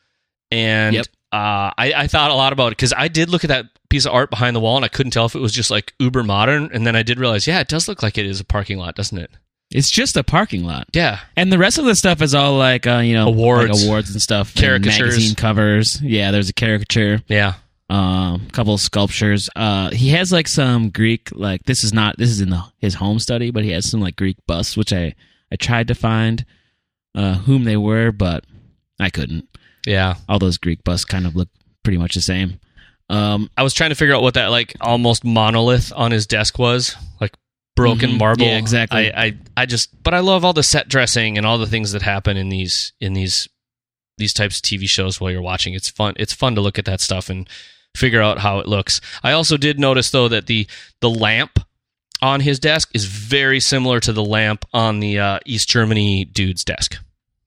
And 0.52 0.96
Yep. 0.96 1.06
uh, 1.32 1.72
I, 1.78 1.94
I 1.96 2.08
thought 2.08 2.32
a 2.32 2.36
lot 2.36 2.54
about 2.54 2.68
it 2.68 2.78
because 2.78 2.94
I 2.96 3.08
did 3.08 3.30
look 3.30 3.44
at 3.44 3.50
that 3.50 3.66
piece 3.90 4.06
of 4.06 4.14
art 4.14 4.30
behind 4.30 4.56
the 4.56 4.60
wall 4.60 4.76
and 4.78 4.86
I 4.86 4.90
couldn't 4.90 5.12
tell 5.12 5.26
if 5.26 5.36
it 5.36 5.40
was 5.40 5.52
just 5.54 5.72
like 5.72 5.94
uber 6.00 6.24
modern. 6.24 6.70
And 6.74 6.86
then 6.88 6.96
I 6.96 7.04
did 7.04 7.20
realize, 7.20 7.48
yeah, 7.48 7.60
it 7.60 7.68
does 7.68 7.88
look 7.88 8.02
like 8.04 8.18
it 8.18 8.26
is 8.26 8.40
a 8.40 8.46
parking 8.46 8.78
lot, 8.78 8.96
doesn't 8.96 9.18
it? 9.18 9.32
It's 9.72 9.90
just 9.90 10.18
a 10.18 10.24
parking 10.24 10.64
lot. 10.66 10.88
Yeah. 10.94 11.20
And 11.38 11.52
the 11.52 11.58
rest 11.58 11.78
of 11.78 11.86
the 11.86 11.96
stuff 11.96 12.22
is 12.22 12.36
all 12.36 12.58
like 12.58 12.86
uh, 12.88 12.98
you 13.00 13.14
know 13.14 13.28
Awards. 13.28 13.72
like 13.82 13.88
awards 13.88 14.12
and 14.12 14.22
stuff, 14.22 14.54
and 14.56 14.64
Caricatures. 14.66 15.00
magazine 15.16 15.36
covers. 15.36 16.02
Yeah, 16.02 16.32
there's 16.32 16.50
a 16.50 16.54
caricature, 16.54 17.22
Yeah. 17.28 17.54
um, 17.90 18.46
a 18.48 18.52
couple 18.52 18.74
of 18.74 18.82
sculptures. 18.82 19.50
Uh, 19.56 19.92
he 19.92 20.10
has 20.10 20.32
like 20.32 20.48
some 20.48 20.90
Greek 20.90 21.30
like 21.34 21.64
this 21.64 21.84
is 21.84 21.94
not 21.94 22.18
this 22.18 22.30
is 22.30 22.42
in 22.42 22.50
the, 22.50 22.64
his 22.80 22.96
home 22.96 23.20
study, 23.20 23.52
but 23.52 23.64
he 23.64 23.72
has 23.72 23.90
some 23.90 24.02
like 24.02 24.16
Greek 24.18 24.38
busts, 24.48 24.76
which 24.76 24.92
I 24.92 25.16
I 25.52 25.56
tried 25.56 25.88
to 25.88 25.96
find 25.96 26.46
uh, 27.16 27.36
whom 27.36 27.64
they 27.64 27.78
were, 27.78 28.12
but 28.12 28.44
I 29.00 29.10
couldn't. 29.10 29.48
Yeah. 29.86 30.16
All 30.30 30.38
those 30.40 30.58
Greek 30.58 30.84
busts 30.84 31.06
kind 31.06 31.26
of 31.26 31.36
look 31.36 31.50
pretty 31.84 31.98
much 31.98 32.14
the 32.16 32.22
same. 32.22 32.60
Um, 33.10 33.50
I 33.58 33.64
was 33.64 33.74
trying 33.74 33.90
to 33.90 33.96
figure 33.96 34.16
out 34.16 34.22
what 34.22 34.36
that 34.36 34.48
like 34.52 34.74
almost 34.80 35.26
monolith 35.26 35.92
on 35.96 36.12
his 36.12 36.26
desk 36.28 36.58
was, 36.60 36.96
like 37.20 37.34
broken 37.76 38.12
Mhm. 38.12 38.18
marble. 38.20 38.46
Yeah, 38.46 38.58
exactly. 38.58 39.14
I, 39.14 39.26
I 39.28 39.38
I 39.58 39.66
just 39.66 39.90
but 40.04 40.14
I 40.14 40.20
love 40.20 40.44
all 40.46 40.54
the 40.54 40.64
set 40.64 40.88
dressing 40.90 41.38
and 41.38 41.46
all 41.46 41.58
the 41.58 41.68
things 41.68 41.92
that 41.94 42.02
happen 42.02 42.38
in 42.38 42.50
these 42.50 42.94
in 43.00 43.14
these 43.14 43.48
these 44.18 44.34
types 44.34 44.58
of 44.58 44.62
TV 44.64 44.88
shows 44.88 45.20
while 45.20 45.32
you're 45.32 45.42
watching. 45.42 45.74
It's 45.74 45.90
fun. 45.90 46.14
It's 46.18 46.34
fun 46.34 46.56
to 46.56 46.62
look 46.62 46.78
at 46.78 46.86
that 46.86 47.02
stuff 47.02 47.30
and 47.30 47.48
figure 47.96 48.22
out 48.22 48.40
how 48.40 48.60
it 48.60 48.68
looks. 48.68 49.02
I 49.24 49.32
also 49.32 49.58
did 49.58 49.80
notice 49.80 50.12
though 50.12 50.28
that 50.28 50.46
the 50.48 50.68
the 51.02 51.10
lamp 51.10 51.60
on 52.22 52.42
his 52.42 52.60
desk 52.60 52.90
is 52.94 53.06
very 53.06 53.60
similar 53.60 54.00
to 54.00 54.14
the 54.14 54.24
lamp 54.24 54.64
on 54.74 55.00
the 55.00 55.18
uh, 55.18 55.40
East 55.46 55.68
Germany 55.70 56.24
dude's 56.24 56.64
desk. 56.64 56.98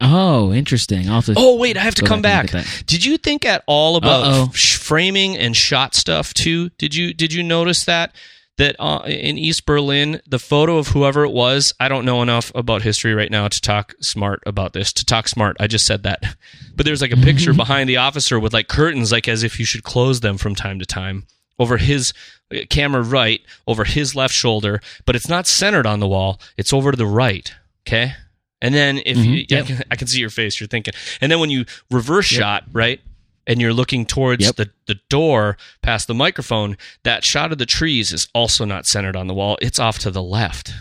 oh, 0.01 0.53
interesting. 0.53 1.09
I'll 1.09 1.17
have 1.21 1.27
to 1.27 1.35
Oh 1.37 1.57
wait, 1.57 1.77
I 1.77 1.81
have 1.81 1.95
to 1.97 2.05
come 2.05 2.21
back 2.23 2.47
back. 2.47 2.55
and 2.55 2.65
look 2.65 2.81
at 2.81 2.87
Did 2.87 3.05
you 3.05 3.17
think 3.17 3.45
at 3.45 3.63
all 3.67 3.95
about 3.97 4.25
Uh-oh. 4.25 4.47
framing 4.49 5.37
and 5.37 5.57
shot 5.57 5.95
stuff 5.95 6.35
too? 6.35 6.71
Did 6.71 6.95
you 6.95 7.15
did 7.15 7.33
you 7.33 7.43
notice 7.45 7.85
that 7.85 8.13
that 8.57 8.77
uh, 8.79 9.03
in 9.07 9.37
East 9.38 9.67
Berlin, 9.67 10.21
the 10.27 10.38
photo 10.38 10.79
of 10.79 10.88
whoever 10.88 11.25
it 11.25 11.33
was, 11.33 11.73
I 11.81 11.88
don't 11.88 12.05
know 12.05 12.23
enough 12.23 12.53
about 12.55 12.83
history 12.83 13.12
right 13.14 13.31
now 13.31 13.49
to 13.49 13.61
talk 13.61 13.95
smart 14.01 14.43
about 14.47 14.73
this. 14.75 14.93
To 14.93 15.05
talk 15.05 15.27
smart, 15.29 15.57
I 15.59 15.67
just 15.67 15.87
said 15.87 16.03
that. 16.05 16.37
But 16.77 16.87
there's 16.87 17.01
like 17.03 17.12
a 17.12 17.17
picture 17.17 17.53
behind 17.64 17.88
the 17.88 17.99
officer 17.99 18.40
with 18.40 18.53
like 18.53 18.67
curtains, 18.67 19.12
like 19.12 19.29
as 19.29 19.45
if 19.45 19.61
you 19.61 19.64
should 19.64 19.85
close 19.85 20.21
them 20.21 20.37
from 20.38 20.57
time 20.57 20.81
to 20.81 20.85
time 20.87 21.25
over 21.57 21.77
his 21.77 22.12
uh, 22.53 22.59
camera 22.69 23.01
right, 23.01 23.40
over 23.69 23.85
his 23.85 24.17
left 24.17 24.35
shoulder, 24.35 24.81
but 25.07 25.14
it's 25.14 25.29
not 25.29 25.47
centered 25.47 25.87
on 25.87 26.01
the 26.01 26.09
wall. 26.09 26.40
It's 26.57 26.73
over 26.73 26.90
to 26.90 26.97
the 26.97 27.07
right. 27.07 27.53
Okay. 27.87 28.14
And 28.61 28.75
then 28.75 28.99
if 29.07 29.17
you, 29.19 29.45
Mhm. 29.45 29.51
Yep. 29.51 29.62
I, 29.62 29.67
can, 29.67 29.83
I 29.93 29.97
can 29.97 30.09
see 30.09 30.19
your 30.19 30.31
face, 30.31 30.59
you're 30.59 30.67
thinking. 30.67 30.95
And 31.21 31.31
then 31.31 31.38
when 31.38 31.51
you 31.51 31.64
reverse 31.93 32.27
shot, 32.27 32.64
right, 32.73 33.01
and 33.46 33.61
you're 33.61 33.72
looking 33.74 34.07
towards 34.07 34.44
Yep. 34.44 34.57
the, 34.57 34.70
the 34.87 35.00
door 35.11 35.57
past 35.83 36.07
the 36.07 36.14
microphone, 36.14 36.76
that 37.02 37.24
shot 37.24 37.52
of 37.52 37.59
the 37.59 37.66
trees 37.66 38.12
is 38.12 38.28
also 38.35 38.64
not 38.64 38.87
centered 38.87 39.16
on 39.16 39.26
the 39.26 39.35
wall. 39.35 39.59
It's 39.61 39.78
off 39.78 39.98
to 40.00 40.11
the 40.11 40.22
left. 40.22 40.72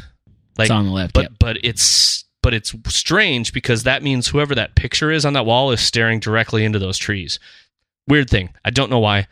Like, 0.58 0.66
it's 0.66 0.72
on 0.72 0.86
the 0.86 0.92
left. 0.92 1.14
but 1.14 1.22
yep. 1.24 1.32
but 1.40 1.58
it's 1.64 2.26
but 2.42 2.54
it's 2.54 2.76
strange 2.90 3.54
because 3.54 3.84
that 3.84 4.04
means 4.04 4.28
whoever 4.28 4.54
that 4.56 4.76
picture 4.76 5.12
is 5.12 5.26
on 5.26 5.34
that 5.34 5.46
wall 5.46 5.72
is 5.72 5.80
staring 5.82 6.20
directly 6.20 6.64
into 6.66 6.78
those 6.80 6.98
trees. 6.98 7.40
Weird 8.08 8.30
thing. 8.30 8.50
I 8.66 8.70
don't 8.70 8.90
know 8.90 9.00
why. 9.00 9.28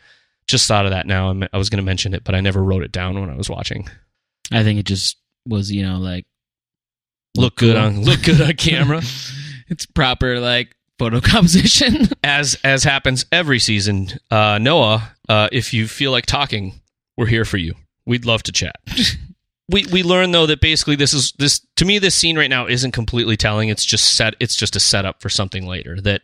Just 0.48 0.66
thought 0.66 0.86
of 0.86 0.90
that 0.92 1.06
now. 1.06 1.28
I'm- 1.28 1.46
was 1.52 1.68
going 1.70 1.76
to 1.82 1.84
mention 1.86 2.14
it, 2.14 2.24
but 2.24 2.34
I 2.34 2.40
never 2.40 2.62
wrote 2.64 2.82
it 2.82 2.90
down 2.90 3.20
when 3.20 3.28
I 3.30 3.36
was 3.36 3.48
watching. 3.50 3.88
I 4.50 4.62
think 4.64 4.80
it 4.80 4.86
just 4.86 5.16
was, 5.46 5.70
you 5.70 5.82
know, 5.82 5.98
like 5.98 6.24
Look 7.36 7.56
good 7.56 7.76
cool. 7.76 7.84
on 7.84 8.02
look 8.02 8.22
good 8.22 8.40
on 8.40 8.52
camera. 8.56 9.00
it's 9.68 9.86
proper 9.86 10.40
like 10.40 10.74
photo 11.02 11.20
composition. 11.32 12.08
as 12.22 12.56
as 12.64 12.84
happens 12.84 13.26
every 13.32 13.58
season, 13.58 14.08
uh, 14.30 14.58
Noah, 14.60 15.12
uh, 15.28 15.48
if 15.52 15.72
you 15.74 15.88
feel 15.88 16.12
like 16.12 16.26
talking, 16.26 16.80
we're 17.16 17.26
here 17.26 17.44
for 17.44 17.56
you. 17.58 17.74
We'd 18.06 18.24
love 18.24 18.42
to 18.44 18.52
chat. 18.52 18.76
we 19.68 19.86
we 19.86 20.02
learn 20.02 20.32
though 20.32 20.46
that 20.46 20.60
basically 20.60 20.96
this 20.96 21.12
is 21.14 21.32
this 21.38 21.60
to 21.76 21.84
me 21.84 21.98
this 21.98 22.14
scene 22.14 22.36
right 22.38 22.50
now 22.50 22.66
isn't 22.66 22.92
completely 22.92 23.36
telling. 23.36 23.68
It's 23.68 23.84
just 23.84 24.14
set. 24.16 24.34
It's 24.40 24.56
just 24.56 24.76
a 24.76 24.80
setup 24.80 25.20
for 25.22 25.28
something 25.28 25.66
later 25.66 26.00
that 26.02 26.22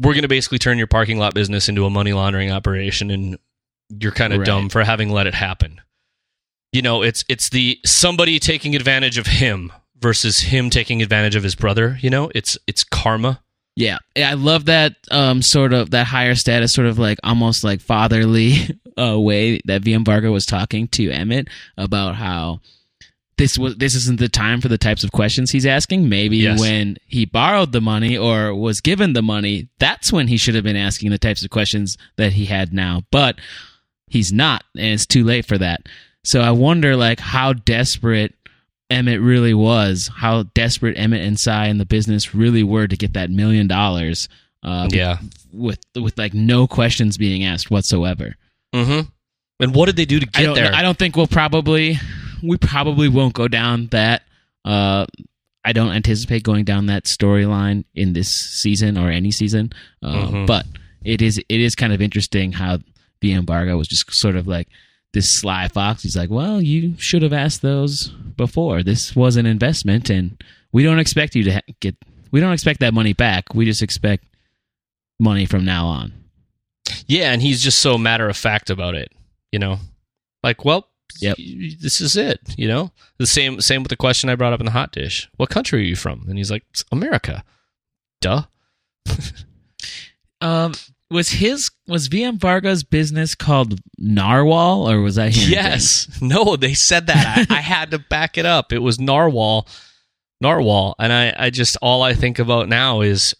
we're 0.00 0.12
going 0.14 0.22
to 0.22 0.28
basically 0.28 0.58
turn 0.58 0.76
your 0.78 0.88
parking 0.88 1.18
lot 1.18 1.34
business 1.34 1.68
into 1.68 1.84
a 1.86 1.90
money 1.90 2.12
laundering 2.12 2.50
operation, 2.50 3.10
and 3.10 3.38
you're 4.00 4.10
kind 4.12 4.32
of 4.32 4.40
Right. 4.40 4.46
dumb 4.46 4.68
for 4.68 4.82
having 4.82 5.10
let 5.10 5.26
it 5.28 5.34
happen. 5.34 5.80
You 6.72 6.82
know, 6.82 7.02
it's 7.02 7.24
it's 7.28 7.50
the 7.50 7.78
somebody 7.86 8.40
taking 8.40 8.74
advantage 8.74 9.18
of 9.18 9.26
him 9.26 9.72
versus 10.00 10.40
him 10.40 10.68
taking 10.70 11.00
advantage 11.02 11.36
of 11.36 11.44
his 11.44 11.54
brother. 11.54 11.96
You 12.02 12.10
know, 12.10 12.30
it's 12.34 12.58
it's 12.66 12.82
karma. 12.82 13.40
Yeah. 13.76 13.98
I 14.16 14.34
love 14.34 14.66
that 14.66 14.94
um 15.10 15.42
sort 15.42 15.72
of 15.72 15.90
that 15.90 16.06
higher 16.06 16.34
status 16.34 16.72
sort 16.72 16.86
of 16.86 16.98
like 16.98 17.18
almost 17.24 17.64
like 17.64 17.80
fatherly 17.80 18.54
uh, 18.98 19.18
way 19.18 19.60
that 19.64 19.82
VM 19.82 20.04
Varga 20.04 20.30
was 20.30 20.46
talking 20.46 20.86
to 20.88 21.10
Emmit 21.10 21.48
about 21.76 22.14
how 22.14 22.60
this 23.36 23.58
was 23.58 23.74
this 23.76 23.96
isn't 23.96 24.20
the 24.20 24.28
time 24.28 24.60
for 24.60 24.68
the 24.68 24.78
types 24.78 25.02
of 25.02 25.10
questions 25.10 25.50
he's 25.50 25.66
asking. 25.66 26.08
Maybe 26.08 26.36
Yes. 26.36 26.60
when 26.60 26.96
he 27.06 27.24
borrowed 27.24 27.72
the 27.72 27.80
money 27.80 28.16
or 28.16 28.54
was 28.54 28.80
given 28.80 29.12
the 29.12 29.22
money, 29.22 29.68
that's 29.80 30.12
when 30.12 30.28
he 30.28 30.36
should 30.36 30.54
have 30.54 30.62
been 30.62 30.76
asking 30.76 31.10
the 31.10 31.18
types 31.18 31.42
of 31.42 31.50
questions 31.50 31.98
that 32.16 32.34
he 32.34 32.44
had 32.44 32.72
now. 32.72 33.02
But 33.10 33.40
he's 34.06 34.32
not, 34.32 34.62
and 34.76 34.86
it's 34.86 35.04
too 35.06 35.24
late 35.24 35.46
for 35.46 35.58
that. 35.58 35.80
So 36.22 36.42
I 36.42 36.52
wonder 36.52 36.94
like 36.94 37.18
how 37.18 37.54
desperate 37.54 38.34
Emmit 38.90 39.20
really 39.20 39.54
was, 39.54 40.10
how 40.14 40.44
desperate 40.54 40.98
Emmit 40.98 41.22
and 41.22 41.38
Sy 41.38 41.66
and 41.66 41.80
the 41.80 41.86
business 41.86 42.34
really 42.34 42.62
were 42.62 42.86
to 42.86 42.96
get 42.96 43.14
that 43.14 43.30
million 43.30 43.66
dollars. 43.66 44.28
Uh, 44.62 44.88
Yeah. 44.90 45.18
with 45.52 45.78
with 45.94 46.16
like 46.18 46.34
no 46.34 46.66
questions 46.66 47.16
being 47.16 47.44
asked 47.44 47.70
whatsoever. 47.70 48.36
Mm-hmm. 48.74 49.08
And 49.60 49.74
what 49.74 49.86
did 49.86 49.96
they 49.96 50.04
do 50.04 50.20
to 50.20 50.26
get 50.26 50.42
don't. 50.42 50.54
there? 50.54 50.74
I 50.74 50.82
don't 50.82 50.98
think 50.98 51.16
we'll 51.16 51.26
probably 51.26 51.98
we 52.42 52.56
probably 52.56 53.08
won't 53.08 53.34
go 53.34 53.48
down 53.48 53.86
that. 53.88 54.22
Uh, 54.64 55.06
I 55.64 55.72
don't 55.72 55.92
anticipate 55.92 56.42
going 56.42 56.64
down 56.64 56.86
that 56.86 57.04
storyline 57.04 57.84
in 57.94 58.12
this 58.12 58.28
season 58.28 58.98
or 58.98 59.10
any 59.10 59.30
season. 59.30 59.72
Uh, 60.02 60.26
Mhm. 60.26 60.46
But 60.46 60.66
it 61.04 61.22
is 61.22 61.38
it 61.38 61.60
is 61.60 61.74
kind 61.74 61.92
of 61.92 62.02
interesting 62.02 62.52
how 62.52 62.78
the 63.20 63.32
embargo 63.32 63.76
was 63.78 63.88
just 63.88 64.12
sort 64.12 64.36
of 64.36 64.46
like 64.46 64.68
this 65.14 65.32
sly 65.40 65.68
fox. 65.68 66.02
He's 66.02 66.16
like, 66.16 66.28
well, 66.30 66.60
you 66.60 66.94
should 66.98 67.22
have 67.22 67.32
asked 67.32 67.62
those 67.62 68.08
before. 68.36 68.82
This 68.82 69.16
was 69.16 69.36
an 69.36 69.46
investment, 69.46 70.10
and 70.10 70.42
we 70.72 70.82
don't 70.82 70.98
expect 70.98 71.34
you 71.34 71.44
to 71.44 71.52
ha- 71.54 71.60
get. 71.80 71.96
We 72.30 72.40
don't 72.40 72.52
expect 72.52 72.80
that 72.80 72.92
money 72.92 73.14
back. 73.14 73.54
We 73.54 73.64
just 73.64 73.80
expect 73.82 74.26
money 75.18 75.46
from 75.46 75.64
now 75.64 75.86
on. 75.86 76.12
Yeah, 77.06 77.32
and 77.32 77.40
he's 77.40 77.62
just 77.62 77.78
so 77.80 77.96
matter 77.96 78.28
of 78.28 78.36
fact 78.36 78.68
about 78.68 78.94
it. 78.94 79.10
You 79.52 79.58
know, 79.58 79.78
like, 80.42 80.64
well, 80.64 80.88
Yep. 81.20 81.36
y- 81.38 81.70
this 81.80 82.00
is 82.00 82.16
it. 82.16 82.40
You 82.58 82.66
know, 82.68 82.90
the 83.18 83.26
same 83.26 83.60
same 83.60 83.82
with 83.82 83.90
the 83.90 83.96
question 83.96 84.28
I 84.28 84.34
brought 84.34 84.52
up 84.52 84.60
in 84.60 84.66
the 84.66 84.72
hot 84.72 84.92
dish. 84.92 85.30
What 85.36 85.48
country 85.48 85.80
are 85.80 85.84
you 85.84 85.96
from? 85.96 86.26
And 86.28 86.36
he's 86.36 86.50
like, 86.50 86.64
America. 86.92 87.44
Duh. 88.20 88.42
Um, 90.40 90.74
was 91.14 91.30
his 91.30 91.70
was 91.86 92.08
VM 92.10 92.38
Varga's 92.38 92.84
business 92.84 93.34
called 93.34 93.80
Narwhal, 93.98 94.90
or 94.90 95.00
was 95.00 95.16
I 95.18 95.30
hearing 95.30 95.52
Yes. 95.52 96.08
No, 96.20 96.56
they 96.56 96.74
said 96.74 97.06
that. 97.06 97.46
I, 97.50 97.56
I 97.56 97.60
had 97.60 97.90
to 97.92 97.98
back 97.98 98.36
it 98.36 98.44
up. 98.44 98.72
It 98.72 98.80
was 98.80 98.98
narwhal, 99.00 99.66
narwhal, 100.42 100.94
and 100.98 101.12
I, 101.12 101.34
I 101.38 101.50
just 101.50 101.76
all 101.80 102.02
I 102.02 102.12
think 102.14 102.38
about 102.38 102.68
now 102.68 103.00
is 103.00 103.34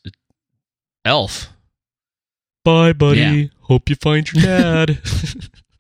Elf. 1.05 1.49
Bye, 2.65 2.95
buddy. 2.95 3.21
Yeah. 3.21 3.45
Hope 3.61 3.91
you 3.91 3.97
find 3.97 4.31
your 4.33 4.43
dad. 4.43 4.99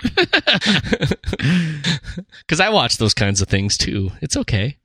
Because 2.47 2.61
I 2.61 2.68
watch 2.68 2.99
those 2.99 3.14
kinds 3.14 3.40
of 3.40 3.49
things 3.49 3.76
too. 3.76 4.11
It's 4.20 4.36
okay. 4.36 4.76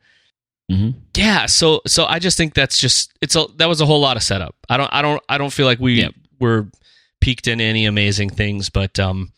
hmm 0.72 0.92
Yeah. 1.16 1.46
So 1.46 1.82
so 1.86 2.06
I 2.06 2.20
just 2.20 2.38
think 2.38 2.54
that's 2.54 2.78
just 2.80 3.12
it's 3.22 3.36
a 3.36 3.46
that 3.58 3.68
was 3.68 3.82
a 3.82 3.86
whole 3.86 4.00
lot 4.02 4.18
of 4.18 4.24
setup. 4.24 4.56
I 4.70 4.78
don't 4.78 4.90
I 4.94 5.02
don't 5.02 5.22
I 5.30 5.38
don't 5.38 5.52
feel 5.54 5.66
like 5.66 5.80
we 5.80 5.96
Yep. 6.02 6.14
were 6.40 6.68
peaked 7.22 7.48
in 7.48 7.60
any 7.62 7.86
amazing 7.86 8.30
things, 8.30 8.70
but 8.70 9.00
um 9.00 9.32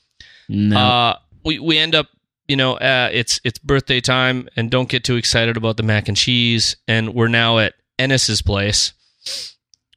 No, 0.50 0.78
uh, 0.78 1.18
we 1.44 1.60
we 1.60 1.78
end 1.78 1.96
up, 1.96 2.08
you 2.48 2.56
know, 2.56 2.74
uh, 2.76 3.10
it's 3.12 3.40
it's 3.44 3.60
birthday 3.60 4.02
time, 4.02 4.48
and 4.56 4.70
don't 4.70 4.90
get 4.90 5.04
too 5.04 5.16
excited 5.16 5.58
about 5.58 5.78
the 5.78 5.84
mac 5.84 6.08
and 6.08 6.18
cheese. 6.18 6.76
And 6.88 7.14
we're 7.14 7.28
now 7.30 7.58
at 7.60 7.74
Ennis's 7.98 8.42
place, 8.42 8.94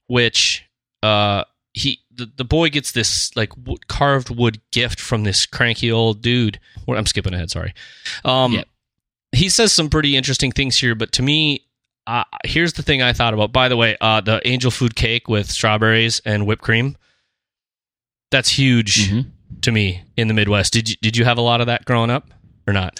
which 0.06 0.64
uh, 1.02 1.44
he 1.72 2.00
the, 2.14 2.30
the 2.36 2.44
boy 2.44 2.70
gets 2.70 2.92
this 2.92 3.30
like 3.36 3.56
wood, 3.56 3.88
carved 3.88 4.30
wood 4.30 4.60
gift 4.70 5.00
from 5.00 5.24
this 5.24 5.46
cranky 5.46 5.90
old 5.90 6.22
dude. 6.22 6.60
Well, 6.86 6.98
I'm 6.98 7.06
skipping 7.06 7.34
ahead. 7.34 7.50
Sorry. 7.50 7.74
Um, 8.24 8.52
Yep. 8.52 8.68
He 9.32 9.48
says 9.48 9.72
some 9.72 9.90
pretty 9.90 10.16
interesting 10.16 10.52
things 10.52 10.78
here, 10.78 10.94
but 10.94 11.12
to 11.12 11.22
me. 11.22 11.66
Uh, 12.06 12.22
here's 12.44 12.74
the 12.74 12.82
thing 12.82 13.00
I 13.00 13.14
thought 13.14 13.32
about. 13.32 13.50
By 13.50 13.70
the 13.70 13.78
way, 13.78 13.96
uh, 13.98 14.20
the 14.20 14.46
angel 14.46 14.70
food 14.70 14.94
cake 14.94 15.26
with 15.26 15.50
strawberries 15.50 16.20
and 16.26 16.46
whipped 16.46 16.60
cream. 16.60 16.98
That's 18.34 18.50
huge 18.50 19.08
Mhm. 19.10 19.26
to 19.62 19.70
me 19.70 20.02
in 20.16 20.26
the 20.26 20.34
Midwest. 20.34 20.72
Did 20.72 20.90
you 20.90 20.96
did 21.00 21.16
you 21.16 21.24
have 21.24 21.38
a 21.38 21.40
lot 21.40 21.60
of 21.60 21.68
that 21.68 21.84
growing 21.84 22.10
up 22.10 22.30
or 22.66 22.72
not? 22.72 22.98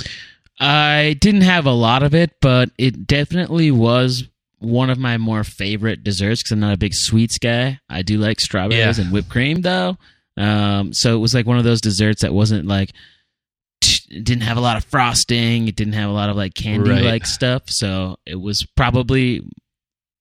I 0.61 1.16
didn't 1.20 1.41
have 1.41 1.66
a 1.66 1.72
lot 1.72 2.05
of 2.05 2.14
it, 2.14 2.30
but 2.41 2.70
it 2.78 3.09
definitely 3.09 3.72
was 3.72 4.22
one 4.61 4.91
of 4.91 4.99
my 4.99 5.18
more 5.18 5.43
favorite 5.43 6.05
desserts 6.05 6.41
because 6.43 6.53
I'm 6.53 6.61
not 6.61 6.72
a 6.74 6.78
big 6.78 6.95
sweets 6.95 7.39
guy. 7.39 7.80
I 7.91 8.03
do 8.03 8.16
like 8.18 8.41
strawberries 8.41 8.99
Yeah. 8.99 9.05
and 9.05 9.12
whipped 9.12 9.28
cream 9.28 9.62
though. 9.62 9.99
Um, 10.37 10.93
so 10.93 11.16
it 11.16 11.18
was 11.18 11.35
like 11.35 11.47
one 11.47 11.59
of 11.59 11.64
those 11.64 11.80
desserts 11.80 12.22
that 12.22 12.32
wasn't 12.32 12.66
like 12.66 12.93
didn't 14.09 14.43
have 14.43 14.57
a 14.57 14.61
lot 14.61 14.76
of 14.76 14.85
frosting. 14.85 15.66
It 15.66 15.74
didn't 15.76 15.95
have 15.95 16.09
a 16.09 16.12
lot 16.12 16.30
of 16.30 16.37
like 16.37 16.55
candy 16.55 16.91
like 16.91 17.05
Right. 17.05 17.26
stuff. 17.26 17.62
So 17.66 18.18
it 18.24 18.41
was 18.41 18.64
probably 18.76 19.43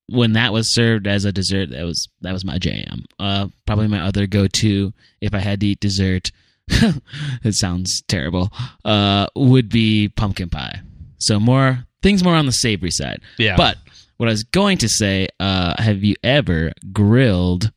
when 0.10 0.34
that 0.34 0.54
was 0.54 0.74
served 0.74 1.08
as 1.08 1.26
a 1.26 1.32
dessert. 1.32 1.70
That 1.72 1.84
was 1.84 2.08
that 2.22 2.34
was 2.34 2.46
my 2.46 2.58
jam. 2.58 3.06
Uh, 3.20 3.48
probably 3.66 3.88
my 3.88 4.02
other 4.02 4.28
go 4.28 4.48
to 4.48 4.94
if 5.22 5.34
I 5.34 5.40
had 5.40 5.60
to 5.62 5.68
eat 5.68 5.80
dessert. 5.80 6.32
it 6.68 7.56
sounds 7.56 8.04
terrible. 8.08 8.50
Uh, 8.86 9.28
would 9.36 9.70
be 9.70 10.10
pumpkin 10.10 10.50
pie. 10.50 10.82
So 11.18 11.40
more 11.40 11.86
things 12.02 12.24
more 12.24 12.36
on 12.36 12.46
the 12.46 12.52
savory 12.52 12.92
side. 12.92 13.22
Yeah. 13.38 13.56
But 13.58 13.78
what 14.18 14.30
I 14.30 14.32
was 14.32 14.44
going 14.44 14.78
to 14.80 14.90
say, 14.90 15.28
uh, 15.40 15.82
have 15.82 16.04
you 16.04 16.16
ever 16.24 16.72
grilled 16.92 17.72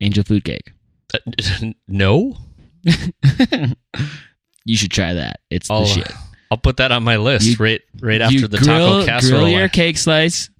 angel 0.00 0.24
food 0.24 0.44
cake? 0.44 0.72
Uh, 1.14 1.18
no. 1.88 2.36
you 4.64 4.76
should 4.76 4.90
try 4.90 5.14
that. 5.14 5.40
It's 5.50 5.70
I'll, 5.70 5.80
the 5.82 5.86
shit. 5.86 6.12
I'll 6.50 6.58
put 6.58 6.78
that 6.78 6.92
on 6.92 7.02
my 7.02 7.16
list 7.16 7.46
You- 7.46 7.56
right 7.58 7.80
right 8.00 8.20
after 8.20 8.48
the 8.48 8.58
grill, 8.58 9.00
taco 9.00 9.06
casserole. 9.06 9.40
Grill 9.42 9.58
your 9.58 9.68
cake 9.68 9.98
slice 9.98 10.50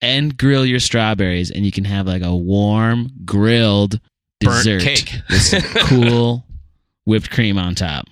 and 0.00 0.36
grill 0.36 0.64
your 0.64 0.80
strawberries, 0.80 1.50
and 1.50 1.64
you 1.64 1.72
can 1.72 1.84
have 1.84 2.06
like 2.06 2.22
a 2.22 2.34
warm 2.36 3.10
grilled 3.24 4.00
Burnt 4.40 4.64
dessert 4.64 4.82
cake. 4.82 5.14
with 5.28 5.42
some 5.42 5.60
cool 5.86 6.44
whipped 7.04 7.30
cream 7.30 7.58
on 7.58 7.74
top. 7.74 8.06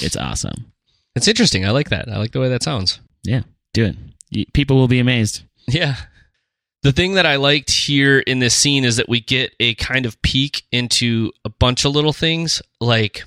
It's 0.00 0.16
awesome. 0.16 0.72
It's 1.16 1.28
interesting. 1.28 1.64
I 1.66 1.70
like 1.70 1.90
that. 1.90 2.08
I 2.08 2.18
like 2.18 2.32
the 2.32 2.40
way 2.40 2.48
that 2.50 2.62
sounds. 2.62 3.00
Yeah, 3.24 3.42
do 3.72 3.84
it. 3.86 3.96
You- 4.30 4.44
People 4.52 4.76
will 4.76 4.88
be 4.88 4.98
amazed. 5.00 5.42
Yeah. 5.66 5.96
The 6.82 6.92
thing 6.92 7.14
that 7.14 7.26
I 7.26 7.36
liked 7.36 7.72
here 7.72 8.20
in 8.20 8.38
this 8.38 8.54
scene 8.54 8.84
is 8.84 8.96
that 8.96 9.08
we 9.08 9.20
get 9.20 9.52
a 9.58 9.74
kind 9.74 10.06
of 10.06 10.20
peek 10.22 10.62
into 10.70 11.32
a 11.44 11.48
bunch 11.48 11.84
of 11.84 11.92
little 11.92 12.12
things 12.12 12.62
like 12.80 13.24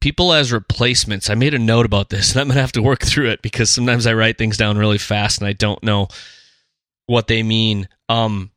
people 0.00 0.32
as 0.32 0.52
replacements. 0.52 1.28
I 1.28 1.34
made 1.34 1.54
a 1.54 1.58
note 1.58 1.86
about 1.86 2.08
this 2.10 2.30
and 2.32 2.40
I'm 2.40 2.46
going 2.46 2.54
to 2.54 2.60
have 2.60 2.70
to 2.72 2.82
work 2.82 3.00
through 3.02 3.30
it 3.30 3.42
because 3.42 3.68
sometimes 3.74 4.06
I 4.06 4.14
write 4.14 4.38
things 4.38 4.56
down 4.56 4.78
really 4.78 4.96
fast 4.98 5.40
and 5.40 5.48
I 5.48 5.54
don't 5.54 5.82
know 5.82 6.06
what 7.08 7.26
they 7.26 7.42
mean. 7.42 7.88
Um 8.08 8.50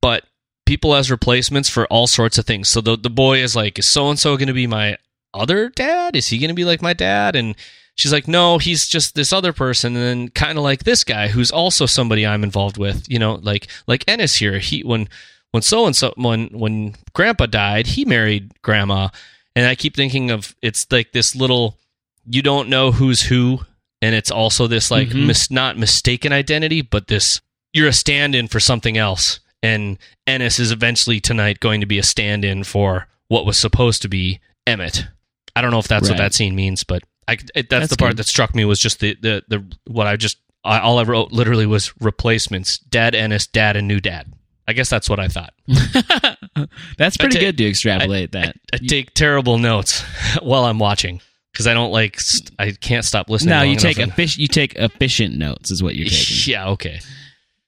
but 0.00 0.24
people 0.64 0.94
as 0.94 1.10
replacements 1.10 1.68
for 1.68 1.86
all 1.88 2.06
sorts 2.06 2.38
of 2.38 2.46
things. 2.46 2.70
So 2.70 2.80
the 2.80 2.96
the 2.96 3.10
boy 3.10 3.42
is 3.42 3.54
like 3.54 3.78
is 3.78 3.92
so 3.92 4.08
and 4.08 4.18
so 4.18 4.36
going 4.36 4.48
to 4.48 4.54
be 4.54 4.66
my 4.66 4.96
other 5.34 5.68
dad? 5.68 6.16
Is 6.16 6.28
he 6.28 6.38
going 6.38 6.48
to 6.48 6.54
be 6.54 6.64
like 6.64 6.82
my 6.82 6.92
dad? 6.92 7.36
And 7.36 7.54
she's 7.96 8.12
like, 8.12 8.28
no, 8.28 8.58
he's 8.58 8.86
just 8.88 9.14
this 9.14 9.32
other 9.32 9.52
person, 9.52 9.96
and 9.96 10.04
then 10.04 10.28
kind 10.28 10.58
of 10.58 10.64
like 10.64 10.84
this 10.84 11.04
guy 11.04 11.28
who's 11.28 11.50
also 11.50 11.86
somebody 11.86 12.26
I'm 12.26 12.44
involved 12.44 12.78
with. 12.78 13.04
You 13.08 13.18
know, 13.18 13.34
like 13.42 13.68
like 13.86 14.04
Ennis 14.08 14.34
here. 14.36 14.58
He 14.58 14.82
when 14.82 15.08
when 15.52 15.62
so 15.62 15.86
and 15.86 15.94
so 15.96 16.12
when 16.16 16.48
when 16.48 16.94
Grandpa 17.12 17.46
died, 17.46 17.86
he 17.88 18.04
married 18.04 18.52
Grandma, 18.62 19.08
and 19.56 19.66
I 19.66 19.74
keep 19.74 19.94
thinking 19.96 20.30
of 20.30 20.54
it's 20.62 20.86
like 20.90 21.12
this 21.12 21.34
little 21.34 21.78
you 22.26 22.42
don't 22.42 22.68
know 22.68 22.92
who's 22.92 23.22
who, 23.22 23.60
and 24.00 24.14
it's 24.14 24.30
also 24.30 24.66
this 24.66 24.90
like 24.90 25.08
Mhm. 25.08 25.26
mis- 25.26 25.50
not 25.50 25.76
mistaken 25.78 26.32
identity, 26.32 26.80
but 26.82 27.08
this 27.08 27.40
you're 27.72 27.88
a 27.88 27.92
stand-in 27.92 28.48
for 28.48 28.60
something 28.60 28.96
else, 28.96 29.40
and 29.62 29.98
Ennis 30.26 30.58
is 30.58 30.70
eventually 30.70 31.20
tonight 31.20 31.60
going 31.60 31.80
to 31.80 31.86
be 31.86 31.98
a 31.98 32.02
stand-in 32.02 32.64
for 32.64 33.06
what 33.28 33.46
was 33.46 33.58
supposed 33.58 34.02
to 34.02 34.08
be 34.08 34.40
Emmit. 34.66 35.06
I 35.54 35.60
don't 35.60 35.70
know 35.70 35.78
if 35.78 35.88
that's 35.88 36.08
what 36.08 36.18
that 36.18 36.34
scene 36.34 36.54
means, 36.54 36.84
but 36.84 37.02
I, 37.28 37.34
it, 37.54 37.68
that's, 37.68 37.68
That's 37.68 37.90
the 37.90 37.96
part 37.96 38.10
good. 38.12 38.16
that 38.18 38.26
struck 38.26 38.54
me 38.54 38.64
was 38.64 38.78
just 38.78 39.00
the, 39.00 39.16
the, 39.20 39.42
the 39.48 39.76
what 39.86 40.06
I 40.06 40.16
just 40.16 40.38
I, 40.64 40.80
all 40.80 40.98
I 40.98 41.02
wrote 41.02 41.32
literally 41.32 41.66
was 41.66 41.92
replacements: 42.00 42.78
dad, 42.78 43.14
Ennis, 43.14 43.46
dad, 43.46 43.76
and 43.76 43.86
new 43.86 44.00
dad. 44.00 44.32
I 44.66 44.72
guess 44.74 44.88
that's 44.88 45.10
what 45.10 45.18
I 45.18 45.26
thought. 45.28 45.52
That's 46.96 47.16
pretty 47.16 47.40
good 47.40 47.58
to 47.58 47.68
extrapolate 47.68 48.32
that. 48.32 48.54
I 48.72 48.78
take 48.78 49.12
terrible 49.12 49.58
notes 49.58 50.02
while 50.42 50.64
I'm 50.64 50.78
watching 50.78 51.20
because 51.52 51.66
I 51.66 51.74
don't 51.74 51.90
like 51.90 52.20
st- 52.20 52.52
I 52.58 52.70
can't 52.70 53.04
stop 53.04 53.28
listening. 53.28 53.50
no, 53.50 53.62
you 53.62 53.76
take 53.76 53.98
enough 53.98 54.16
effic- 54.16 54.38
you 54.38 54.46
take 54.46 54.74
efficient 54.76 55.36
notes 55.36 55.72
is 55.72 55.82
what 55.82 55.96
you're 55.96 56.08
taking. 56.08 56.36
yeah, 56.52 56.68
okay. 56.70 57.00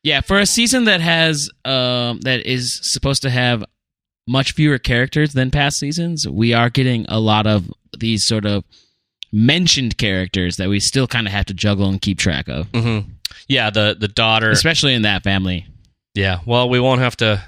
Yeah, 0.04 0.20
for 0.20 0.38
a 0.38 0.46
season 0.46 0.84
that 0.84 1.00
has 1.00 1.50
um, 1.64 2.20
that 2.20 2.46
is 2.46 2.78
supposed 2.82 3.22
to 3.22 3.30
have 3.30 3.64
much 4.28 4.52
fewer 4.52 4.78
characters 4.78 5.32
than 5.32 5.50
past 5.50 5.78
seasons, 5.78 6.28
we 6.28 6.52
are 6.54 6.70
getting 6.70 7.04
a 7.08 7.18
lot 7.18 7.46
of 7.46 7.68
these 7.98 8.24
sort 8.26 8.44
of 8.46 8.64
mentioned 9.32 9.98
characters 9.98 10.56
that 10.58 10.68
we 10.68 10.78
still 10.78 11.06
kind 11.08 11.26
of 11.26 11.32
have 11.32 11.46
to 11.46 11.54
juggle 11.54 11.88
and 11.88 12.00
keep 12.00 12.18
track 12.18 12.48
of, 12.48 12.68
hmm 12.68 13.00
Yeah, 13.48 13.70
the 13.70 13.96
the 13.98 14.06
daughter. 14.08 14.50
especially 14.50 14.94
in 14.94 15.02
that 15.02 15.24
family. 15.24 15.66
Yeah, 16.14 16.38
well, 16.46 16.68
we 16.68 16.78
won't 16.78 17.00
have 17.00 17.16
to 17.16 17.42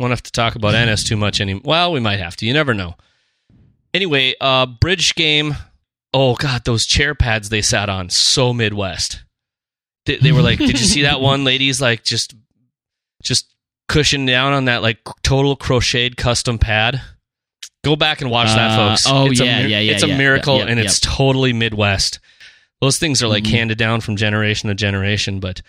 won't 0.00 0.10
have 0.10 0.22
to 0.22 0.32
talk 0.32 0.54
about 0.56 0.74
Ennis 0.74 1.04
too 1.04 1.16
much 1.16 1.40
anymore. 1.40 1.62
Well, 1.64 1.92
we 1.92 2.00
might 2.00 2.18
have 2.20 2.36
to. 2.36 2.46
You 2.46 2.52
never 2.54 2.72
know. 2.74 2.94
Anyway, 3.94 4.34
uh, 4.40 4.66
bridge 4.66 5.14
game. 5.14 5.54
Oh 6.14 6.34
God, 6.36 6.64
those 6.64 6.86
chair 6.86 7.14
pads 7.14 7.48
they 7.50 7.60
sat 7.62 7.88
on 7.90 8.08
so 8.10 8.52
Midwest. 8.54 9.22
They, 10.08 10.16
they 10.16 10.32
were 10.32 10.42
like, 10.42 10.58
did 10.58 10.70
you 10.80 10.86
see 10.86 11.02
that 11.02 11.20
one? 11.20 11.44
Ladies 11.44 11.80
like 11.80 12.02
just 12.02 12.34
just 13.22 13.46
cushioned 13.88 14.26
down 14.26 14.52
on 14.52 14.64
that 14.64 14.82
like 14.82 14.98
total 15.22 15.54
crocheted 15.54 16.16
custom 16.16 16.58
pad. 16.58 17.00
Go 17.84 17.94
back 17.94 18.20
and 18.22 18.30
watch 18.30 18.48
that, 18.48 18.72
Uh, 18.72 18.88
folks. 18.90 19.04
oh, 19.06 19.26
it's 19.30 19.40
a 19.40 19.44
yeah, 19.44 19.62
mir- 19.62 19.68
yeah, 19.68 19.78
yeah, 19.80 19.92
It's 19.92 20.02
a 20.02 20.08
miracle, 20.08 20.58
yeah, 20.58 20.64
and 20.66 20.78
yeah. 20.78 20.84
it's 20.86 20.98
totally 20.98 21.52
Midwest. 21.52 22.18
Those 22.80 22.98
things 22.98 23.22
are 23.22 23.28
like 23.28 23.44
Mhm. 23.44 23.50
handed 23.50 23.78
down 23.78 24.00
from 24.00 24.16
generation 24.16 24.68
to 24.68 24.74
generation, 24.74 25.38
but 25.40 25.62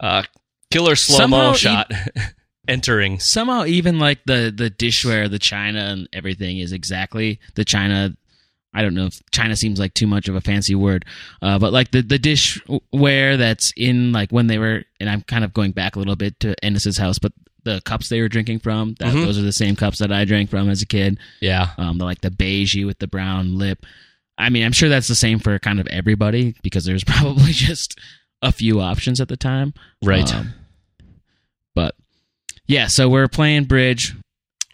uh, 0.00 0.22
killer 0.70 0.94
slow 0.96 1.26
mo 1.26 1.36
Somehow 1.38 1.52
e- 1.52 1.56
shot 1.56 1.92
entering. 2.68 3.18
Somehow, 3.20 3.64
even 3.64 3.98
like 3.98 4.20
the 4.26 4.52
the 4.54 4.70
dishware, 4.70 5.30
the 5.30 5.38
china, 5.38 5.80
and 5.80 6.08
everything 6.12 6.58
is 6.58 6.72
exactly 6.72 7.40
the 7.54 7.64
china. 7.64 8.14
I 8.74 8.82
don't 8.82 8.94
know 8.94 9.06
if 9.06 9.20
China 9.30 9.54
seems 9.56 9.78
like 9.78 9.92
too 9.94 10.06
much 10.06 10.28
of 10.28 10.34
a 10.34 10.40
fancy 10.40 10.74
word, 10.74 11.04
uh, 11.42 11.58
but 11.58 11.72
like 11.72 11.90
the 11.90 12.00
the 12.02 12.18
dishware 12.18 13.36
that's 13.38 13.72
in 13.76 14.12
like 14.12 14.30
when 14.30 14.46
they 14.46 14.58
were, 14.58 14.84
and 15.00 15.10
I'm 15.10 15.22
kind 15.22 15.44
of 15.44 15.52
going 15.52 15.72
back 15.72 15.96
a 15.96 15.98
little 15.98 16.16
bit 16.16 16.38
to 16.40 16.54
Ennis's 16.64 16.96
house, 16.98 17.18
but 17.18 17.32
the 17.64 17.80
cups 17.84 18.08
they 18.08 18.20
were 18.20 18.28
drinking 18.28 18.58
from, 18.58 18.94
that 18.98 19.12
Mhm. 19.14 19.24
those 19.24 19.38
are 19.38 19.42
the 19.42 19.52
same 19.52 19.76
cups 19.76 19.98
that 19.98 20.10
I 20.10 20.24
drank 20.24 20.50
from 20.50 20.68
as 20.68 20.82
a 20.82 20.86
kid. 20.86 21.18
Yeah, 21.40 21.68
Um, 21.78 21.98
the 21.98 22.04
like 22.04 22.20
the 22.22 22.30
beigey 22.30 22.84
with 22.86 22.98
the 22.98 23.06
brown 23.06 23.56
lip. 23.58 23.84
I 24.38 24.48
mean, 24.48 24.64
I'm 24.64 24.72
sure 24.72 24.88
that's 24.88 25.06
the 25.08 25.14
same 25.14 25.38
for 25.38 25.56
kind 25.60 25.78
of 25.78 25.86
everybody 25.88 26.54
because 26.62 26.84
there's 26.84 27.04
probably 27.06 27.52
just 27.52 27.98
a 28.40 28.50
few 28.52 28.80
options 28.80 29.20
at 29.20 29.28
the 29.28 29.36
time. 29.36 29.74
right. 30.02 30.34
Um, 30.34 30.54
but 31.74 31.94
yeah, 32.66 32.86
so 32.88 33.08
we're 33.08 33.28
playing 33.28 33.64
bridge. 33.64 34.14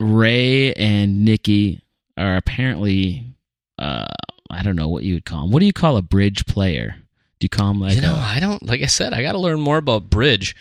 Ray 0.00 0.72
and 0.74 1.24
Nikki 1.24 1.82
are 2.16 2.36
apparently, 2.36 3.34
uh, 3.78 4.06
I 4.50 4.62
don't 4.62 4.76
know 4.76 4.88
what 4.88 5.02
you 5.04 5.14
would 5.14 5.24
call 5.24 5.42
them. 5.42 5.50
What 5.52 5.60
do 5.60 5.66
you 5.66 5.72
call 5.72 5.96
a 5.96 6.02
bridge 6.02 6.46
player? 6.46 6.96
Do 7.40 7.44
you 7.44 7.48
call 7.48 7.68
them 7.68 7.80
like 7.80 7.94
you 7.94 8.00
know, 8.00 8.16
I 8.16 8.38
don't. 8.40 8.62
Like 8.64 8.82
I 8.82 8.86
said, 8.86 9.12
I 9.12 9.22
got 9.22 9.32
to 9.32 9.38
learn 9.38 9.60
more 9.60 9.78
about 9.78 10.10
bridge. 10.10 10.56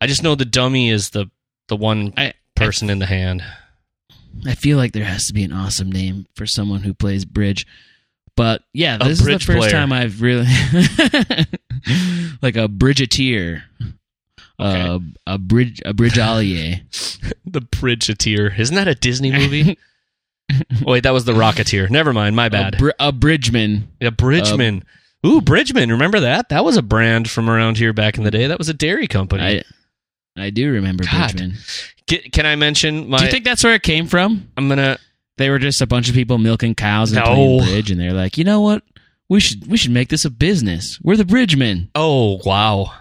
I 0.00 0.06
just 0.06 0.22
know 0.22 0.34
the 0.34 0.44
dummy 0.44 0.90
is 0.90 1.10
the 1.10 1.30
the 1.68 1.76
one 1.76 2.12
I- 2.16 2.34
person 2.54 2.90
in 2.90 2.98
the 2.98 3.06
hand. 3.06 3.42
I 4.46 4.54
feel 4.54 4.76
like 4.76 4.92
there 4.92 5.04
has 5.04 5.26
to 5.28 5.32
be 5.32 5.42
an 5.42 5.52
awesome 5.52 5.90
name 5.90 6.26
for 6.36 6.46
someone 6.46 6.82
who 6.82 6.92
plays 6.94 7.24
bridge. 7.24 7.66
But 8.36 8.62
yeah, 8.72 8.96
A 9.00 9.04
this 9.04 9.18
is 9.18 9.18
the 9.20 9.24
bridge 9.24 9.46
first 9.46 9.58
player. 9.58 9.70
time 9.70 9.92
I've 9.92 10.20
really 10.22 10.44
like 12.42 12.56
a 12.56 12.68
bridgeteer, 12.68 13.62
uh, 14.58 14.98
a 15.26 15.38
bridge, 15.38 15.82
a 15.84 15.92
bridge 15.94 16.18
allier. 16.18 16.80
the 17.44 17.60
Bridgeteer. 17.60 18.56
Isn't 18.58 18.76
that 18.76 18.88
a 18.88 18.94
Disney 18.94 19.32
movie? 19.32 19.78
Wait, 20.82 21.02
that 21.02 21.12
was 21.12 21.24
the 21.24 21.32
Rocketeer. 21.32 21.90
Never 21.90 22.12
mind. 22.12 22.36
My 22.36 22.48
bad. 22.48 22.74
A, 22.74 22.78
bri- 22.78 22.92
a 22.98 23.12
bridgeman. 23.12 23.88
yeah, 24.00 24.10
Bridgeman. 24.10 24.84
Ooh, 25.26 25.40
Bridgeman. 25.40 25.90
Remember 25.90 26.20
that? 26.20 26.48
That 26.48 26.64
was 26.64 26.76
a 26.76 26.82
brand 26.82 27.28
from 27.30 27.50
around 27.50 27.76
here 27.76 27.92
back 27.92 28.16
in 28.18 28.24
the 28.24 28.30
day. 28.30 28.46
That 28.46 28.58
was 28.58 28.68
a 28.68 28.74
dairy 28.74 29.06
company. 29.08 29.42
I 29.42 30.42
I 30.42 30.50
do 30.50 30.70
remember 30.70 31.04
God. 31.04 31.32
bridgeman. 31.32 31.54
Get- 32.06 32.32
can 32.32 32.46
I 32.46 32.56
mention 32.56 33.08
my? 33.10 33.18
Do 33.18 33.24
you 33.24 33.30
think 33.30 33.44
that's 33.44 33.64
where 33.64 33.74
it 33.74 33.82
came 33.82 34.06
from? 34.06 34.50
I'm 34.56 34.68
gonna. 34.68 34.98
They 35.36 35.50
were 35.50 35.58
just 35.58 35.80
a 35.82 35.86
bunch 35.86 36.08
of 36.08 36.14
people 36.14 36.38
milking 36.38 36.74
cows 36.74 37.12
and 37.12 37.24
No. 37.24 37.34
playing 37.34 37.64
bridge, 37.64 37.90
and 37.90 38.00
they're 38.00 38.12
like, 38.12 38.38
you 38.38 38.44
know 38.44 38.60
what? 38.60 38.82
We 39.28 39.40
should 39.40 39.66
we 39.68 39.76
should 39.76 39.90
make 39.90 40.08
this 40.08 40.24
a 40.24 40.30
business. 40.30 40.98
We're 41.02 41.16
the 41.16 41.24
bridgemen. 41.24 41.90
Oh 41.94 42.40
wow! 42.44 42.92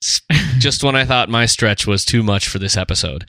Just 0.58 0.82
when 0.82 0.96
I 0.96 1.04
thought 1.04 1.28
my 1.28 1.44
stretch 1.46 1.86
was 1.86 2.04
too 2.04 2.22
much 2.22 2.48
for 2.48 2.58
this 2.58 2.76
episode, 2.76 3.26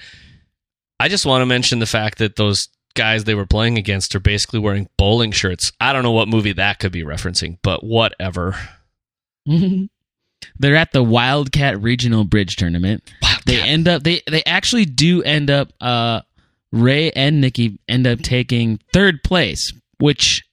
I 1.00 1.10
just 1.10 1.26
want 1.26 1.42
to 1.42 1.46
mention 1.46 1.80
the 1.80 1.86
fact 1.86 2.20
that 2.20 2.36
those 2.38 2.70
guys 2.98 3.24
they 3.24 3.36
were 3.36 3.46
playing 3.46 3.78
against 3.78 4.14
are 4.16 4.20
basically 4.20 4.60
wearing 4.60 4.90
bowling 4.98 5.32
shirts. 5.32 5.72
I 5.80 5.94
don't 5.94 6.04
know 6.04 6.12
what 6.12 6.28
movie 6.28 6.52
that 6.54 6.80
could 6.80 6.92
be 6.92 7.04
referencing, 7.04 7.58
but 7.64 7.84
whatever. 7.84 8.56
they're 9.46 10.76
at 10.76 10.92
the 10.92 11.04
Wildcat 11.04 11.82
Regional 11.82 12.24
Bridge 12.26 12.56
Tournament. 12.58 13.04
They 13.46 13.62
end 13.62 13.88
up 13.88 14.04
they 14.04 14.22
they 14.30 14.44
actually 14.46 14.86
do 14.86 15.24
end 15.24 15.50
up 15.50 15.72
uh 15.80 16.22
Ray 16.74 17.12
and 17.12 17.40
Nikki 17.40 17.80
end 17.88 18.06
up 18.06 18.20
taking 18.20 18.80
third 18.92 19.24
place, 19.24 19.72
which 20.00 20.44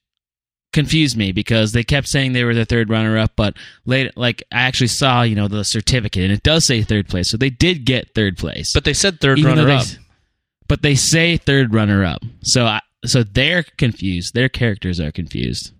confused 0.72 1.16
me 1.16 1.32
because 1.32 1.72
they 1.72 1.82
kept 1.82 2.06
saying 2.08 2.32
they 2.32 2.44
were 2.44 2.54
the 2.54 2.64
third 2.64 2.88
runner 2.90 3.16
up, 3.18 3.32
but 3.36 3.56
later, 3.84 4.10
like 4.16 4.42
I 4.52 4.62
actually 4.62 4.88
saw, 4.88 5.22
you 5.22 5.34
know, 5.36 5.48
the 5.48 5.64
certificate 5.64 6.22
and 6.24 6.32
it 6.32 6.42
does 6.42 6.66
say 6.66 6.82
third 6.82 7.08
place, 7.08 7.30
so 7.30 7.36
they 7.36 7.50
did 7.50 7.84
get 7.84 8.14
third 8.14 8.36
place. 8.36 8.72
But 8.72 8.84
they 8.84 8.92
said 8.94 9.20
third 9.20 9.38
Even 9.38 9.56
runner 9.56 9.66
they- 9.66 9.76
up. 9.76 9.86
But 10.68 10.82
they 10.82 10.94
say 10.94 11.36
third 11.36 11.74
runner 11.74 12.04
up, 12.04 12.22
so 12.42 12.64
I, 12.66 12.80
so 13.04 13.22
they're 13.22 13.64
confused. 13.76 14.34
Their 14.34 14.48
characters 14.48 14.98
are 15.00 15.12
confused. 15.12 15.72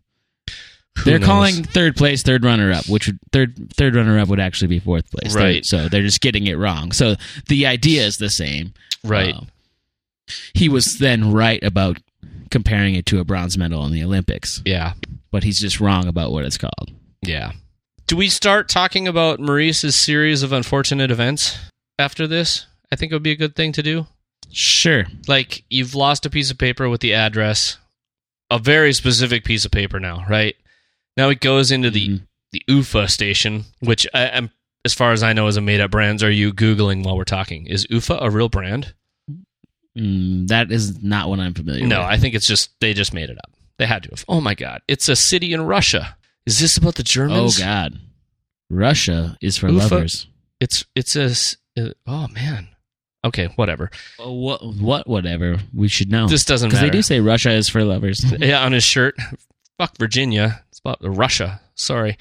Who 0.99 1.05
they're 1.11 1.19
knows? 1.19 1.27
calling 1.27 1.65
third 1.65 1.97
place 1.97 2.23
third 2.23 2.45
runner 2.45 2.71
up, 2.71 2.89
which 2.89 3.11
third 3.33 3.73
third 3.75 3.95
runner 3.97 4.19
up 4.19 4.29
would 4.29 4.39
actually 4.41 4.69
be 4.69 4.79
fourth 4.79 5.11
place. 5.11 5.35
They're- 5.35 5.43
Right. 5.43 5.65
so 5.67 5.89
they're 5.89 6.03
just 6.03 6.21
getting 6.21 6.47
it 6.47 6.59
wrong. 6.59 6.93
So 6.93 7.17
the 7.49 7.67
idea 7.67 8.07
is 8.07 8.19
the 8.19 8.31
same. 8.31 8.75
right. 9.03 9.35
Uh, 9.35 9.41
he 10.55 10.69
was 10.71 10.97
then 10.99 11.33
right 11.33 11.63
about 11.63 11.99
comparing 12.51 12.95
it 12.95 13.05
to 13.07 13.19
a 13.21 13.25
bronze 13.25 13.59
medal 13.59 13.85
in 13.85 13.93
the 13.93 14.03
Olympics, 14.05 14.63
yeah. 14.65 14.95
but 15.31 15.43
he's 15.45 15.61
just 15.61 15.81
wrong 15.81 16.07
about 16.07 16.33
what 16.33 16.45
it's 16.47 16.57
called. 16.57 16.93
Yeah. 17.21 17.53
Do 18.07 18.17
we 18.17 18.29
start 18.29 18.69
talking 18.69 19.07
about 19.09 19.41
Maurice's 19.41 19.97
series 19.97 20.43
of 20.43 20.53
unfortunate 20.53 21.11
events 21.11 21.59
after 21.99 22.27
this? 22.27 22.67
I 22.93 22.97
think 22.97 23.13
it 23.13 23.15
would 23.15 23.23
be 23.23 23.33
a 23.33 23.37
good 23.37 23.57
thing 23.57 23.73
to 23.73 23.83
do. 23.83 24.07
Sure. 24.55 25.07
Like, 25.27 25.65
you've 25.69 25.95
lost 25.95 26.25
a 26.27 26.31
piece 26.31 26.51
of 26.51 26.59
paper 26.59 26.89
with 26.89 27.01
the 27.01 27.15
address, 27.15 27.77
a 28.51 28.59
very 28.59 28.93
specific 28.93 29.45
piece 29.45 29.65
of 29.65 29.71
paper 29.73 29.99
now, 29.99 30.25
right? 30.29 30.55
Now 31.17 31.29
it 31.29 31.41
goes 31.41 31.71
into 31.73 31.91
the, 31.91 32.09
Mhm. 32.09 32.27
the 32.53 32.63
UFA 32.69 33.09
station, 33.09 33.65
which, 33.81 34.07
I, 34.15 34.23
am 34.27 34.51
as 34.85 34.95
far 34.95 35.13
as 35.13 35.23
I 35.23 35.33
know, 35.33 35.47
is 35.49 35.57
a 35.57 35.61
made 35.61 35.81
up 35.81 35.91
brand. 35.91 36.23
Are 36.23 36.31
you 36.31 36.53
Googling 36.53 37.05
while 37.05 37.17
we're 37.17 37.25
talking? 37.25 37.67
Is 37.67 37.87
UFA 37.91 38.19
a 38.21 38.31
real 38.31 38.49
brand? 38.49 38.95
Mm, 39.99 40.49
that 40.49 40.71
is 40.73 41.03
not 41.03 41.29
what 41.29 41.41
I'm 41.41 41.55
familiar 41.55 41.81
No, 41.87 41.99
with. 42.01 42.07
No, 42.07 42.11
I 42.13 42.17
think 42.19 42.35
it's 42.35 42.47
just, 42.49 42.71
they 42.81 42.95
just 42.95 43.15
made 43.15 43.31
it 43.31 43.39
up. 43.39 43.51
They 43.79 43.87
had 43.87 44.03
to 44.05 44.11
have. 44.11 44.25
Oh 44.29 44.41
my 44.41 44.55
God. 44.55 44.83
It's 44.89 45.09
a 45.09 45.17
city 45.17 45.53
in 45.53 45.63
Russia. 45.63 46.17
Is 46.47 46.59
this 46.61 46.77
about 46.77 46.97
the 46.97 47.03
Germans? 47.03 47.59
Oh 47.61 47.65
God, 47.65 47.99
Russia 48.71 49.37
is 49.41 49.57
for 49.57 49.69
Ufa- 49.69 49.79
lovers. 49.95 50.27
It's, 50.61 50.85
it's 50.95 51.17
a, 51.17 51.31
uh, 51.81 51.91
oh 52.07 52.29
man. 52.29 52.69
Okay, 53.25 53.47
whatever. 53.57 53.91
Oh, 54.19 54.33
what? 54.33 54.61
What? 54.77 55.07
Whatever. 55.09 55.57
We 55.73 55.89
should 55.89 56.11
know 56.11 56.29
This 56.29 56.45
doesn't 56.45 56.69
because 56.69 56.81
matter. 56.83 56.93
they 56.93 56.99
do 56.99 57.03
say 57.03 57.21
Russia 57.21 57.51
is 57.53 57.69
for 57.69 57.83
lovers. 57.85 58.23
yeah, 58.39 58.63
on 58.65 58.73
his 58.73 58.85
shirt. 58.85 59.17
Fuck 59.79 59.97
Virginia. 59.99 60.63
It's 60.69 60.79
about 60.81 60.99
Russia. 61.01 61.61
Sorry. 61.75 62.19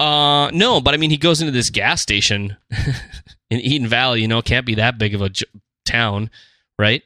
Uh, 0.00 0.48
no, 0.52 0.80
but 0.80 0.94
I 0.94 0.96
mean, 0.96 1.10
he 1.10 1.16
goes 1.16 1.40
into 1.40 1.50
this 1.50 1.70
gas 1.70 2.00
station 2.00 2.56
in 3.50 3.58
Eden 3.60 3.88
Valley. 3.88 4.22
You 4.22 4.28
know, 4.28 4.40
can't 4.42 4.64
be 4.64 4.76
that 4.76 4.96
big 4.96 5.12
of 5.14 5.20
a 5.22 5.28
j- 5.28 5.44
town, 5.84 6.30
right? 6.78 7.02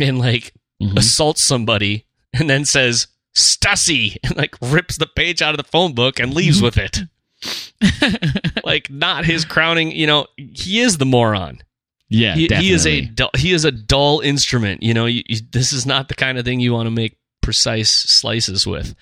And 0.00 0.18
like 0.18 0.52
Mhm. 0.82 0.98
assaults 0.98 1.44
somebody, 1.46 2.04
and 2.34 2.50
then 2.50 2.64
says 2.64 3.06
Stussy, 3.34 4.16
and 4.24 4.36
like 4.36 4.56
rips 4.60 4.98
the 4.98 5.06
page 5.06 5.40
out 5.40 5.54
of 5.54 5.58
the 5.64 5.70
phone 5.70 5.94
book 5.94 6.18
and 6.18 6.34
leaves 6.34 6.60
with 6.60 6.76
it. 6.76 6.98
like 8.64 8.90
not 8.90 9.24
his 9.24 9.44
crowning. 9.44 9.92
You 9.92 10.06
know, 10.06 10.26
he 10.36 10.80
is 10.80 10.98
the 10.98 11.06
moron. 11.06 11.62
Yeah, 12.08 12.34
he, 12.34 12.48
he 12.48 12.72
is 12.72 12.86
a 12.86 13.00
dull, 13.02 13.30
he 13.36 13.52
is 13.52 13.64
a 13.64 13.72
dull 13.72 14.20
instrument. 14.20 14.82
You 14.82 14.94
know, 14.94 15.06
you, 15.06 15.22
you, 15.26 15.40
this 15.50 15.72
is 15.72 15.86
not 15.86 16.08
the 16.08 16.14
kind 16.14 16.38
of 16.38 16.44
thing 16.44 16.60
you 16.60 16.72
want 16.72 16.86
to 16.86 16.90
make 16.90 17.18
precise 17.40 17.90
slices 17.90 18.66
with. 18.66 18.94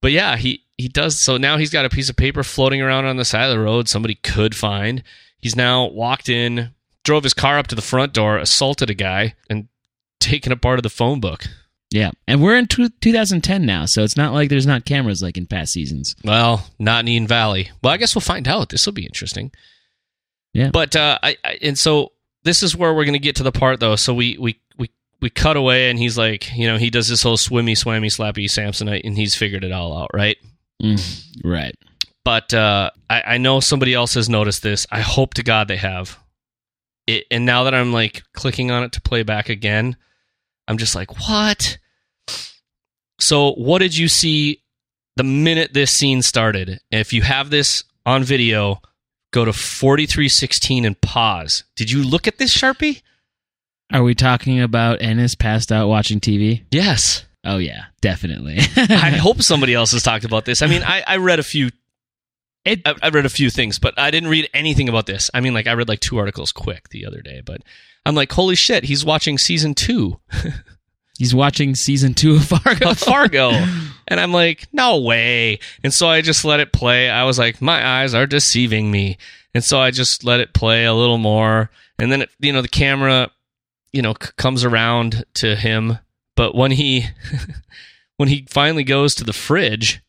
But 0.00 0.12
yeah, 0.12 0.36
he 0.36 0.64
he 0.78 0.88
does. 0.88 1.20
So 1.22 1.36
now 1.36 1.56
he's 1.56 1.70
got 1.70 1.84
a 1.84 1.90
piece 1.90 2.08
of 2.08 2.16
paper 2.16 2.42
floating 2.42 2.80
around 2.80 3.06
on 3.06 3.16
the 3.16 3.24
side 3.24 3.46
of 3.46 3.50
the 3.50 3.60
road. 3.60 3.88
Somebody 3.88 4.14
could 4.16 4.54
find. 4.54 5.02
He's 5.40 5.56
now 5.56 5.86
walked 5.86 6.28
in, 6.28 6.70
drove 7.04 7.24
his 7.24 7.34
car 7.34 7.58
up 7.58 7.66
to 7.68 7.74
the 7.74 7.82
front 7.82 8.12
door, 8.12 8.36
assaulted 8.36 8.90
a 8.90 8.94
guy, 8.94 9.34
and 9.50 9.68
taken 10.20 10.52
a 10.52 10.56
part 10.56 10.78
of 10.78 10.82
the 10.82 10.90
phone 10.90 11.20
book. 11.20 11.44
Yeah, 11.90 12.10
and 12.26 12.42
we're 12.42 12.56
in 12.56 12.66
two 12.66 12.88
2010 12.88 13.64
now, 13.64 13.86
so 13.86 14.02
it's 14.02 14.16
not 14.16 14.32
like 14.32 14.50
there's 14.50 14.66
not 14.66 14.84
cameras 14.84 15.22
like 15.22 15.38
in 15.38 15.46
past 15.46 15.72
seasons. 15.72 16.16
Well, 16.24 16.66
not 16.78 17.04
in 17.04 17.08
Eden 17.08 17.28
Valley. 17.28 17.70
Well, 17.82 17.92
I 17.92 17.96
guess 17.96 18.14
we'll 18.14 18.22
find 18.22 18.46
out. 18.48 18.70
This 18.70 18.86
will 18.86 18.92
be 18.92 19.06
interesting. 19.06 19.52
Yeah. 20.52 20.70
But 20.72 20.96
uh, 20.96 21.18
I, 21.22 21.36
I 21.44 21.58
and 21.62 21.78
so 21.78 22.12
this 22.46 22.62
is 22.62 22.76
where 22.76 22.94
we're 22.94 23.04
going 23.04 23.12
to 23.14 23.18
get 23.18 23.36
to 23.36 23.42
the 23.42 23.52
part 23.52 23.80
though. 23.80 23.96
So 23.96 24.14
we 24.14 24.38
we 24.38 24.58
we 24.78 24.90
we 25.20 25.28
cut 25.28 25.56
away, 25.56 25.90
and 25.90 25.98
he's 25.98 26.16
like, 26.16 26.56
you 26.56 26.66
know, 26.66 26.78
he 26.78 26.88
does 26.88 27.08
this 27.08 27.22
whole 27.22 27.36
swimmy, 27.36 27.74
swammy, 27.74 28.06
slappy 28.06 28.44
Samsonite, 28.44 29.02
and 29.04 29.16
he's 29.16 29.34
figured 29.34 29.64
it 29.64 29.72
all 29.72 29.96
out, 29.96 30.10
right? 30.14 30.36
Mm, 30.82 31.24
right. 31.44 31.74
But 32.24 32.54
uh, 32.54 32.90
I, 33.10 33.22
I 33.22 33.38
know 33.38 33.60
somebody 33.60 33.94
else 33.94 34.14
has 34.14 34.28
noticed 34.28 34.62
this. 34.62 34.86
I 34.90 35.00
hope 35.00 35.34
to 35.34 35.42
God 35.42 35.68
they 35.68 35.76
have. 35.76 36.18
It, 37.06 37.24
and 37.30 37.46
now 37.46 37.64
that 37.64 37.74
I'm 37.74 37.92
like 37.92 38.22
clicking 38.32 38.70
on 38.70 38.82
it 38.82 38.92
to 38.92 39.00
play 39.00 39.22
back 39.22 39.48
again, 39.48 39.96
I'm 40.68 40.78
just 40.78 40.94
like, 40.94 41.28
what? 41.28 41.78
So, 43.20 43.52
what 43.52 43.78
did 43.78 43.96
you 43.96 44.08
see 44.08 44.62
the 45.16 45.24
minute 45.24 45.72
this 45.72 45.92
scene 45.92 46.22
started? 46.22 46.80
If 46.90 47.12
you 47.12 47.22
have 47.22 47.50
this 47.50 47.84
on 48.04 48.24
video, 48.24 48.80
go 49.36 49.44
to 49.44 49.52
4316 49.52 50.86
and 50.86 50.98
pause. 51.02 51.64
Did 51.76 51.90
you 51.90 52.02
look 52.02 52.26
at 52.26 52.38
this, 52.38 52.56
Sharpie? 52.56 53.02
Are 53.92 54.02
we 54.02 54.14
talking 54.14 54.60
about 54.60 55.02
Ennis 55.02 55.34
passed 55.34 55.70
out 55.70 55.88
watching 55.88 56.20
TV? 56.20 56.64
Yes. 56.70 57.26
Oh 57.44 57.58
yeah, 57.58 57.84
definitely. 58.00 58.58
I 58.76 59.10
hope 59.10 59.42
somebody 59.42 59.74
else 59.74 59.92
has 59.92 60.02
talked 60.02 60.24
about 60.24 60.46
this. 60.46 60.62
I 60.62 60.66
mean, 60.66 60.82
I, 60.82 61.04
I 61.06 61.16
read 61.18 61.38
a 61.38 61.42
few. 61.44 61.68
It- 62.64 62.80
I, 62.86 62.94
I 63.02 63.08
read 63.10 63.26
a 63.26 63.30
few 63.30 63.50
things, 63.50 63.78
but 63.78 63.94
I 63.98 64.10
didn't 64.10 64.30
read 64.30 64.48
anything 64.54 64.88
about 64.88 65.04
this. 65.06 65.30
I 65.34 65.40
mean, 65.40 65.52
like 65.54 65.66
I 65.66 65.74
read 65.74 65.88
like 65.88 66.00
two 66.00 66.16
articles 66.18 66.50
quick 66.50 66.88
the 66.88 67.04
other 67.06 67.20
day, 67.20 67.42
but 67.44 67.60
I'm 68.06 68.14
like, 68.14 68.32
holy 68.32 68.56
shit, 68.56 68.84
he's 68.84 69.04
watching 69.04 69.36
season 69.36 69.74
two 69.74 70.18
He's 71.18 71.34
watching 71.34 71.74
season 71.74 72.14
two 72.14 72.36
of 72.36 72.44
Fargo. 72.44 72.90
of 72.90 72.98
Fargo, 72.98 73.50
and 74.08 74.20
I'm 74.20 74.32
like, 74.32 74.68
no 74.72 75.00
way. 75.00 75.58
And 75.82 75.92
so 75.92 76.08
I 76.08 76.20
just 76.20 76.44
let 76.44 76.60
it 76.60 76.72
play. 76.72 77.08
I 77.10 77.24
was 77.24 77.38
like, 77.38 77.62
my 77.62 77.86
eyes 77.86 78.14
are 78.14 78.26
deceiving 78.26 78.90
me, 78.90 79.18
and 79.54 79.64
so 79.64 79.78
I 79.78 79.90
just 79.90 80.24
let 80.24 80.40
it 80.40 80.52
play 80.54 80.84
a 80.84 80.94
little 80.94 81.18
more, 81.18 81.70
and 81.98 82.12
then 82.12 82.22
it, 82.22 82.30
you 82.38 82.52
know 82.52 82.62
the 82.62 82.68
camera, 82.68 83.30
you 83.92 84.02
know, 84.02 84.14
c- 84.20 84.30
comes 84.36 84.64
around 84.64 85.24
to 85.34 85.56
him, 85.56 85.98
but 86.34 86.54
when 86.54 86.72
he 86.72 87.06
when 88.16 88.28
he 88.28 88.46
finally 88.48 88.84
goes 88.84 89.14
to 89.14 89.24
the 89.24 89.32
fridge 89.32 90.02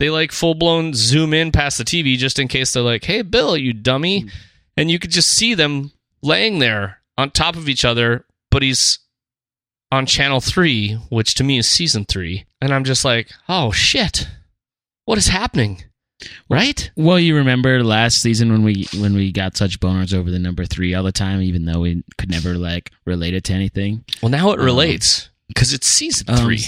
they 0.00 0.10
like 0.10 0.32
full 0.32 0.54
blown 0.54 0.94
zoom 0.94 1.34
in 1.34 1.52
past 1.52 1.76
the 1.76 1.84
TV 1.84 2.16
just 2.16 2.38
in 2.38 2.48
case 2.48 2.72
they're 2.72 2.82
like, 2.82 3.04
"Hey, 3.04 3.20
Bill, 3.20 3.56
you 3.56 3.74
dummy," 3.74 4.24
mm. 4.24 4.32
and 4.76 4.90
you 4.90 4.98
could 4.98 5.10
just 5.10 5.28
see 5.28 5.54
them 5.54 5.92
laying 6.22 6.58
there 6.58 7.02
on 7.18 7.30
top 7.30 7.54
of 7.54 7.68
each 7.68 7.84
other. 7.84 8.24
But 8.50 8.62
he's 8.62 8.98
on 9.92 10.06
channel 10.06 10.40
three, 10.40 10.94
which 11.08 11.34
to 11.36 11.44
me 11.44 11.58
is 11.58 11.68
season 11.68 12.04
three, 12.04 12.44
and 12.60 12.72
I'm 12.72 12.84
just 12.84 13.04
like, 13.04 13.28
"Oh 13.48 13.72
shit, 13.72 14.28
what 15.04 15.18
is 15.18 15.28
happening?" 15.28 15.84
Right? 16.50 16.90
Well, 16.96 17.18
you 17.18 17.34
remember 17.34 17.82
last 17.82 18.16
season 18.20 18.52
when 18.52 18.62
we 18.62 18.86
when 18.98 19.14
we 19.14 19.32
got 19.32 19.56
such 19.56 19.80
boners 19.80 20.12
over 20.12 20.30
the 20.30 20.38
number 20.38 20.66
three 20.66 20.92
all 20.94 21.02
the 21.02 21.12
time, 21.12 21.40
even 21.40 21.64
though 21.64 21.80
we 21.80 22.02
could 22.18 22.30
never 22.30 22.54
like 22.56 22.90
relate 23.06 23.32
it 23.34 23.44
to 23.44 23.54
anything. 23.54 24.04
Well, 24.22 24.30
now 24.30 24.50
it 24.50 24.58
Um, 24.58 24.64
relates 24.66 25.30
because 25.48 25.72
it's 25.72 25.86
season 25.86 26.28
Um, 26.28 26.36
three, 26.44 26.62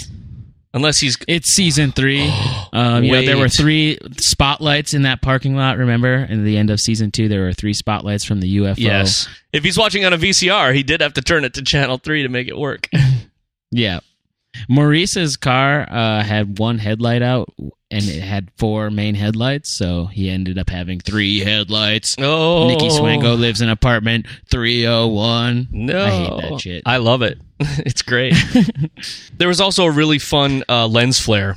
unless 0.73 0.99
he's 0.99 1.17
It's 1.27 1.53
season 1.53 1.91
three. 1.91 2.31
Um, 2.73 3.03
you 3.03 3.11
know, 3.11 3.21
there 3.21 3.37
were 3.37 3.49
three 3.49 3.99
spotlights 4.17 4.95
in 4.95 5.03
that 5.03 5.21
parking 5.21 5.55
lot. 5.55 5.77
Remember, 5.77 6.15
in 6.15 6.43
the 6.43 6.57
end 6.57 6.71
of 6.71 6.79
season 6.79 7.11
two, 7.11 7.27
there 7.27 7.41
were 7.41 7.53
three 7.53 7.73
spotlights 7.73 8.25
from 8.25 8.39
the 8.39 8.57
UFO. 8.57 8.79
yes. 8.79 9.27
If 9.51 9.63
he's 9.63 9.77
watching 9.77 10.05
on 10.05 10.11
a 10.11 10.17
VCR, 10.17 10.73
he 10.73 10.81
did 10.81 10.99
have 11.01 11.13
to 11.13 11.21
turn 11.21 11.45
it 11.45 11.53
to 11.53 11.61
channel 11.61 11.99
three 11.99 12.23
to 12.23 12.29
make 12.29 12.47
it 12.47 12.57
work. 12.57 12.89
Yeah. 13.75 13.99
Maurice's 14.69 15.35
car 15.35 15.87
uh, 15.89 16.21
had 16.23 16.59
one 16.59 16.77
headlight 16.77 17.21
out, 17.23 17.49
and 17.93 18.03
it 18.09 18.21
had 18.21 18.49
four 18.57 18.89
main 18.89 19.15
headlights, 19.15 19.69
so 19.69 20.05
he 20.07 20.29
ended 20.29 20.57
up 20.57 20.69
having 20.69 20.99
three 20.99 21.39
headlights. 21.39 22.15
Oh, 22.19 22.67
Nikki 22.67 22.89
Swango 22.89 23.37
lives 23.37 23.61
in 23.61 23.69
apartment 23.69 24.25
301. 24.49 25.67
No, 25.71 26.03
I 26.03 26.09
hate 26.09 26.49
that 26.49 26.61
shit. 26.61 26.83
I 26.85 26.97
love 26.97 27.21
it. 27.21 27.37
it's 27.59 28.01
great. 28.01 28.33
there 29.37 29.47
was 29.47 29.61
also 29.61 29.85
a 29.85 29.91
really 29.91 30.19
fun 30.19 30.63
uh, 30.67 30.87
lens 30.87 31.19
flare 31.19 31.55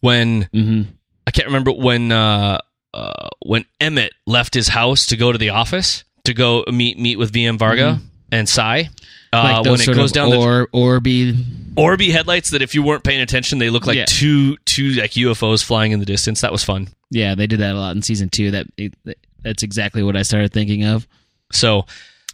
when 0.00 0.48
hmm 0.52 0.82
I 1.26 1.30
can't 1.30 1.46
remember 1.48 1.72
when 1.72 2.10
uh, 2.10 2.58
uh, 2.94 3.28
when 3.44 3.66
Emmit 3.80 4.12
left 4.26 4.54
his 4.54 4.68
house 4.68 5.06
to 5.06 5.16
go 5.16 5.30
to 5.30 5.36
the 5.36 5.50
office 5.50 6.04
to 6.24 6.32
go 6.32 6.64
meet 6.72 6.98
meet 6.98 7.16
with 7.18 7.32
VM 7.32 7.58
Varga 7.58 8.00
and 8.32 8.48
Sy. 8.48 8.88
Uh, 9.30 9.60
Like 9.62 9.66
when 9.66 9.80
it 9.80 9.94
goes 9.94 10.10
down 10.12 10.30
the 10.30 10.38
or, 10.38 10.68
Orby. 10.68 11.34
Orby 11.74 12.10
headlights 12.10 12.50
that 12.52 12.62
if 12.62 12.74
you 12.74 12.82
weren't 12.82 13.04
paying 13.04 13.20
attention 13.20 13.58
they 13.58 13.68
look 13.68 13.86
like 13.86 13.96
Yeah. 13.98 14.06
two 14.08 14.56
two 14.78 14.90
like 15.00 15.12
UFOs 15.12 15.64
flying 15.64 15.92
in 15.92 16.00
the 16.00 16.06
distance. 16.06 16.40
That 16.40 16.52
was 16.52 16.64
fun. 16.64 16.88
Yeah, 17.10 17.34
they 17.34 17.46
did 17.46 17.60
that 17.60 17.74
a 17.74 17.78
lot 17.78 17.96
in 17.96 18.02
season 18.02 18.28
two. 18.28 18.50
That 18.52 18.66
it, 18.76 18.94
That's 19.42 19.62
exactly 19.62 20.02
what 20.02 20.16
I 20.16 20.22
started 20.22 20.52
thinking 20.52 20.84
of. 20.84 21.06
So, 21.52 21.86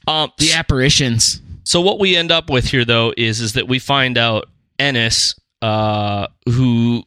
um, 0.06 0.30
The 0.38 0.52
apparitions. 0.54 1.40
So 1.64 1.80
what 1.80 1.98
we 1.98 2.16
end 2.16 2.30
up 2.30 2.50
with 2.50 2.66
here, 2.66 2.84
though, 2.84 3.12
is 3.16 3.40
is 3.40 3.52
that 3.54 3.68
we 3.68 3.78
find 3.78 4.18
out 4.18 4.48
Ennis, 4.78 5.34
uh, 5.62 6.26
who 6.46 7.04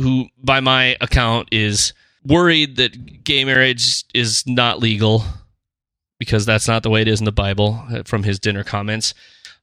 who 0.00 0.26
by 0.42 0.60
my 0.60 0.96
account 1.00 1.48
is 1.52 1.92
worried 2.24 2.76
that 2.76 3.24
gay 3.24 3.44
marriage 3.44 4.04
is 4.14 4.44
not 4.46 4.78
legal 4.78 5.24
because 6.18 6.46
that's 6.46 6.68
not 6.68 6.82
the 6.84 6.90
way 6.90 7.02
it 7.02 7.08
is 7.08 7.20
in 7.20 7.24
the 7.24 7.32
Bible 7.32 7.84
uh, 7.92 8.02
from 8.04 8.22
his 8.22 8.38
dinner 8.38 8.62
comments. 8.64 9.12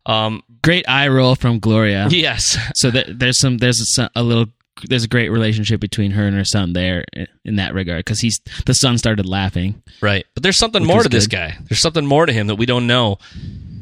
Um, 0.05 0.43
Great 0.61 0.87
eye 0.89 1.07
roll 1.07 1.35
from 1.35 1.59
Gloria. 1.59 2.07
yes, 2.09 2.57
So 2.75 2.91
th- 2.91 3.07
there's 3.09 3.39
some 3.39 3.57
there's 3.59 3.97
a, 3.97 4.09
a 4.15 4.23
little 4.23 4.47
there's 4.87 5.03
a 5.03 5.07
great 5.07 5.29
relationship 5.29 5.79
between 5.81 6.11
her 6.11 6.25
and 6.25 6.35
her 6.35 6.43
son 6.45 6.73
there 6.73 7.03
in 7.45 7.55
that 7.57 7.73
regard 7.73 7.99
because 7.99 8.19
he's 8.21 8.39
the 8.65 8.73
son 8.73 8.97
started 8.97 9.25
laughing. 9.25 9.81
right. 10.01 10.25
But 10.33 10.43
there's 10.43 10.57
something 10.57 10.85
more 10.85 11.03
to 11.03 11.09
this 11.09 11.27
guy. 11.27 11.57
There's 11.67 11.81
something 11.81 12.05
more 12.05 12.25
to 12.25 12.33
him 12.33 12.47
that 12.47 12.55
we 12.55 12.65
don't 12.65 12.87
know. 12.87 13.17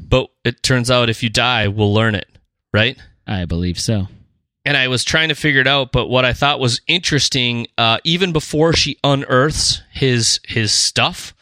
But 0.10 0.30
it 0.46 0.64
turns 0.64 0.90
out 0.90 1.10
if 1.10 1.22
you 1.22 1.30
die, 1.30 1.68
we'll 1.68 1.94
learn 1.94 2.16
it, 2.16 2.28
right? 2.74 2.98
I 3.28 3.46
believe 3.46 3.78
so. 3.80 4.08
and 4.66 4.78
I 4.78 4.88
was 4.88 5.04
trying 5.04 5.30
to 5.30 5.36
figure 5.36 5.62
it 5.62 5.68
out. 5.68 5.92
But 5.92 6.08
what 6.08 6.24
I 6.26 6.34
thought 6.34 6.60
was 6.60 6.80
interesting, 6.88 7.68
uh, 7.78 7.98
even 8.04 8.32
before 8.32 8.74
she 8.74 8.98
unearths 9.04 9.82
his 9.92 10.40
his 10.46 10.72
stuff, 10.72 11.34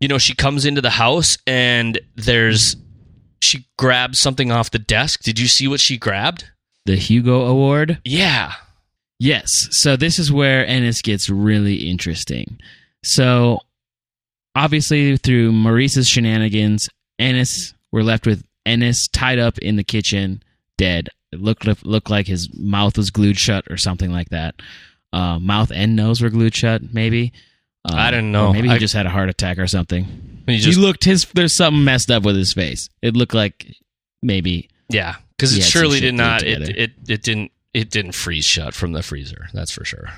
you 0.00 0.08
know, 0.08 0.18
she 0.18 0.34
comes 0.34 0.64
into 0.64 0.80
the 0.80 0.90
house 0.90 1.36
and 1.46 1.98
there's 2.14 2.76
she 3.42 3.66
grabs 3.78 4.18
something 4.18 4.50
off 4.50 4.70
the 4.70 4.78
desk. 4.78 5.22
Did 5.22 5.38
you 5.38 5.46
see 5.46 5.68
what 5.68 5.80
she 5.80 5.98
grabbed? 5.98 6.44
The 6.86 6.96
Hugo 6.96 7.44
Award. 7.46 7.98
Yeah, 8.04 8.52
Yes. 9.18 9.50
So 9.70 9.96
this 9.96 10.18
is 10.18 10.30
where 10.30 10.66
Ennis 10.66 11.00
gets 11.00 11.30
really 11.30 11.88
interesting. 11.88 12.58
So 13.02 13.60
obviously 14.54 15.16
through 15.16 15.52
Maurice's 15.52 16.08
shenanigans, 16.08 16.88
Ennis 17.18 17.72
we're 17.92 18.02
left 18.02 18.26
with 18.26 18.44
Ennis 18.66 19.08
tied 19.08 19.38
up 19.38 19.58
in 19.58 19.76
the 19.76 19.84
kitchen, 19.84 20.42
dead. 20.76 21.08
It 21.32 21.40
looked 21.40 21.66
looked 21.84 22.10
like 22.10 22.26
his 22.26 22.50
mouth 22.54 22.96
was 22.98 23.10
glued 23.10 23.38
shut 23.38 23.64
or 23.70 23.76
something 23.76 24.12
like 24.12 24.28
that. 24.30 24.56
Uh, 25.12 25.38
mouth 25.38 25.70
and 25.72 25.96
nose 25.96 26.20
were 26.20 26.30
glued 26.30 26.54
shut, 26.54 26.82
maybe. 26.92 27.32
Um, 27.84 27.96
I 27.98 28.10
don't 28.10 28.32
know. 28.32 28.52
maybe 28.52 28.68
he 28.68 28.74
I- 28.74 28.78
just 28.78 28.94
had 28.94 29.06
a 29.06 29.10
heart 29.10 29.28
attack 29.30 29.58
or 29.58 29.66
something. 29.66 30.42
He 30.46 30.58
just 30.58 30.78
looked 30.78 31.04
his. 31.04 31.24
There's 31.34 31.56
something 31.56 31.82
messed 31.84 32.10
up 32.10 32.22
with 32.22 32.36
his 32.36 32.52
face. 32.52 32.88
It 33.02 33.16
looked 33.16 33.34
like 33.34 33.66
maybe 34.22 34.68
yeah, 34.88 35.16
because 35.36 35.56
it 35.56 35.62
surely 35.62 36.00
did 36.00 36.14
not. 36.14 36.42
It, 36.42 36.68
it 36.78 36.92
it 37.08 37.22
didn't 37.22 37.52
it 37.74 37.90
didn't 37.90 38.12
freeze 38.12 38.44
shut 38.46 38.74
from 38.74 38.92
the 38.92 39.02
freezer. 39.02 39.48
That's 39.52 39.70
for 39.70 39.84
sure. 39.84 40.08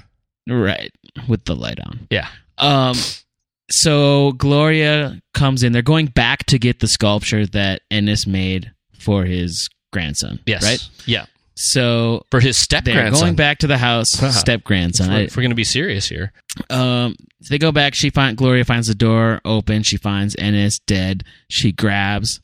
right 0.49 0.91
with 1.29 1.45
the 1.45 1.57
light 1.57 1.81
on. 1.81 2.07
Yeah, 2.11 2.29
Um, 2.59 2.97
so 3.71 4.33
Gloria 4.33 5.21
comes 5.35 5.63
in. 5.63 5.73
They're 5.73 5.83
going 5.83 6.07
back 6.07 6.45
to 6.47 6.59
get 6.59 6.81
the 6.81 6.89
sculpture 6.89 7.47
that 7.47 7.83
Ennis 7.91 8.27
made 8.27 8.73
for 8.99 9.25
his 9.25 9.69
grandson. 9.93 10.39
yes, 10.47 10.63
Right. 10.63 10.89
Yeah, 11.07 11.27
So 11.55 12.25
for 12.31 12.41
his 12.41 12.57
step 12.59 12.85
they're 12.85 12.95
grandson. 12.95 13.21
going 13.27 13.35
back 13.37 13.59
to 13.59 13.67
the 13.67 13.79
house. 13.79 14.11
Step 14.39 14.65
grandson. 14.65 15.11
If 15.13 15.37
we're, 15.37 15.43
going 15.43 15.51
to 15.51 15.57
be 15.57 15.65
serious 15.65 16.09
here. 16.09 16.33
um, 16.71 17.17
they 17.51 17.59
go 17.59 17.73
back. 17.73 17.95
She 17.95 18.11
find 18.11 18.37
Gloria 18.37 18.65
finds 18.65 18.87
the 18.89 18.95
door 18.95 19.41
open. 19.45 19.83
She 19.83 19.97
finds 19.97 20.35
Ennis 20.39 20.79
dead. 20.81 21.25
She 21.49 21.73
grabs 21.73 22.41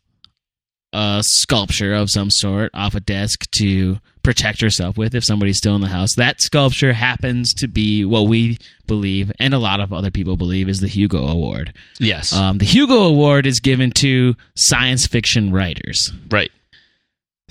a 0.95 1.23
sculpture 1.23 1.93
of 1.93 2.09
some 2.09 2.31
sort 2.31 2.71
off 2.73 2.95
a 2.95 3.01
desk 3.01 3.51
to 3.59 3.99
protect 4.23 4.61
herself 4.63 4.97
with 4.97 5.15
if 5.15 5.23
somebody's 5.25 5.59
still 5.59 5.75
in 5.75 5.81
the 5.83 5.89
house. 5.89 6.15
That 6.15 6.41
sculpture 6.41 6.95
happens 6.95 7.53
to 7.55 7.69
be 7.69 8.05
what 8.07 8.23
we 8.29 8.57
believe, 8.87 9.31
and 9.39 9.53
a 9.53 9.59
lot 9.59 9.81
of 9.81 9.93
other 9.93 10.11
people 10.11 10.37
believe, 10.37 10.69
is 10.69 10.81
the 10.81 10.89
Hugo 10.89 11.27
Award. 11.27 11.75
Yes, 11.99 12.33
Um, 12.33 12.57
the 12.59 12.65
Hugo 12.65 13.03
Award 13.03 13.45
is 13.47 13.61
given 13.61 13.91
to 13.93 14.35
science 14.55 15.07
fiction 15.07 15.53
writers. 15.53 16.11
right. 16.31 16.51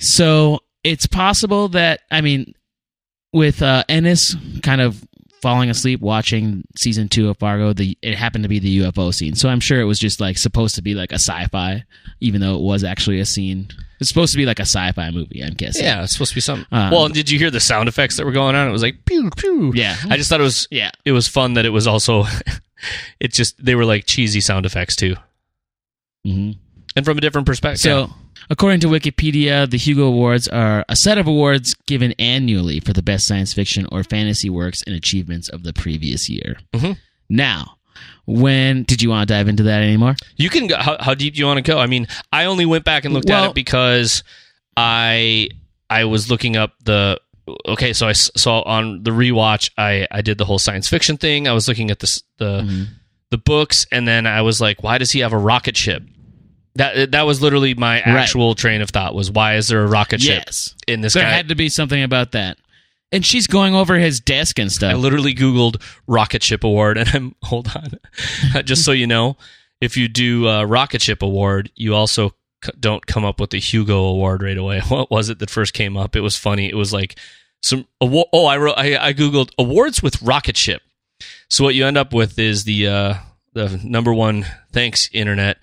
So 0.00 0.60
it's 0.82 1.06
possible 1.06 1.68
that 1.68 2.00
I 2.10 2.20
mean, 2.20 2.54
with 3.32 3.62
uh, 3.62 3.84
Ennis 3.88 4.34
kind 4.62 4.80
of 4.80 5.04
falling 5.44 5.68
asleep 5.68 6.00
watching 6.00 6.64
season 6.74 7.06
two 7.06 7.28
of 7.28 7.36
Fargo, 7.36 7.74
the 7.74 7.98
it 8.00 8.14
happened 8.14 8.44
to 8.44 8.48
be 8.48 8.58
the 8.58 8.78
UFO 8.78 9.12
scene. 9.12 9.34
So 9.34 9.50
I'm 9.50 9.60
sure 9.60 9.78
it 9.78 9.84
was 9.84 9.98
just 9.98 10.18
like 10.18 10.38
supposed 10.38 10.74
to 10.76 10.82
be 10.82 10.94
like 10.94 11.12
a 11.12 11.16
sci-fi, 11.20 11.84
even 12.20 12.40
though 12.40 12.54
it 12.56 12.62
was 12.62 12.82
actually 12.82 13.20
a 13.20 13.26
scene. 13.26 13.68
It's 14.00 14.08
supposed 14.08 14.32
to 14.32 14.38
be 14.38 14.46
like 14.46 14.58
a 14.58 14.62
sci-fi 14.66 15.10
movie. 15.10 15.42
I'm 15.44 15.52
guessing. 15.52 15.84
Yeah, 15.84 16.02
it's 16.02 16.14
supposed 16.14 16.30
to 16.30 16.34
be 16.36 16.40
something. 16.40 16.66
Um, 16.72 16.90
well, 16.90 17.08
did 17.08 17.30
you 17.30 17.38
hear 17.38 17.50
the 17.50 17.60
sound 17.60 17.90
effects 17.90 18.16
that 18.16 18.24
were 18.24 18.32
going 18.32 18.56
on? 18.56 18.66
It 18.66 18.72
was 18.72 18.82
like 18.82 19.04
pew 19.04 19.28
pew. 19.36 19.72
Yeah. 19.74 19.96
I 20.08 20.16
just 20.16 20.30
thought 20.30 20.40
it 20.40 20.44
was 20.44 20.66
Yeah. 20.70 20.90
it 21.04 21.12
was 21.12 21.28
fun 21.28 21.52
that 21.54 21.66
it 21.66 21.70
was 21.70 21.86
also 21.86 22.24
it 23.20 23.30
just 23.32 23.62
they 23.62 23.74
were 23.74 23.84
like 23.84 24.06
cheesy 24.06 24.40
sound 24.40 24.64
effects 24.64 24.96
too, 24.96 25.14
hmm 26.24 26.52
and 26.96 27.04
from 27.04 27.18
a 27.18 27.20
different 27.20 27.46
perspective. 27.46 27.80
So, 27.80 28.10
according 28.50 28.80
to 28.80 28.86
Wikipedia, 28.88 29.68
the 29.70 29.76
Hugo 29.78 30.04
Awards 30.06 30.48
are 30.48 30.84
a 30.88 30.96
set 30.96 31.18
of 31.18 31.26
awards 31.26 31.74
given 31.86 32.12
annually 32.18 32.80
for 32.80 32.92
the 32.92 33.02
best 33.02 33.26
science 33.26 33.52
fiction 33.52 33.86
or 33.92 34.02
fantasy 34.04 34.50
works 34.50 34.82
and 34.86 34.94
achievements 34.94 35.48
of 35.48 35.62
the 35.62 35.72
previous 35.72 36.28
year. 36.28 36.58
Mhm. 36.74 36.96
Now, 37.28 37.76
when 38.26 38.82
did 38.84 39.02
you 39.02 39.10
want 39.10 39.26
to 39.28 39.34
dive 39.34 39.48
into 39.48 39.62
that 39.64 39.82
anymore? 39.82 40.16
you 40.36 40.48
can 40.50 40.66
go. 40.66 40.76
How, 40.76 40.96
how 41.00 41.14
deep 41.14 41.34
do 41.34 41.40
you 41.40 41.46
want 41.46 41.64
to 41.64 41.70
go? 41.70 41.78
I 41.78 41.86
mean, 41.86 42.06
I 42.32 42.44
only 42.46 42.66
went 42.66 42.84
back 42.84 43.04
and 43.04 43.12
looked 43.14 43.30
at 43.30 43.48
it 43.50 43.54
because 43.54 44.22
I 44.76 45.48
I 45.90 46.04
was 46.04 46.30
looking 46.30 46.56
up 46.56 46.72
the. 46.84 47.20
Okay, 47.68 47.92
so 47.92 48.08
I 48.08 48.12
saw 48.12 48.62
on 48.62 49.02
the 49.02 49.10
rewatch. 49.10 49.70
I 49.76 50.06
I 50.10 50.22
did 50.22 50.38
the 50.38 50.44
whole 50.46 50.58
science 50.58 50.88
fiction 50.88 51.16
thing. 51.18 51.46
I 51.46 51.52
was 51.52 51.68
looking 51.68 51.90
at 51.90 52.00
this 52.00 52.22
the 52.38 52.62
Mhm. 52.62 52.86
the 53.30 53.38
books, 53.38 53.84
and 53.92 54.08
then 54.08 54.26
I 54.26 54.40
was 54.42 54.60
like, 54.60 54.82
why 54.82 54.96
does 54.98 55.12
he 55.12 55.20
have 55.20 55.32
a 55.32 55.38
rocket 55.38 55.76
ship? 55.76 56.02
That 56.76 57.12
that 57.12 57.22
was 57.22 57.40
literally 57.40 57.74
my 57.74 58.00
actual 58.00 58.54
train 58.54 58.80
of 58.82 58.90
thought. 58.90 59.14
Was 59.14 59.30
why 59.30 59.56
is 59.56 59.68
there 59.68 59.82
a 59.82 59.86
rocket 59.86 60.20
ship 60.20 60.42
Yes, 60.46 60.74
in 60.88 61.02
this 61.02 61.12
there 61.14 61.22
guy? 61.22 61.30
had 61.30 61.48
to 61.48 61.54
be 61.54 61.68
something 61.68 62.02
about 62.02 62.32
that. 62.32 62.58
And 63.12 63.24
she's 63.24 63.46
going 63.46 63.76
over 63.76 63.96
his 63.96 64.18
desk 64.18 64.58
and 64.58 64.72
stuff. 64.72 64.90
I 64.92 64.96
literally 64.96 65.34
Googled 65.34 65.80
Rocket 66.08 66.42
Ship 66.42 66.64
Award, 66.64 66.98
and 66.98 67.08
I'm 67.14 67.34
hold 67.42 67.68
on, 67.76 68.64
just 68.64 68.84
so 68.84 68.90
you 68.90 69.06
know, 69.06 69.36
if 69.80 69.96
you 69.96 70.08
do 70.08 70.48
uh, 70.48 70.64
Rocket 70.64 71.00
Ship 71.00 71.22
Award, 71.22 71.70
you 71.76 71.94
also 71.94 72.30
c- 72.64 72.72
don't 72.80 73.06
come 73.06 73.24
up 73.24 73.38
with 73.38 73.50
the 73.50 73.60
Hugo 73.60 73.98
Award 74.06 74.42
right 74.42 74.58
away. 74.58 74.80
What 74.88 75.12
was 75.12 75.28
it 75.28 75.38
that 75.38 75.50
first 75.50 75.74
came 75.74 75.96
up? 75.96 76.16
It 76.16 76.22
was 76.22 76.36
funny. 76.36 76.68
It 76.68 76.74
was 76.74 76.92
like 76.92 77.16
some 77.62 77.86
awa- 78.00 78.24
oh, 78.32 78.46
I 78.46 78.56
wrote 78.56 78.74
I, 78.76 78.96
I 78.96 79.12
Googled 79.12 79.50
awards 79.58 80.02
with 80.02 80.20
rocket 80.20 80.56
ship. 80.56 80.82
So 81.48 81.62
what 81.62 81.76
you 81.76 81.86
end 81.86 81.96
up 81.96 82.12
with 82.12 82.36
is 82.36 82.64
the 82.64 82.88
uh, 82.88 83.14
the 83.52 83.80
number 83.84 84.12
one. 84.12 84.44
Thanks, 84.72 85.08
internet. 85.12 85.58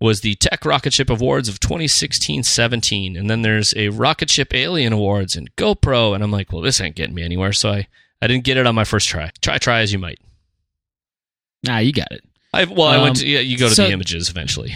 Was 0.00 0.20
the 0.20 0.34
Tech 0.34 0.64
Rocket 0.64 0.92
Ship 0.92 1.08
Awards 1.08 1.48
of 1.48 1.60
2016-17, 1.60 3.18
and 3.18 3.30
then 3.30 3.42
there's 3.42 3.72
a 3.76 3.88
Rocket 3.90 4.28
Ship 4.28 4.52
Alien 4.52 4.92
Awards 4.92 5.36
and 5.36 5.54
GoPro, 5.56 6.14
and 6.14 6.22
I'm 6.22 6.30
like, 6.32 6.52
well, 6.52 6.62
this 6.62 6.80
ain't 6.80 6.96
getting 6.96 7.14
me 7.14 7.22
anywhere. 7.22 7.52
So 7.52 7.70
I 7.70 7.86
I 8.20 8.26
didn't 8.26 8.44
get 8.44 8.56
it 8.56 8.66
on 8.66 8.74
my 8.74 8.84
first 8.84 9.08
try. 9.08 9.30
Try 9.40 9.58
try 9.58 9.80
as 9.80 9.92
you 9.92 9.98
might. 9.98 10.18
ah, 11.68 11.78
you 11.78 11.92
got 11.92 12.10
it. 12.10 12.24
I 12.52 12.64
well, 12.64 12.88
I 12.88 12.98
went. 12.98 13.18
Um, 13.18 13.22
To, 13.22 13.28
yeah, 13.28 13.40
you 13.40 13.56
go 13.56 13.68
to 13.68 13.74
so- 13.74 13.86
the 13.86 13.92
images 13.92 14.28
eventually. 14.28 14.74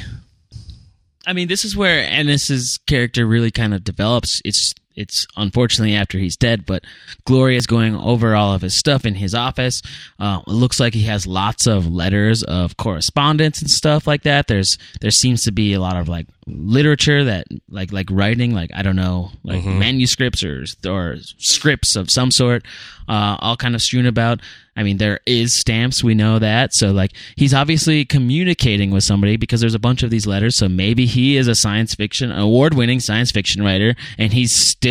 I 1.27 1.35
mean, 1.35 1.49
this 1.49 1.63
is 1.65 1.77
where 1.77 2.01
Ennis's 2.09 2.79
character 2.87 3.27
really 3.27 3.51
kind 3.51 3.75
of 3.75 3.85
develops. 3.85 4.41
It's 4.47 4.73
it's 4.99 5.27
unfortunately 5.37 5.95
after 5.95 6.19
he's 6.19 6.37
dead, 6.37 6.67
but 6.67 6.85
Gloria's 7.25 7.67
going 7.67 7.95
over 7.97 8.35
all 8.35 8.53
of 8.53 8.63
his 8.63 8.79
stuff 8.79 9.05
in 9.07 9.15
his 9.15 9.35
office. 9.35 9.81
Uh, 10.19 10.41
it 10.47 10.51
looks 10.51 10.79
like 10.81 10.95
he 10.95 11.03
has 11.05 11.27
lots 11.27 11.67
of 11.67 11.87
letters 11.87 12.43
of 12.43 12.77
correspondence 12.77 13.61
and 13.61 13.71
stuff 13.71 14.07
like 14.07 14.23
that. 14.25 14.49
There's 14.49 14.77
there 15.01 15.11
seems 15.11 15.43
to 15.45 15.53
be 15.53 15.73
a 15.75 15.81
lot 15.81 15.97
of 15.97 16.09
like 16.09 16.27
literature 16.47 17.25
that 17.25 17.47
like 17.71 17.93
like 17.93 18.09
writing, 18.11 18.55
like 18.55 18.71
I 18.75 18.83
don't 18.83 18.97
know, 18.97 19.31
like 19.45 19.63
Mhm. 19.63 19.79
manuscripts 19.79 20.43
or 20.45 20.65
or 20.87 21.17
scripts 21.39 21.95
of 21.97 22.11
some 22.11 22.31
sort, 22.31 22.65
uh, 23.09 23.37
all 23.41 23.57
kind 23.57 23.75
of 23.75 23.83
strewn 23.83 24.07
about. 24.07 24.41
I 24.77 24.85
mean, 24.85 24.99
there 24.99 25.19
is 25.27 25.59
stamps. 25.59 26.05
We 26.05 26.15
know 26.15 26.39
that. 26.39 26.73
So, 26.73 26.93
like, 26.93 27.11
he's 27.35 27.53
obviously 27.53 28.05
communicating 28.05 28.93
with 28.93 29.03
somebody 29.03 29.37
because 29.37 29.61
there's 29.61 29.75
a 29.75 29.79
bunch 29.81 30.05
of 30.05 30.11
these 30.11 30.25
letters. 30.25 30.57
So 30.57 30.69
maybe 30.69 31.05
he 31.05 31.37
is 31.37 31.49
a 31.49 31.57
science 31.57 31.97
fiction, 31.97 32.31
award-winning 32.31 33.01
science 33.01 33.33
fiction 33.33 33.61
writer, 33.65 33.97
and 34.19 34.33
he's 34.33 34.55
still 34.55 34.88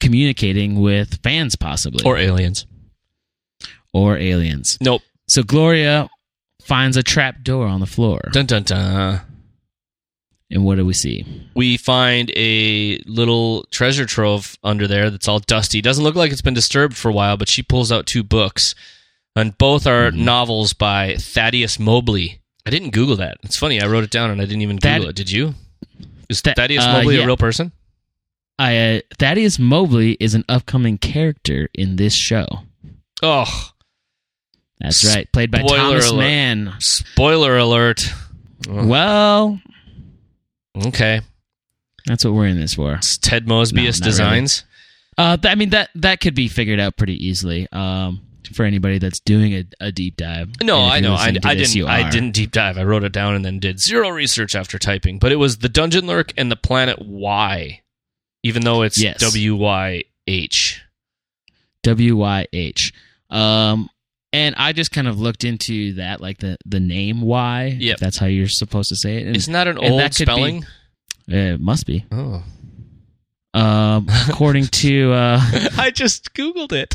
communicating 0.00 0.80
with 0.80 1.20
fans, 1.22 1.56
possibly 1.56 2.04
Or 2.04 2.16
aliens. 2.18 2.66
or 3.92 4.16
aliens. 4.18 4.78
Nope. 4.80 5.02
So 5.28 5.42
Gloria 5.42 6.08
finds 6.62 6.96
a 6.96 7.02
trap 7.02 7.42
door 7.42 7.66
on 7.66 7.80
the 7.80 7.86
floor, 7.86 8.20
Dun 8.32 8.46
dun 8.46 8.62
dun. 8.64 9.20
and 10.50 10.64
what 10.64 10.76
do 10.76 10.84
we 10.84 10.92
see? 10.94 11.24
We 11.54 11.76
find 11.76 12.30
a 12.36 12.98
little 13.06 13.64
treasure 13.70 14.06
trove 14.06 14.56
under 14.62 14.86
there 14.86 15.10
that's 15.10 15.28
all 15.28 15.38
dusty. 15.40 15.80
Doesn't 15.80 16.04
look 16.04 16.14
like 16.14 16.32
it's 16.32 16.42
been 16.42 16.54
disturbed 16.54 16.96
for 16.96 17.08
a 17.08 17.12
while, 17.12 17.36
but 17.36 17.48
she 17.48 17.62
pulls 17.62 17.90
out 17.92 18.06
two 18.06 18.22
books, 18.22 18.74
and 19.36 19.56
both 19.58 19.86
are 19.86 20.10
Mhm. 20.10 20.16
novels 20.18 20.72
by 20.72 21.16
Thaddeus 21.16 21.78
Mobley. 21.78 22.40
I 22.66 22.70
didn't 22.70 22.90
Google 22.90 23.16
that. 23.16 23.38
It's 23.42 23.56
funny. 23.56 23.80
I 23.80 23.86
wrote 23.86 24.04
it 24.04 24.10
down 24.10 24.30
and 24.30 24.40
I 24.40 24.44
didn't 24.44 24.62
even 24.62 24.78
Thad- 24.78 24.98
Google 24.98 25.10
it. 25.10 25.16
Did 25.16 25.30
you? 25.30 25.54
Is 26.28 26.42
Tha- 26.42 26.54
Thaddeus 26.54 26.84
uh, 26.84 26.92
Mobley 26.92 27.16
yeah. 27.16 27.22
a 27.22 27.26
real 27.26 27.36
person? 27.36 27.72
I, 28.58 28.76
uh, 28.96 29.00
Thaddeus 29.18 29.58
Mobley 29.58 30.12
is 30.20 30.34
an 30.34 30.44
upcoming 30.48 30.98
character 30.98 31.68
in 31.74 31.96
this 31.96 32.14
show. 32.14 32.46
Oh, 33.22 33.70
That's 34.80 35.04
right, 35.04 35.30
played 35.32 35.50
by 35.50 35.60
Spoiler 35.60 35.76
Thomas 35.76 36.10
alert. 36.10 36.18
Mann. 36.20 36.74
spoiler 36.80 37.58
alert. 37.58 38.04
Oh, 38.68 38.86
Well, 38.86 39.60
okay. 40.86 41.20
that's 42.06 42.24
what 42.24 42.34
we're 42.34 42.46
in 42.46 42.60
this 42.60 42.74
for. 42.74 42.94
It's 42.94 43.18
Ted 43.18 43.46
Mosbius 43.46 44.00
not 44.00 44.04
Designs. 44.06 44.64
Uh, 45.18 45.36
th- 45.36 45.52
I 45.52 45.54
mean 45.56 45.70
that 45.70 45.90
that 45.96 46.20
could 46.20 46.34
be 46.34 46.48
figured 46.48 46.80
out 46.80 46.96
pretty 46.96 47.14
easily. 47.26 47.68
Um, 47.70 48.22
for 48.54 48.64
anybody 48.64 48.98
that's 48.98 49.20
doing 49.20 49.54
a, 49.54 49.64
a 49.80 49.92
deep 49.92 50.16
dive. 50.16 50.50
No, 50.62 50.80
I 50.80 51.00
know. 51.00 51.14
I, 51.14 51.32
I 51.44 51.54
this, 51.54 51.72
didn't. 51.74 51.88
I 51.88 52.10
didn't 52.10 52.32
deep 52.32 52.50
dive. 52.50 52.76
I 52.76 52.84
wrote 52.84 53.04
it 53.04 53.12
down 53.12 53.34
and 53.34 53.44
then 53.44 53.58
did 53.60 53.78
zero 53.80 54.10
research 54.10 54.54
after 54.54 54.78
typing. 54.78 55.18
But 55.18 55.32
it 55.32 55.36
was 55.36 55.58
the 55.58 55.68
Dungeon 55.68 56.06
Lurk 56.06 56.32
and 56.36 56.50
the 56.50 56.56
Planet 56.56 56.98
Y, 57.00 57.80
even 58.42 58.62
though 58.62 58.82
it's 58.82 59.00
Yes. 59.00 59.18
W 59.20 59.54
Y 59.56 60.04
H. 60.26 60.82
W 61.82 62.16
Y 62.16 62.46
H. 62.52 62.92
Um, 63.30 63.88
and 64.32 64.54
I 64.56 64.72
just 64.72 64.92
kind 64.92 65.08
of 65.08 65.20
looked 65.20 65.44
into 65.44 65.94
that, 65.94 66.20
like 66.20 66.38
the 66.38 66.56
the 66.64 66.80
name 66.80 67.20
Y. 67.20 67.76
Yep. 67.78 67.94
If 67.94 68.00
that's 68.00 68.18
how 68.18 68.26
you're 68.26 68.48
supposed 68.48 68.88
to 68.90 68.96
say 68.96 69.16
it. 69.18 69.26
And 69.26 69.36
Isn't 69.36 69.52
that 69.52 69.68
an 69.68 69.78
old 69.78 70.00
that 70.00 70.12
could 70.16 70.26
be- 70.26 70.32
spelling? 70.32 70.66
it 71.28 71.60
must 71.60 71.86
be. 71.86 72.04
Oh, 72.10 72.42
Um, 73.54 74.06
according 74.28 74.66
to 74.66 75.12
uh, 75.12 75.40
I 75.78 75.90
just 75.90 76.32
googled 76.34 76.72
it. 76.72 76.94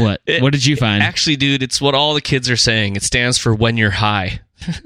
what? 0.00 0.20
It- 0.26 0.42
what 0.42 0.52
did 0.52 0.64
you 0.66 0.76
find? 0.76 1.02
Actually, 1.02 1.36
dude, 1.36 1.62
it's 1.62 1.80
what 1.80 1.94
all 1.94 2.14
the 2.14 2.20
kids 2.20 2.50
are 2.50 2.56
saying. 2.56 2.96
It 2.96 3.02
stands 3.02 3.38
for 3.38 3.54
when 3.54 3.76
you're 3.76 3.90
high. 3.90 4.40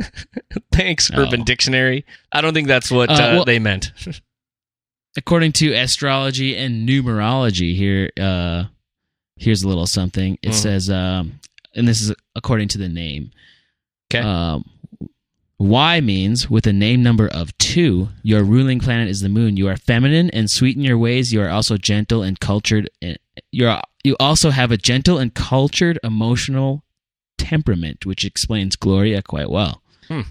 Thanks, 0.72 1.10
Oh. 1.14 1.22
Urban 1.22 1.44
Dictionary. 1.44 2.04
I 2.32 2.40
don't 2.42 2.52
think 2.54 2.68
that's 2.68 2.90
what 2.90 3.08
Uh, 3.10 3.14
uh, 3.14 3.16
well- 3.36 3.44
they 3.44 3.58
meant. 3.58 3.92
according 5.20 5.52
to 5.52 5.72
astrology 5.84 6.56
and 6.56 6.88
numerology 6.88 7.74
here 7.76 8.10
uh 8.20 8.64
here's 9.36 9.62
a 9.62 9.68
little 9.68 9.86
something 9.86 10.38
it 10.42 10.50
Mm. 10.50 10.54
says 10.64 10.90
um 10.90 11.38
and 11.76 11.86
this 11.88 12.00
is 12.00 12.12
according 12.34 12.68
to 12.68 12.78
the 12.78 12.88
name 12.88 13.30
Okay. 14.12 14.24
um 14.26 14.64
Y 15.62 16.00
means 16.00 16.48
with 16.48 16.66
a 16.66 16.72
name 16.72 17.02
number 17.02 17.28
of 17.28 17.46
two, 17.58 18.08
your 18.22 18.42
ruling 18.42 18.80
planet 18.80 19.08
is 19.10 19.20
the 19.20 19.28
moon. 19.28 19.58
You 19.58 19.68
are 19.68 19.76
feminine 19.76 20.30
and 20.30 20.48
sweet 20.50 20.74
in 20.74 20.82
your 20.82 20.96
ways. 20.96 21.34
You 21.34 21.42
are 21.42 21.50
also 21.50 21.76
gentle 21.76 22.22
and 22.22 22.40
cultured. 22.40 22.88
You're 23.52 23.78
you 24.02 24.16
also 24.18 24.48
have 24.50 24.70
a 24.72 24.78
gentle 24.78 25.18
and 25.18 25.34
cultured 25.34 25.98
emotional 26.02 26.82
temperament, 27.36 28.06
which 28.06 28.24
explains 28.24 28.74
Gloria 28.74 29.20
quite 29.20 29.50
well. 29.50 29.82
Hmm. 30.08 30.22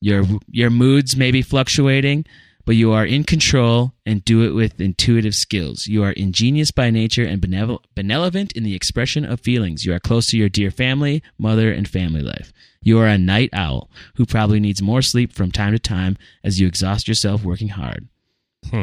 Your 0.00 0.24
your 0.48 0.70
moods 0.70 1.16
may 1.16 1.32
be 1.32 1.42
fluctuating, 1.42 2.24
but 2.68 2.76
you 2.76 2.92
are 2.92 3.06
in 3.06 3.24
control 3.24 3.94
and 4.04 4.22
do 4.26 4.42
it 4.42 4.50
with 4.50 4.78
intuitive 4.78 5.34
skills. 5.34 5.86
You 5.86 6.02
are 6.02 6.12
ingenious 6.12 6.70
by 6.70 6.90
nature 6.90 7.24
and 7.24 7.40
benevol- 7.40 7.82
benevolent 7.94 8.52
in 8.52 8.62
the 8.62 8.74
expression 8.74 9.24
of 9.24 9.40
feelings. 9.40 9.86
You 9.86 9.94
are 9.94 9.98
close 9.98 10.26
to 10.26 10.36
your 10.36 10.50
dear 10.50 10.70
family, 10.70 11.22
mother, 11.38 11.72
and 11.72 11.88
family 11.88 12.20
life. 12.20 12.52
You 12.82 12.98
are 12.98 13.06
a 13.06 13.16
night 13.16 13.48
owl 13.54 13.88
who 14.16 14.26
probably 14.26 14.60
needs 14.60 14.82
more 14.82 15.00
sleep 15.00 15.32
from 15.32 15.50
time 15.50 15.72
to 15.72 15.78
time 15.78 16.18
as 16.44 16.60
you 16.60 16.66
exhaust 16.66 17.08
yourself 17.08 17.42
working 17.42 17.68
hard. 17.68 18.06
Hmm. 18.68 18.82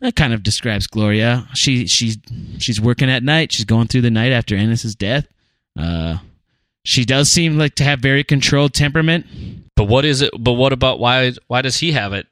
That 0.00 0.16
kind 0.16 0.34
of 0.34 0.42
describes 0.42 0.88
Gloria. 0.88 1.46
She 1.54 1.86
she's 1.86 2.18
she's 2.58 2.80
working 2.80 3.10
at 3.10 3.22
night. 3.22 3.52
She's 3.52 3.64
going 3.64 3.86
through 3.86 4.00
the 4.00 4.10
night 4.10 4.32
after 4.32 4.56
Ennis's 4.56 4.96
death. 4.96 5.28
Uh, 5.78 6.16
she 6.82 7.04
does 7.04 7.30
seem 7.30 7.56
like 7.56 7.76
to 7.76 7.84
have 7.84 8.00
very 8.00 8.24
controlled 8.24 8.74
temperament. 8.74 9.24
But 9.76 9.84
what 9.84 10.04
is 10.04 10.22
it? 10.22 10.30
But 10.38 10.52
what 10.52 10.72
about 10.72 10.98
why? 11.00 11.32
Why 11.48 11.62
does 11.62 11.78
he 11.78 11.92
have 11.92 12.12
it? 12.12 12.26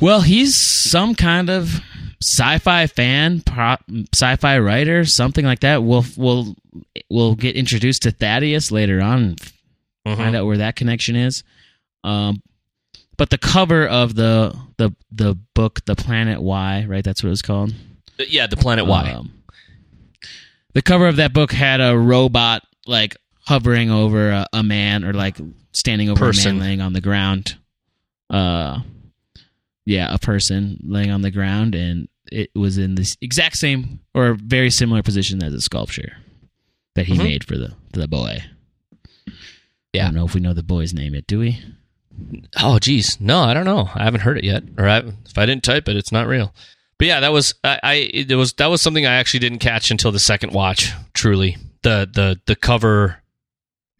Well, 0.00 0.22
he's 0.22 0.56
some 0.56 1.14
kind 1.14 1.50
of 1.50 1.80
sci-fi 2.22 2.86
fan, 2.86 3.40
pro- 3.42 3.76
sci-fi 4.14 4.58
writer, 4.58 5.04
something 5.04 5.44
like 5.44 5.60
that. 5.60 5.82
We'll 5.82 6.04
we'll 6.16 6.54
we'll 7.10 7.34
get 7.34 7.56
introduced 7.56 8.02
to 8.02 8.10
Thaddeus 8.10 8.70
later 8.70 9.00
on 9.00 9.22
and 9.22 9.40
Mhm. 10.08 10.16
find 10.16 10.36
out 10.36 10.46
where 10.46 10.56
that 10.58 10.76
connection 10.76 11.16
is. 11.16 11.42
Um, 12.04 12.42
but 13.18 13.28
the 13.28 13.36
cover 13.38 13.86
of 13.86 14.14
the 14.14 14.56
the 14.78 14.94
the 15.12 15.34
book, 15.54 15.84
The 15.84 15.94
Planet 15.96 16.40
Y, 16.40 16.86
right? 16.88 17.04
That's 17.04 17.22
what 17.22 17.30
it's 17.32 17.42
called. 17.42 17.74
Yeah, 18.18 18.46
the 18.46 18.56
Planet 18.56 18.86
Y. 18.86 19.10
Um, 19.12 19.32
the 20.72 20.80
cover 20.82 21.06
of 21.08 21.16
that 21.16 21.34
book 21.34 21.52
had 21.52 21.80
a 21.82 21.98
robot 21.98 22.62
like 22.86 23.16
hovering 23.50 23.90
over 23.90 24.30
a, 24.30 24.46
a 24.52 24.62
man 24.62 25.04
or 25.04 25.12
like 25.12 25.36
standing 25.72 26.08
over 26.08 26.20
Person. 26.26 26.52
a 26.52 26.54
man 26.54 26.62
laying 26.62 26.80
on 26.80 26.92
the 26.92 27.00
ground. 27.00 27.56
Uh, 28.30 28.78
yeah, 29.84 30.14
a 30.14 30.18
person 30.18 30.78
laying 30.84 31.10
on 31.10 31.22
the 31.22 31.32
ground, 31.32 31.74
and 31.74 32.08
it 32.30 32.50
was 32.54 32.78
in 32.78 32.94
this 32.94 33.16
exact 33.20 33.56
same 33.56 33.98
or 34.14 34.34
very 34.34 34.70
similar 34.70 35.02
position 35.02 35.42
as 35.42 35.52
a 35.52 35.60
sculpture 35.60 36.16
that 36.94 37.06
he 37.06 37.14
Mhm. 37.14 37.24
made 37.24 37.44
for 37.44 37.58
the 37.58 37.72
for 37.92 37.98
the 37.98 38.06
boy. 38.06 38.44
Yeah, 39.92 40.02
I 40.02 40.04
don't 40.06 40.14
know 40.14 40.26
if 40.26 40.34
we 40.34 40.40
know 40.40 40.52
the 40.54 40.62
boy's 40.62 40.94
name 40.94 41.14
yet, 41.14 41.26
do 41.26 41.40
we? 41.40 41.58
Oh, 42.60 42.78
geez, 42.78 43.20
no, 43.20 43.40
I 43.40 43.52
don't 43.54 43.64
know. 43.64 43.90
I 43.94 44.04
haven't 44.04 44.20
heard 44.20 44.38
it 44.38 44.44
yet, 44.44 44.62
or 44.78 44.88
I, 44.88 44.98
if 44.98 45.36
I 45.36 45.46
didn't 45.46 45.64
type 45.64 45.88
it, 45.88 45.96
it's 45.96 46.12
not 46.12 46.28
real. 46.28 46.54
But 46.98 47.08
yeah, 47.08 47.18
that 47.20 47.32
was 47.32 47.54
I. 47.64 47.80
I 47.82 47.94
it 47.94 48.34
was 48.36 48.52
that 48.54 48.66
was 48.70 48.80
something 48.82 49.06
I 49.06 49.14
actually 49.14 49.40
didn't 49.40 49.58
catch 49.58 49.90
until 49.90 50.12
the 50.12 50.18
second 50.20 50.52
watch. 50.52 50.92
Truly, 51.14 51.56
the 51.82 52.08
the 52.12 52.38
the 52.46 52.54
cover. 52.54 53.16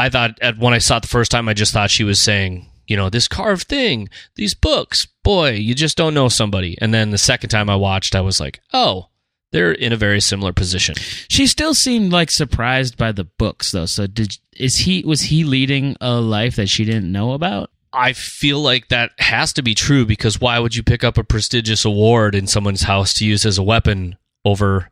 I 0.00 0.08
thought 0.08 0.38
at 0.40 0.58
when 0.58 0.74
I 0.74 0.78
saw 0.78 0.96
it 0.96 1.02
the 1.02 1.08
first 1.08 1.30
time, 1.30 1.48
I 1.48 1.54
just 1.54 1.72
thought 1.72 1.90
she 1.90 2.04
was 2.04 2.22
saying, 2.24 2.66
you 2.86 2.96
know, 2.96 3.08
this 3.10 3.28
carved 3.28 3.68
thing, 3.68 4.08
these 4.34 4.54
books. 4.54 5.06
Boy, 5.22 5.50
you 5.52 5.74
just 5.74 5.96
don't 5.96 6.14
know 6.14 6.28
somebody. 6.28 6.76
And 6.80 6.92
then 6.92 7.10
the 7.10 7.18
second 7.18 7.50
time 7.50 7.68
I 7.70 7.76
watched, 7.76 8.14
I 8.16 8.20
was 8.20 8.40
like, 8.40 8.60
oh, 8.72 9.08
they're 9.52 9.72
in 9.72 9.92
a 9.92 9.96
very 9.96 10.20
similar 10.20 10.52
position. 10.52 10.94
She 11.28 11.46
still 11.46 11.74
seemed 11.74 12.12
like 12.12 12.30
surprised 12.30 12.96
by 12.96 13.12
the 13.12 13.24
books, 13.24 13.72
though. 13.72 13.86
So 13.86 14.06
did 14.06 14.36
is 14.56 14.76
he 14.78 15.02
was 15.06 15.22
he 15.22 15.44
leading 15.44 15.96
a 16.00 16.14
life 16.20 16.56
that 16.56 16.68
she 16.68 16.84
didn't 16.84 17.10
know 17.12 17.32
about? 17.32 17.70
I 17.92 18.12
feel 18.12 18.60
like 18.60 18.88
that 18.88 19.10
has 19.18 19.52
to 19.54 19.62
be 19.62 19.74
true 19.74 20.06
because 20.06 20.40
why 20.40 20.58
would 20.60 20.76
you 20.76 20.82
pick 20.84 21.02
up 21.02 21.18
a 21.18 21.24
prestigious 21.24 21.84
award 21.84 22.34
in 22.36 22.46
someone's 22.46 22.82
house 22.82 23.12
to 23.14 23.26
use 23.26 23.44
as 23.44 23.58
a 23.58 23.62
weapon 23.64 24.16
over 24.44 24.90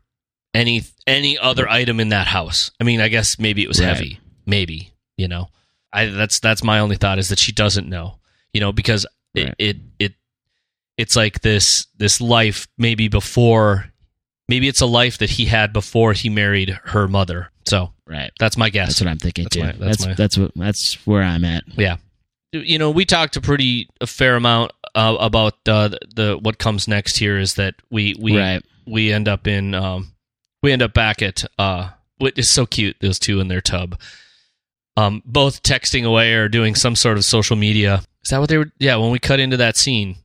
any 0.53 0.83
any 1.07 1.37
other 1.37 1.67
item 1.69 1.99
in 1.99 2.09
that 2.09 2.27
house? 2.27 2.71
I 2.79 2.83
mean, 2.83 2.99
I 3.01 3.07
guess 3.07 3.39
maybe 3.39 3.63
it 3.63 3.69
was 3.69 3.79
Right. 3.79 3.87
heavy, 3.87 4.19
maybe 4.45 4.91
you 5.19 5.27
know. 5.27 5.49
I 5.91 6.05
that's 6.05 6.39
that's 6.39 6.63
my 6.63 6.79
only 6.79 6.95
thought 6.95 7.19
is 7.19 7.29
that 7.29 7.39
she 7.39 7.51
doesn't 7.51 7.89
know, 7.89 8.19
you 8.53 8.61
know, 8.61 8.71
because 8.71 9.05
it 9.33 9.45
Right. 9.45 9.55
it, 9.57 9.77
it 9.99 10.13
it's 10.97 11.15
like 11.15 11.41
this 11.41 11.85
this 11.97 12.19
life 12.21 12.67
maybe 12.77 13.07
before 13.07 13.91
maybe 14.47 14.67
it's 14.67 14.81
a 14.81 14.85
life 14.85 15.17
that 15.19 15.29
he 15.31 15.45
had 15.45 15.73
before 15.73 16.13
he 16.13 16.29
married 16.29 16.69
her 16.85 17.07
mother. 17.07 17.49
So 17.65 17.93
Right. 18.07 18.31
that's 18.39 18.57
my 18.57 18.69
guess. 18.69 18.89
That's 18.89 19.01
what 19.01 19.07
I'm 19.09 19.17
thinking 19.19 19.45
That's 19.45 19.55
too. 19.55 19.61
my- 19.63 19.71
that's 19.73 19.79
that's 19.79 20.05
my- 20.07 20.13
that's 20.13 20.37
what 20.37 20.51
that's 20.55 20.97
where 21.05 21.23
I'm 21.23 21.43
at. 21.45 21.63
yeah 21.77 21.97
you 22.51 22.79
know 22.79 22.89
we 22.89 23.05
talked 23.05 23.35
a 23.37 23.41
pretty 23.41 23.87
a 24.01 24.07
fair 24.07 24.35
amount 24.35 24.71
uh, 24.95 25.15
about 25.19 25.53
uh, 25.67 25.87
the, 25.89 25.99
the 26.15 26.37
what 26.41 26.57
comes 26.57 26.87
next 26.87 27.17
here 27.17 27.37
is 27.37 27.53
that 27.55 27.75
we 27.91 28.15
we 28.19 28.35
right. 28.37 28.63
we 28.87 29.13
end 29.13 29.27
up 29.27 29.45
in 29.47 29.75
um 29.75 30.11
we 30.63 30.71
end 30.71 30.81
up 30.81 30.93
back 30.93 31.21
at 31.21 31.43
uh 31.59 31.89
is 32.35 32.51
so 32.51 32.65
cute 32.65 32.95
those 33.01 33.19
two 33.19 33.39
in 33.39 33.47
their 33.49 33.61
tub 33.61 33.99
um 34.99 35.21
both 35.25 35.61
texting 35.63 36.05
away 36.05 36.33
or 36.33 36.47
doing 36.49 36.75
some 36.75 36.95
sort 36.95 37.17
of 37.17 37.23
social 37.25 37.55
media 37.55 38.01
is 38.23 38.29
that 38.31 38.39
what 38.39 38.49
they 38.49 38.57
were 38.57 38.71
yeah 38.79 38.95
when 38.95 39.11
we 39.11 39.19
cut 39.19 39.39
into 39.39 39.57
that 39.57 39.77
scene 39.77 40.15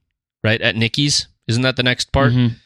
right 0.43 0.61
at 0.61 0.77
Nikki's 0.77 1.29
isn't 1.49 1.63
that 1.63 1.77
the 1.77 1.83
next 1.83 2.13
part 2.13 2.33
Mhm. 2.33 2.57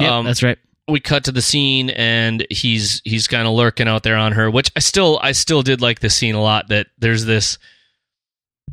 Yeah, 0.00 0.18
Um, 0.18 0.26
that's 0.26 0.42
right. 0.42 0.58
we 0.88 1.00
cut 1.00 1.24
to 1.24 1.32
the 1.32 1.40
scene 1.42 1.88
and 1.90 2.46
he's 2.50 3.00
he's 3.04 3.26
kind 3.26 3.48
of 3.48 3.54
lurking 3.54 3.88
out 3.88 4.02
there 4.02 4.16
on 4.16 4.32
her 4.32 4.50
which 4.50 4.70
i 4.76 4.80
still 4.80 5.18
i 5.22 5.32
still 5.32 5.62
did 5.62 5.80
like 5.80 6.00
this 6.00 6.14
scene 6.14 6.34
a 6.34 6.42
lot 6.42 6.68
that 6.68 6.86
there's 6.98 7.24
this 7.24 7.58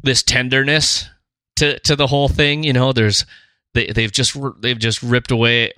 this 0.03 0.21
tenderness 0.23 1.09
to 1.55 1.79
to 1.79 1.95
the 1.95 2.07
whole 2.07 2.27
thing 2.27 2.63
you 2.63 2.73
know 2.73 2.91
there's 2.93 3.25
they 3.73 3.87
they've 3.87 4.11
just 4.11 4.35
they've 4.61 4.79
just 4.79 5.01
ripped 5.01 5.31
away 5.31 5.71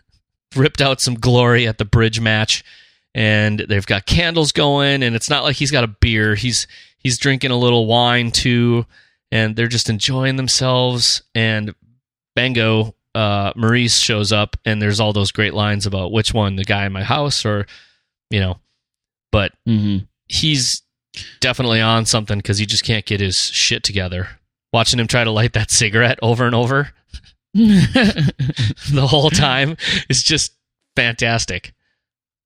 ripped 0.56 0.80
out 0.80 1.00
some 1.00 1.14
glory 1.14 1.66
at 1.68 1.78
the 1.78 1.84
bridge 1.84 2.20
match 2.20 2.64
and 3.14 3.60
they've 3.60 3.86
got 3.86 4.06
candles 4.06 4.52
going 4.52 5.02
and 5.02 5.16
it's 5.16 5.30
not 5.30 5.44
like 5.44 5.56
he's 5.56 5.70
got 5.70 5.84
a 5.84 5.88
beer. 5.88 6.34
He's 6.34 6.66
he's 6.98 7.18
drinking 7.18 7.50
a 7.50 7.56
little 7.56 7.86
wine 7.86 8.30
too 8.30 8.86
and 9.30 9.56
they're 9.56 9.68
just 9.68 9.90
enjoying 9.90 10.36
themselves. 10.36 11.22
And 11.34 11.74
bango 12.36 12.94
uh 13.14 13.52
maurice 13.56 13.98
shows 13.98 14.32
up 14.32 14.56
and 14.64 14.80
there's 14.80 15.00
all 15.00 15.12
those 15.12 15.32
great 15.32 15.54
lines 15.54 15.86
about 15.86 16.12
which 16.12 16.32
one 16.34 16.56
the 16.56 16.64
guy 16.64 16.84
in 16.86 16.92
my 16.92 17.02
house 17.02 17.44
or 17.44 17.66
you 18.30 18.38
know 18.38 18.58
but 19.32 19.52
hmm 19.66 19.98
he's 20.28 20.82
definitely 21.40 21.80
on 21.80 22.04
something 22.06 22.38
because 22.38 22.58
he 22.58 22.66
just 22.66 22.84
can't 22.84 23.06
get 23.06 23.18
his 23.20 23.36
shit 23.36 23.82
together. 23.82 24.28
Watching 24.72 25.00
him 25.00 25.06
try 25.06 25.24
to 25.24 25.30
light 25.30 25.54
that 25.54 25.70
cigarette 25.70 26.18
over 26.22 26.44
and 26.44 26.54
over 26.54 26.90
the 27.54 29.06
whole 29.08 29.30
time 29.30 29.76
is 30.10 30.22
just 30.22 30.52
fantastic. 30.94 31.72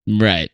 Right. 0.09 0.52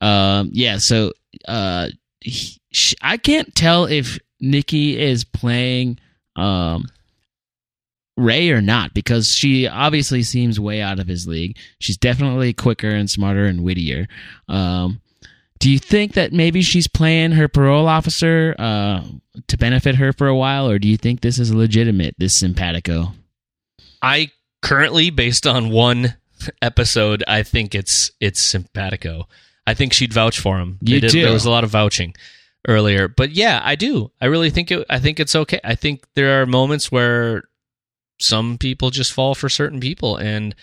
Um, 0.00 0.50
yeah. 0.52 0.78
So 0.78 1.12
uh, 1.46 1.88
he, 2.20 2.58
sh 2.72 2.94
I 3.02 3.16
can't 3.16 3.54
tell 3.54 3.84
if 3.84 4.18
Nikki 4.40 4.98
is 4.98 5.24
playing 5.24 5.98
um, 6.36 6.86
Ray 8.16 8.50
or 8.50 8.60
not 8.60 8.94
because 8.94 9.28
she 9.28 9.66
obviously 9.66 10.22
seems 10.22 10.60
way 10.60 10.80
out 10.80 10.98
of 10.98 11.08
his 11.08 11.26
league. 11.26 11.56
She's 11.78 11.96
definitely 11.96 12.52
quicker 12.52 12.90
and 12.90 13.08
smarter 13.08 13.46
and 13.46 13.62
wittier. 13.62 14.08
Um, 14.48 15.00
do 15.58 15.70
you 15.70 15.78
think 15.78 16.14
that 16.14 16.32
maybe 16.32 16.62
she's 16.62 16.88
playing 16.88 17.32
her 17.32 17.46
parole 17.46 17.86
officer 17.86 18.54
uh, 18.58 19.02
to 19.46 19.58
benefit 19.58 19.96
her 19.96 20.12
for 20.12 20.26
a 20.26 20.36
while, 20.36 20.68
or 20.68 20.78
do 20.78 20.88
you 20.88 20.96
think 20.96 21.20
this 21.20 21.38
is 21.38 21.54
legitimate? 21.54 22.14
This 22.16 22.38
simpatico. 22.38 23.12
I 24.00 24.30
currently, 24.62 25.10
based 25.10 25.46
on 25.46 25.68
one 25.68 26.16
episode, 26.62 27.22
I 27.28 27.42
think 27.42 27.74
it's 27.74 28.10
it's 28.20 28.50
simpatico. 28.50 29.28
I 29.70 29.74
think 29.74 29.92
she'd 29.92 30.12
vouch 30.12 30.40
for 30.40 30.58
him. 30.58 30.78
You 30.80 31.00
did- 31.00 31.12
do. 31.12 31.22
There 31.22 31.32
was 31.32 31.44
a 31.44 31.50
lot 31.50 31.64
of 31.64 31.70
vouching 31.70 32.14
earlier, 32.66 33.08
but 33.08 33.30
yeah, 33.30 33.60
I 33.64 33.76
do. 33.76 34.10
I 34.20 34.26
really 34.26 34.50
think 34.50 34.70
it. 34.70 34.84
I 34.90 34.98
think 34.98 35.20
it's 35.20 35.36
okay. 35.36 35.60
I 35.62 35.76
think 35.76 36.06
there 36.14 36.42
are 36.42 36.46
moments 36.46 36.90
where 36.90 37.44
some 38.20 38.58
people 38.58 38.90
just 38.90 39.12
fall 39.12 39.34
for 39.34 39.48
certain 39.48 39.80
people, 39.80 40.16
and 40.16 40.54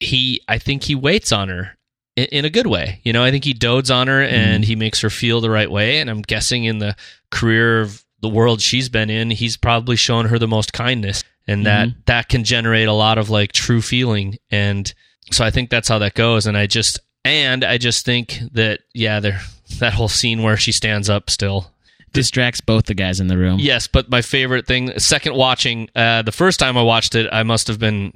he. 0.00 0.40
I 0.48 0.58
think 0.58 0.84
he 0.84 0.94
waits 0.94 1.32
on 1.32 1.50
her 1.50 1.76
in, 2.16 2.24
in 2.26 2.44
a 2.44 2.50
good 2.50 2.66
way. 2.66 3.00
You 3.04 3.12
know, 3.12 3.22
I 3.22 3.30
think 3.30 3.44
he 3.44 3.52
dotes 3.52 3.90
on 3.90 4.08
her 4.08 4.20
mm-hmm. 4.20 4.34
and 4.34 4.64
he 4.64 4.76
makes 4.76 5.00
her 5.00 5.10
feel 5.10 5.40
the 5.40 5.50
right 5.50 5.70
way. 5.70 5.98
And 5.98 6.08
I'm 6.08 6.22
guessing 6.22 6.64
in 6.64 6.78
the 6.78 6.96
career 7.30 7.80
of 7.80 8.04
the 8.20 8.28
world 8.28 8.60
she's 8.60 8.88
been 8.88 9.10
in, 9.10 9.30
he's 9.30 9.56
probably 9.56 9.96
shown 9.96 10.26
her 10.26 10.38
the 10.38 10.48
most 10.48 10.72
kindness, 10.72 11.24
and 11.46 11.66
that 11.66 11.88
mm-hmm. 11.88 12.00
that 12.06 12.28
can 12.28 12.44
generate 12.44 12.88
a 12.88 12.92
lot 12.92 13.18
of 13.18 13.30
like 13.30 13.52
true 13.52 13.82
feeling. 13.82 14.38
And 14.50 14.92
so 15.30 15.44
I 15.44 15.50
think 15.50 15.70
that's 15.70 15.88
how 15.88 15.98
that 15.98 16.14
goes. 16.14 16.46
And 16.46 16.56
I 16.56 16.66
just 16.66 17.00
and 17.24 17.64
I 17.64 17.78
just 17.78 18.04
think 18.04 18.40
that 18.52 18.80
yeah, 18.94 19.20
there 19.20 19.40
that 19.78 19.94
whole 19.94 20.08
scene 20.08 20.42
where 20.42 20.56
she 20.56 20.72
stands 20.72 21.08
up 21.08 21.30
still 21.30 21.72
Distracts 22.12 22.60
both 22.60 22.84
the 22.86 22.94
guys 22.94 23.20
in 23.20 23.28
the 23.28 23.38
room. 23.38 23.58
Yes, 23.58 23.86
but 23.86 24.10
my 24.10 24.20
favorite 24.20 24.66
thing, 24.66 24.98
second 24.98 25.34
watching, 25.34 25.88
uh, 25.96 26.20
the 26.20 26.32
first 26.32 26.60
time 26.60 26.76
I 26.76 26.82
watched 26.82 27.14
it, 27.14 27.26
I 27.32 27.42
must 27.42 27.68
have 27.68 27.78
been 27.78 28.12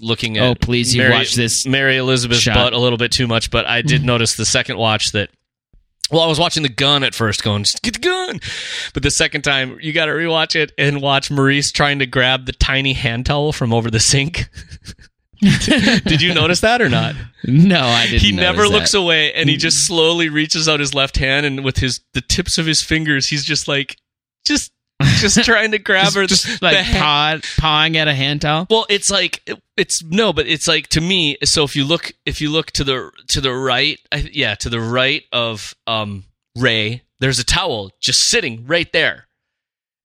looking 0.00 0.36
at. 0.36 0.42
Oh, 0.42 0.54
please, 0.54 0.94
you 0.94 1.00
Mary, 1.00 1.14
watch 1.14 1.34
this 1.34 1.66
Mary 1.66 1.96
Elizabeth's 1.96 2.42
shot. 2.42 2.54
butt 2.54 2.72
a 2.74 2.78
little 2.78 2.98
bit 2.98 3.12
too 3.12 3.26
much, 3.26 3.50
but 3.50 3.64
I 3.64 3.80
did 3.80 4.04
notice 4.04 4.36
the 4.36 4.44
second 4.44 4.76
watch 4.76 5.12
that. 5.12 5.30
Well, 6.10 6.20
I 6.20 6.26
was 6.26 6.38
watching 6.38 6.62
the 6.62 6.68
gun 6.68 7.02
at 7.04 7.14
first, 7.14 7.42
going 7.42 7.64
"Just 7.64 7.82
get 7.82 7.94
the 7.94 8.00
gun, 8.00 8.38
but 8.92 9.02
the 9.02 9.10
second 9.10 9.42
time 9.42 9.78
you 9.80 9.94
got 9.94 10.06
to 10.06 10.12
rewatch 10.12 10.54
it 10.54 10.72
and 10.76 11.00
watch 11.00 11.30
Maurice 11.30 11.72
trying 11.72 12.00
to 12.00 12.06
grab 12.06 12.44
the 12.44 12.52
tiny 12.52 12.92
hand 12.92 13.26
towel 13.26 13.50
from 13.50 13.72
over 13.72 13.90
the 13.90 13.98
sink. 13.98 14.50
did 16.04 16.22
you 16.22 16.34
notice 16.34 16.60
that 16.60 16.80
or 16.82 16.88
not? 16.88 17.14
No, 17.44 17.80
I 17.80 18.06
didn't. 18.06 18.22
he 18.22 18.32
never 18.32 18.66
looks 18.68 18.92
that. 18.92 18.98
away 18.98 19.32
and 19.32 19.48
he 19.48 19.56
just 19.56 19.86
slowly 19.86 20.28
reaches 20.28 20.68
out 20.68 20.80
his 20.80 20.94
left 20.94 21.16
hand 21.18 21.44
and 21.46 21.64
with 21.64 21.78
his 21.78 22.00
the 22.14 22.20
tips 22.20 22.58
of 22.58 22.66
his 22.66 22.82
fingers 22.82 23.28
he's 23.28 23.44
just 23.44 23.68
like 23.68 23.96
just 24.46 24.72
just 25.18 25.44
trying 25.44 25.70
to 25.72 25.78
grab 25.78 26.14
her 26.14 26.26
just 26.26 26.60
like 26.62 26.84
paw, 26.86 27.38
pawing 27.58 27.96
at 27.96 28.08
a 28.08 28.14
hand 28.14 28.40
towel. 28.42 28.66
well 28.70 28.86
it's 28.88 29.10
like 29.10 29.42
it- 29.46 29.60
it's 29.76 30.02
no 30.04 30.32
but 30.32 30.46
it's 30.46 30.66
like 30.66 30.86
to 30.88 31.00
me 31.02 31.36
so 31.44 31.62
if 31.62 31.76
you 31.76 31.84
look 31.84 32.12
if 32.24 32.40
you 32.40 32.50
look 32.50 32.70
to 32.70 32.82
the 32.82 33.10
to 33.28 33.42
the 33.42 33.52
right 33.52 34.00
I, 34.10 34.28
yeah 34.32 34.54
to 34.56 34.70
the 34.70 34.80
right 34.80 35.22
of 35.32 35.74
um 35.86 36.24
ray 36.56 37.02
there's 37.20 37.38
a 37.38 37.44
towel 37.44 37.90
just 38.00 38.20
sitting 38.28 38.66
right 38.66 38.90
there 38.94 39.26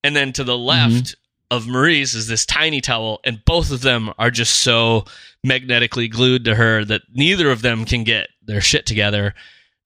and 0.04 0.14
then 0.16 0.34
to 0.34 0.44
the 0.44 0.58
left 0.58 1.16
of 1.52 1.68
maurice 1.68 2.16
is 2.16 2.28
this 2.28 2.46
tiny 2.46 2.82
towel 2.82 3.20
and 3.24 3.44
both 3.46 3.70
of 3.72 3.82
them 3.82 4.12
are 4.18 4.32
just 4.32 4.62
so 4.62 5.06
magnetically 5.44 6.08
glued 6.08 6.46
to 6.46 6.56
her 6.56 6.84
that 6.86 7.02
neither 7.14 7.52
of 7.52 7.62
them 7.62 7.86
can 7.86 8.04
get 8.04 8.30
their 8.44 8.62
shit 8.62 8.86
together 8.88 9.36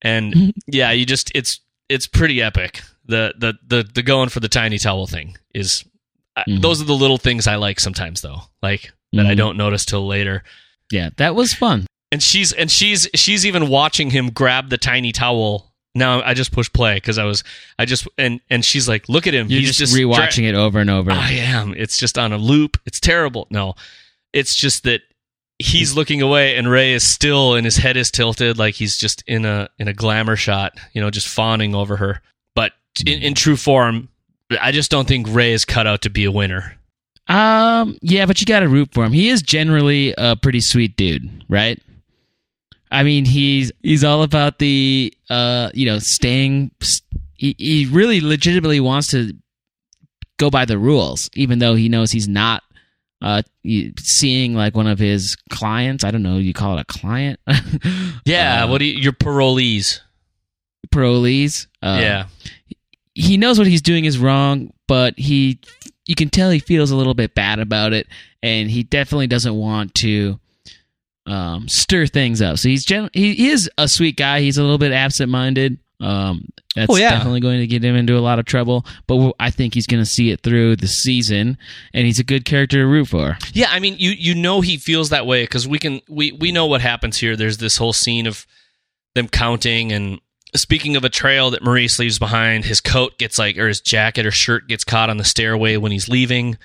and 0.02 0.54
yeah 0.68 0.92
you 0.92 1.06
just 1.06 1.32
it's 1.36 1.60
it's 1.90 2.08
pretty 2.08 2.42
epic 2.42 2.82
the 3.06 3.34
the 3.38 3.54
the, 3.68 3.84
the 3.94 4.04
going 4.04 4.30
for 4.30 4.40
the 4.40 4.48
tiny 4.48 4.78
towel 4.78 5.08
thing 5.08 5.36
is 5.54 5.84
I- 6.38 6.44
Mhm. 6.48 6.62
those 6.62 6.82
are 6.82 6.86
the 6.86 6.94
little 6.94 7.18
things 7.18 7.48
i 7.48 7.56
like 7.56 7.80
sometimes 7.80 8.22
though 8.22 8.42
like 8.62 8.94
that 9.14 9.26
i 9.26 9.34
Mhm. 9.34 9.38
don't 9.38 9.58
notice 9.58 9.86
till 9.86 10.06
later 10.08 10.44
Yeah, 10.92 11.10
that 11.18 11.34
was 11.36 11.54
fun. 11.54 11.88
and 12.12 12.22
she's 12.22 12.52
and 12.54 12.70
she's 12.70 13.08
she's 13.16 13.46
even 13.46 13.70
watching 13.70 14.12
him 14.12 14.30
grab 14.30 14.70
the 14.70 14.78
tiny 14.78 15.12
towel 15.12 15.74
now 15.96 16.22
i 16.24 16.34
just 16.34 16.52
pushed 16.52 16.74
play 16.74 16.96
because 16.96 17.18
i 17.18 17.24
was 17.24 17.44
i 17.80 17.86
just 17.86 18.08
and 18.18 18.42
and 18.50 18.64
she's 18.64 18.88
like 18.88 19.08
look 19.10 19.26
at 19.26 19.34
him 19.34 19.48
You're 19.50 19.62
he's 19.62 19.78
just, 19.78 19.94
dra- 19.94 20.04
rewatching 20.04 20.48
it 20.48 20.54
over 20.56 20.80
and 20.80 20.90
over. 20.90 21.12
I 21.12 21.32
am. 21.32 21.74
It's 21.76 21.98
just 21.98 22.18
on 22.18 22.34
a 22.34 22.38
loop. 22.38 22.78
It's 22.86 23.00
terrible. 23.00 23.48
No, 23.50 23.76
it's 24.34 24.56
just 24.56 24.84
that 24.84 25.02
he's 25.58 25.96
looking 25.96 26.22
away 26.22 26.58
and 26.58 26.70
Ray 26.70 26.94
is 26.94 27.04
still 27.04 27.56
and 27.56 27.66
his 27.66 27.78
head 27.78 27.96
is 27.96 28.12
tilted 28.12 28.58
like 28.58 28.76
he's 28.76 28.98
just 28.98 29.24
in 29.26 29.46
a 29.46 29.70
in 29.80 29.88
a 29.88 29.94
glamour 29.94 30.36
shot, 30.36 30.78
you 30.94 31.02
know, 31.02 31.10
just 31.10 31.28
fawning 31.28 31.74
over 31.74 31.96
her. 31.98 32.22
But 32.56 32.74
in, 33.06 33.22
in 33.22 33.34
true 33.34 33.56
form, 33.56 34.10
I 34.62 34.72
just 34.72 34.92
don't 34.92 35.08
think 35.08 35.28
Ray 35.30 35.54
is 35.54 35.66
cut 35.66 35.88
out 35.88 36.02
to 36.04 36.10
be 36.10 36.26
a 36.26 36.32
winner. 36.32 36.78
Um, 37.28 37.98
yeah, 38.02 38.26
but 38.26 38.40
you 38.40 38.46
got 38.46 38.60
to 38.60 38.68
root 38.70 38.90
for 38.94 39.04
him. 39.04 39.12
He 39.12 39.30
is 39.30 39.42
generally 39.42 40.14
a 40.18 40.36
pretty 40.36 40.62
sweet 40.62 40.96
dude, 40.96 41.44
right? 41.50 41.82
I 42.96 43.04
mean, 43.04 43.26
he's 43.26 43.72
he's 43.84 44.04
all 44.04 44.24
about 44.24 44.60
the 44.60 45.14
uh, 45.30 45.70
you 45.74 45.86
know, 45.86 46.00
staying. 46.00 46.72
He, 47.36 47.56
he 47.58 47.86
really 47.92 48.22
legitimately 48.22 48.80
wants 48.80 49.10
to 49.12 49.34
go 50.38 50.50
by 50.50 50.66
the 50.66 50.78
rules, 50.78 51.30
even 51.36 51.60
though 51.60 51.76
he 51.76 51.90
knows 51.90 52.12
he's 52.12 52.28
not 52.28 52.64
uh 53.22 53.42
seeing 54.00 54.54
like 54.56 54.76
one 54.76 54.88
of 54.88 55.00
his 55.00 55.36
clients. 55.50 56.04
I 56.04 56.12
don't 56.12 56.24
know. 56.24 56.38
You 56.38 56.54
call 56.54 56.78
it 56.78 56.82
a 56.82 56.86
client? 56.86 57.40
Yeah, 58.26 58.64
Uh, 58.66 58.68
what 58.70 58.80
do 58.80 58.86
you, 58.86 59.00
your 59.00 59.14
parolees? 59.14 60.00
parolees. 60.94 61.68
Uh, 61.82 61.98
yeah, 62.02 62.26
he 63.14 63.38
knows 63.38 63.58
what 63.58 63.68
he's 63.68 63.82
doing 63.82 64.06
is 64.06 64.18
wrong, 64.18 64.72
but 64.88 65.18
he 65.18 65.60
you 66.06 66.16
can 66.16 66.30
tell 66.30 66.50
he 66.52 66.60
feels 66.60 66.92
a 66.92 66.96
little 66.96 67.14
bit 67.14 67.34
bad 67.36 67.60
about 67.60 67.94
it, 67.94 68.08
and 68.44 68.70
he 68.70 68.84
definitely 68.84 69.28
doesn't 69.28 69.56
want 69.56 69.94
to 69.96 70.40
um, 71.26 71.68
stir 71.68 72.08
things 72.08 72.42
up. 72.42 72.58
So 72.58 72.70
he's 72.70 72.86
gen- 72.86 73.10
he, 73.14 73.50
is 73.50 73.70
a 73.78 73.88
sweet 73.88 74.18
guy. 74.18 74.42
He's 74.42 74.58
a 74.58 74.62
little 74.62 74.78
bit 74.78 74.92
absent 74.92 75.30
minded. 75.30 75.80
Um, 76.02 76.50
that's 76.76 76.92
Oh, 76.92 76.98
yeah. 76.98 77.12
definitely 77.12 77.40
going 77.40 77.60
to 77.62 77.68
get 77.68 77.84
him 77.84 77.96
into 77.96 78.18
a 78.18 78.20
lot 78.20 78.38
of 78.38 78.46
trouble. 78.46 78.86
But 79.08 79.34
I 79.40 79.50
think 79.50 79.74
he's 79.74 79.88
going 79.88 80.04
to 80.04 80.10
see 80.10 80.30
it 80.32 80.42
through 80.42 80.76
the 80.76 80.88
season, 80.88 81.58
and 81.94 82.06
he's 82.06 82.20
a 82.20 82.24
good 82.24 82.44
character 82.46 82.78
to 82.78 82.86
root 82.86 83.08
for. 83.08 83.38
Yeah, 83.54 83.70
I 83.72 83.80
mean, 83.80 83.96
you 83.98 84.12
you 84.12 84.36
know 84.36 84.60
he 84.62 84.78
feels 84.78 85.10
that 85.10 85.26
way 85.26 85.44
because 85.44 85.68
we 85.68 85.80
can 85.80 86.02
we 86.10 86.34
we 86.34 86.52
know 86.52 86.66
what 86.66 86.82
happens 86.82 87.18
here. 87.18 87.36
There's 87.38 87.58
this 87.58 87.78
whole 87.78 87.94
scene 87.94 88.28
of 88.28 88.46
them 89.16 89.30
counting 89.30 89.94
and 89.94 90.20
speaking 90.54 90.96
of 90.98 91.04
a 91.06 91.10
trail 91.10 91.52
that 91.52 91.64
Maurice 91.64 91.98
leaves 92.00 92.20
behind, 92.20 92.66
his 92.66 92.82
coat 92.82 93.18
gets 93.18 93.38
like 93.40 93.58
or 93.58 93.68
his 93.70 93.80
jacket 93.82 94.26
or 94.26 94.32
shirt 94.32 94.68
gets 94.68 94.84
caught 94.84 95.10
on 95.10 95.16
the 95.18 95.24
stairway 95.24 95.78
when 95.78 95.92
he's 95.94 96.10
leaving, 96.10 96.58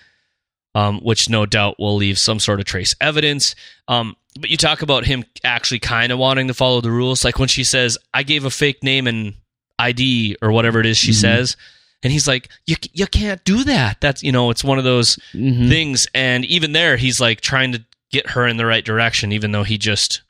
um, 0.75 0.99
which 1.01 1.29
no 1.31 1.47
doubt 1.47 1.79
will 1.79 1.95
leave 1.97 2.19
some 2.19 2.39
sort 2.41 2.59
of 2.61 2.67
trace 2.67 2.95
evidence. 3.01 3.55
Um, 3.89 4.17
but 4.39 4.51
you 4.51 4.57
talk 4.57 4.83
about 4.83 5.05
him 5.07 5.25
actually 5.45 5.81
kind 5.81 6.13
of 6.13 6.19
wanting 6.19 6.49
to 6.49 6.55
follow 6.55 6.81
the 6.81 6.91
rules, 6.91 7.25
like 7.25 7.39
when 7.39 7.49
she 7.49 7.65
says, 7.65 7.99
"I 8.15 8.23
gave 8.23 8.45
a 8.45 8.51
fake 8.51 8.83
name 8.83 9.07
and 9.07 9.35
ID" 9.79 10.37
or 10.43 10.53
whatever 10.53 10.79
it 10.81 10.87
is 10.87 10.99
she 10.99 11.11
Mhm. 11.13 11.21
says. 11.21 11.57
And 12.03 12.13
he's 12.13 12.27
like, 12.29 12.49
you, 12.67 12.77
you 12.95 13.07
can't 13.07 13.45
do 13.45 13.63
that. 13.65 14.01
That's, 14.01 14.23
you 14.23 14.33
know, 14.33 14.49
it's 14.51 14.65
one 14.65 14.79
of 14.79 14.85
those 14.85 15.19
Mhm. 15.35 15.69
things 15.69 16.07
and 16.15 16.45
even 16.47 16.73
there 16.73 16.97
he's 16.97 17.21
like 17.21 17.41
trying 17.43 17.73
to 17.73 17.85
get 18.11 18.31
her 18.31 18.47
in 18.47 18.57
the 18.57 18.65
right 18.67 18.85
direction 18.85 19.33
even 19.33 19.53
though 19.53 19.65
he 19.65 19.77
just 19.79 20.23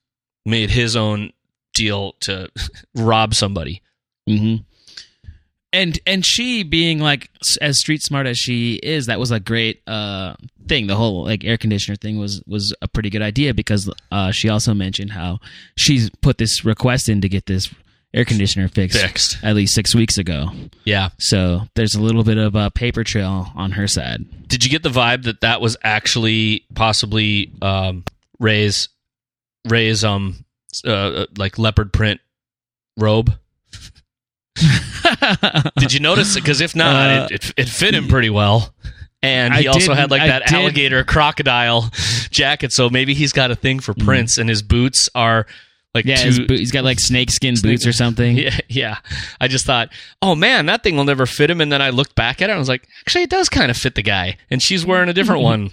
made 0.44 0.70
his 0.70 0.96
own 0.96 1.32
deal 1.74 2.12
to 2.20 2.48
rob 2.94 3.34
somebody 3.34 3.82
hmm 4.26 4.56
And 5.72 6.00
and 6.04 6.26
she 6.26 6.64
being 6.64 6.98
like 6.98 7.30
as 7.60 7.78
street 7.78 8.02
smart 8.02 8.26
as 8.26 8.36
she 8.38 8.74
is, 8.74 9.06
that 9.06 9.20
was 9.20 9.30
a 9.30 9.38
great 9.38 9.82
uh, 9.86 10.34
thing. 10.66 10.88
The 10.88 10.96
whole 10.96 11.24
like 11.24 11.44
air 11.44 11.56
conditioner 11.56 11.94
thing 11.96 12.18
was 12.18 12.42
was 12.46 12.74
a 12.82 12.88
pretty 12.88 13.08
good 13.10 13.22
idea 13.22 13.54
because 13.54 13.88
uh, 14.10 14.32
she 14.32 14.48
also 14.48 14.74
mentioned 14.74 15.12
how 15.12 15.38
she's 15.76 16.10
put 16.22 16.38
this 16.38 16.64
request 16.64 17.08
in 17.08 17.20
to 17.20 17.28
get 17.28 17.46
this 17.46 17.72
air 18.12 18.24
conditioner 18.24 18.66
fixed, 18.66 19.00
Fixed. 19.00 19.38
at 19.44 19.54
least 19.54 19.72
six 19.72 19.94
weeks 19.94 20.18
ago. 20.18 20.48
yeah 20.84 21.10
So 21.20 21.60
there's 21.76 21.94
a 21.94 22.02
little 22.02 22.24
bit 22.24 22.38
of 22.38 22.56
a 22.56 22.68
paper 22.72 23.04
trail 23.04 23.52
on 23.54 23.70
her 23.70 23.86
side. 23.86 24.48
did 24.48 24.64
you 24.64 24.70
get 24.70 24.82
the 24.82 24.88
vibe 24.88 25.22
that 25.22 25.42
that 25.42 25.60
was 25.60 25.76
actually 25.84 26.64
possibly 26.74 27.52
um 27.62 28.02
ray's 28.40 28.88
ray's 29.68 30.02
um 30.02 30.44
uh, 30.84 31.26
like 31.38 31.56
leopard 31.56 31.92
print 31.92 32.20
robe 32.96 33.32
did 35.78 35.92
you 35.92 36.00
notice 36.00 36.36
it 36.36 36.40
because 36.42 36.60
if 36.60 36.74
not 36.76 36.94
Uh, 37.10 37.28
it, 37.30 37.44
it, 37.44 37.54
it 37.56 37.68
fit 37.68 37.94
him 37.94 38.08
pretty 38.08 38.30
well 38.30 38.74
and 39.22 39.54
he 39.54 39.68
I 39.68 39.72
also 39.72 39.94
had 39.94 40.10
like 40.10 40.22
that 40.22 40.50
alligator 40.52 41.04
crocodile 41.04 41.90
jacket 42.30 42.72
so 42.72 42.88
maybe 42.90 43.14
he's 43.14 43.32
got 43.32 43.50
a 43.50 43.56
thing 43.56 43.80
for 43.80 43.94
prints 43.94 44.38
and 44.38 44.48
his 44.48 44.62
boots 44.62 45.08
are 45.14 45.46
like 45.94 46.04
yeah, 46.04 46.16
two, 46.16 46.46
boot, 46.46 46.58
he's 46.58 46.70
got 46.70 46.84
like 46.84 47.00
snakeskin 47.00 47.56
boots 47.60 47.84
or 47.84 47.92
something. 47.92 48.36
Yeah, 48.40 48.56
yeah. 48.68 48.96
I 49.40 49.48
just 49.48 49.66
thought, 49.66 49.88
oh 50.22 50.36
man, 50.36 50.66
that 50.66 50.84
thing 50.84 50.96
will 50.96 51.04
never 51.04 51.26
fit 51.26 51.50
him. 51.50 51.60
And 51.60 51.72
then 51.72 51.82
I 51.82 51.90
looked 51.90 52.14
back 52.14 52.40
at 52.40 52.48
it 52.48 52.52
and 52.52 52.56
I 52.56 52.58
was 52.60 52.68
like, 52.68 52.86
actually, 53.00 53.24
it 53.24 53.30
does 53.30 53.48
kind 53.48 53.72
of 53.72 53.76
fit 53.76 53.96
the 53.96 54.02
guy. 54.02 54.36
And 54.50 54.62
she's 54.62 54.86
wearing 54.86 55.08
a 55.08 55.12
different 55.12 55.42
one. 55.42 55.72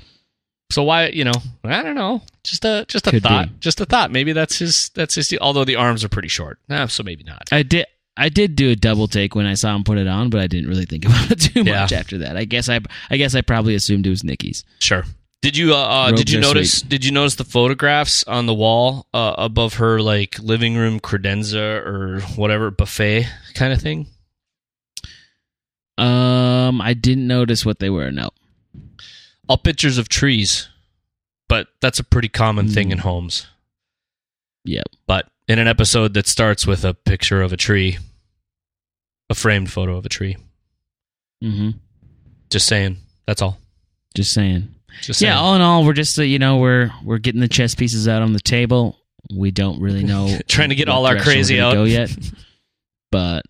So 0.71 0.81
why, 0.81 1.09
you 1.09 1.23
know, 1.23 1.33
I 1.63 1.83
don't 1.83 1.93
know. 1.93 2.23
Just 2.43 2.65
a 2.65 2.83
just 2.88 3.05
a 3.05 3.11
Could 3.11 3.21
thought. 3.23 3.47
be. 3.49 3.53
Just 3.59 3.79
a 3.79 3.85
thought. 3.85 4.11
Maybe 4.11 4.33
that's 4.33 4.57
his. 4.57 4.89
That's 4.95 5.13
his. 5.13 5.31
Although 5.39 5.65
the 5.65 5.75
arms 5.75 6.03
are 6.03 6.09
pretty 6.09 6.29
short. 6.29 6.57
Nah, 6.67 6.88
so 6.88 7.03
maybe 7.03 7.23
not. 7.23 7.43
I 7.51 7.61
did. 7.61 7.85
I 8.18 8.30
did 8.30 8.55
do 8.55 8.72
a 8.72 8.76
double 8.76 9.07
take 9.07 9.36
when 9.36 9.45
I 9.45 9.53
saw 9.53 9.76
him 9.76 9.84
put 9.84 9.97
it 9.97 10.07
on, 10.07 10.30
but 10.30 10.41
I 10.41 10.47
didn't 10.47 10.70
really 10.70 10.86
think 10.86 11.05
about 11.05 11.32
it 11.32 11.39
too 11.39 11.61
Yeah. 11.63 11.82
much 11.82 11.91
after 11.93 12.18
that. 12.20 12.36
I 12.38 12.45
guess 12.45 12.68
I, 12.70 12.80
I 13.09 13.18
guess 13.18 13.36
I 13.36 13.41
probably 13.41 13.76
assumed 13.76 14.05
it 14.07 14.09
was 14.09 14.24
Nikki's. 14.24 14.63
Sure. 14.80 15.03
Did 15.43 15.55
you 15.55 15.74
uh, 15.76 15.78
uh 15.78 16.11
did 16.11 16.32
you 16.32 16.39
are 16.39 16.41
notice 16.41 16.82
did 16.82 17.05
you 17.05 17.11
notice 17.11 17.36
the 17.36 17.43
photographs 17.43 18.24
on 18.24 18.47
the 18.47 18.55
wall 18.55 19.05
uh, 19.13 19.36
above 19.38 19.76
her 19.76 20.01
like 20.01 20.39
living 20.39 20.76
room 20.76 20.99
credenza 20.99 21.86
or 21.86 22.22
whatever 22.36 22.72
buffet 22.72 23.28
kind 23.53 23.72
of 23.72 23.80
thing? 23.80 24.07
Um, 25.97 26.82
I 26.82 26.93
didn't 26.93 27.28
notice 27.28 27.65
what 27.65 27.80
they 27.80 27.89
were. 27.89 28.11
No. 28.11 28.30
All 29.49 29.57
pictures 29.57 29.97
of 29.97 30.09
trees, 30.09 30.70
but 31.47 31.68
that's 31.82 31.99
a 31.99 32.03
pretty 32.03 32.30
common 32.30 32.68
thing 32.68 32.88
Hmm. 32.88 32.93
in 32.93 32.97
homes. 32.99 33.47
Yep. 34.65 34.86
But 35.07 35.28
in 35.47 35.59
an 35.59 35.68
episode 35.68 36.13
that 36.15 36.28
starts 36.28 36.68
with 36.68 36.84
a 36.84 36.93
picture 36.93 37.41
of 37.41 37.53
a 37.53 37.57
tree, 37.57 37.97
a 39.30 39.36
framed 39.36 39.71
photo 39.71 39.97
of 39.97 40.05
a 40.05 40.09
tree. 40.09 40.38
Mm-hmm. 41.43 41.71
Just 42.49 42.67
saying. 42.67 42.97
That's 43.25 43.41
all. 43.41 43.57
Just 44.15 44.32
saying. 44.32 44.73
Just 45.01 45.19
saying. 45.19 45.32
Yeah, 45.32 45.39
all 45.39 45.55
in 45.55 45.61
all, 45.61 45.86
we're 45.86 45.93
just 45.93 46.17
uh, 46.17 46.23
you 46.23 46.39
know 46.39 46.57
we're 46.57 46.91
we're 47.03 47.17
getting 47.19 47.41
the 47.41 47.47
chess 47.47 47.75
pieces 47.75 48.07
out 48.07 48.21
on 48.21 48.34
the 48.34 48.39
table. 48.39 48.97
We 49.36 49.51
don't 49.51 49.82
really 49.82 50.03
know 50.03 50.38
Trying 50.47 50.69
to 50.69 50.75
get 50.75 50.88
all 50.88 51.05
our 51.05 51.19
crazy 51.19 51.59
out. 51.59 51.73
go 51.73 51.84
yet. 51.84 52.15
But 53.09 53.43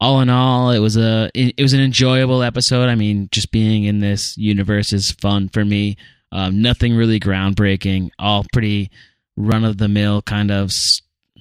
all 0.00 0.20
in 0.22 0.28
all, 0.28 0.72
it 0.72 0.80
was 0.80 0.96
a 0.96 1.30
it 1.32 1.60
was 1.60 1.72
an 1.72 1.80
enjoyable 1.80 2.42
episode. 2.42 2.88
I 2.88 2.96
mean, 2.96 3.28
just 3.30 3.52
being 3.52 3.84
in 3.84 4.00
this 4.00 4.36
universe 4.36 4.92
is 4.92 5.12
fun 5.12 5.48
for 5.48 5.64
me. 5.64 5.96
Um, 6.32 6.60
nothing 6.62 6.96
really 6.96 7.20
groundbreaking. 7.20 8.10
All 8.18 8.44
pretty 8.52 8.90
run 9.36 9.64
of 9.64 9.78
the 9.78 9.86
mill 9.86 10.20
kind 10.22 10.50
of 10.50 10.72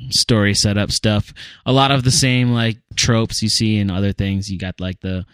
story 0.09 0.53
setup 0.53 0.91
stuff. 0.91 1.33
A 1.65 1.71
lot 1.73 1.91
of 1.91 2.03
the 2.03 2.11
same 2.11 2.51
like 2.51 2.77
tropes 2.95 3.41
you 3.41 3.49
see 3.49 3.77
in 3.77 3.89
other 3.91 4.13
things. 4.13 4.49
You 4.49 4.57
got 4.59 4.79
like 4.79 4.99
the 5.01 5.25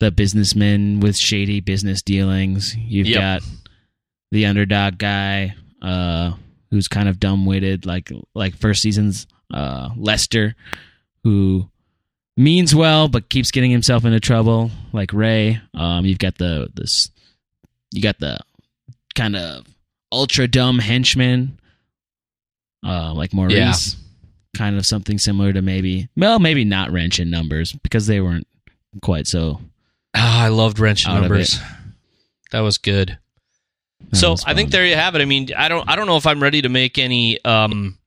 the 0.00 0.10
businessman 0.10 1.00
with 1.00 1.16
shady 1.16 1.60
business 1.60 2.02
dealings. 2.02 2.74
You've 2.76 3.08
Yep. 3.08 3.20
got 3.20 3.42
the 4.30 4.46
underdog 4.46 4.98
guy 4.98 5.54
uh, 5.82 6.32
who's 6.70 6.86
kind 6.88 7.08
of 7.08 7.18
dumb 7.18 7.46
witted, 7.46 7.86
like 7.86 8.10
like 8.34 8.56
first 8.56 8.82
season's 8.82 9.26
uh, 9.52 9.88
Lester, 9.96 10.54
who 11.24 11.68
means 12.36 12.74
well 12.74 13.08
but 13.08 13.28
keeps 13.28 13.50
getting 13.50 13.70
himself 13.70 14.04
into 14.04 14.20
trouble, 14.20 14.70
like 14.92 15.12
Ray. 15.12 15.60
Um, 15.74 16.04
you've 16.04 16.18
got 16.20 16.36
the 16.38 16.68
this, 16.74 17.10
you 17.92 18.02
got 18.02 18.18
the 18.20 18.38
kind 19.16 19.34
of 19.34 19.66
ultra 20.12 20.46
dumb 20.46 20.78
henchman, 20.78 21.58
uh, 22.86 23.12
like 23.14 23.32
Maurice. 23.34 23.96
Kind 24.58 24.76
of 24.76 24.84
something 24.84 25.18
similar 25.18 25.52
to 25.52 25.62
maybe, 25.62 26.08
well, 26.16 26.40
maybe 26.40 26.64
not 26.64 26.90
Wrench 26.90 27.20
in 27.20 27.30
Numbers 27.30 27.72
because 27.72 28.08
they 28.08 28.20
weren't 28.20 28.46
quite 29.02 29.28
so. 29.28 29.60
Ah, 30.14 30.44
I 30.44 30.48
loved 30.48 30.80
Wrench 30.80 31.06
of 31.06 31.14
Numbers. 31.14 31.60
That 32.50 32.60
was 32.60 32.76
good. 32.76 33.18
that 34.10 34.16
so 34.16 34.32
was 34.32 34.44
I 34.44 34.54
think 34.54 34.70
there 34.70 34.84
you 34.84 34.96
have 34.96 35.14
it. 35.14 35.22
I 35.22 35.26
mean, 35.26 35.48
I 35.56 35.68
don't 35.68 35.88
I 35.88 35.94
don't 35.94 36.06
know 36.08 36.16
if 36.16 36.26
I'm 36.26 36.42
ready 36.42 36.62
to 36.62 36.68
make 36.68 36.98
any 36.98 37.42
um 37.44 37.98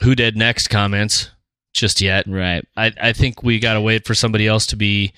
who 0.00 0.14
did 0.14 0.36
next 0.36 0.68
comments 0.68 1.30
just 1.74 2.00
yet. 2.00 2.26
right. 2.26 2.64
I 2.76 2.92
I 3.00 3.12
think 3.12 3.42
we 3.42 3.58
got 3.58 3.74
to 3.74 3.80
wait 3.80 4.06
for 4.06 4.14
somebody 4.14 4.46
else 4.46 4.66
to 4.68 4.76
be 4.76 5.12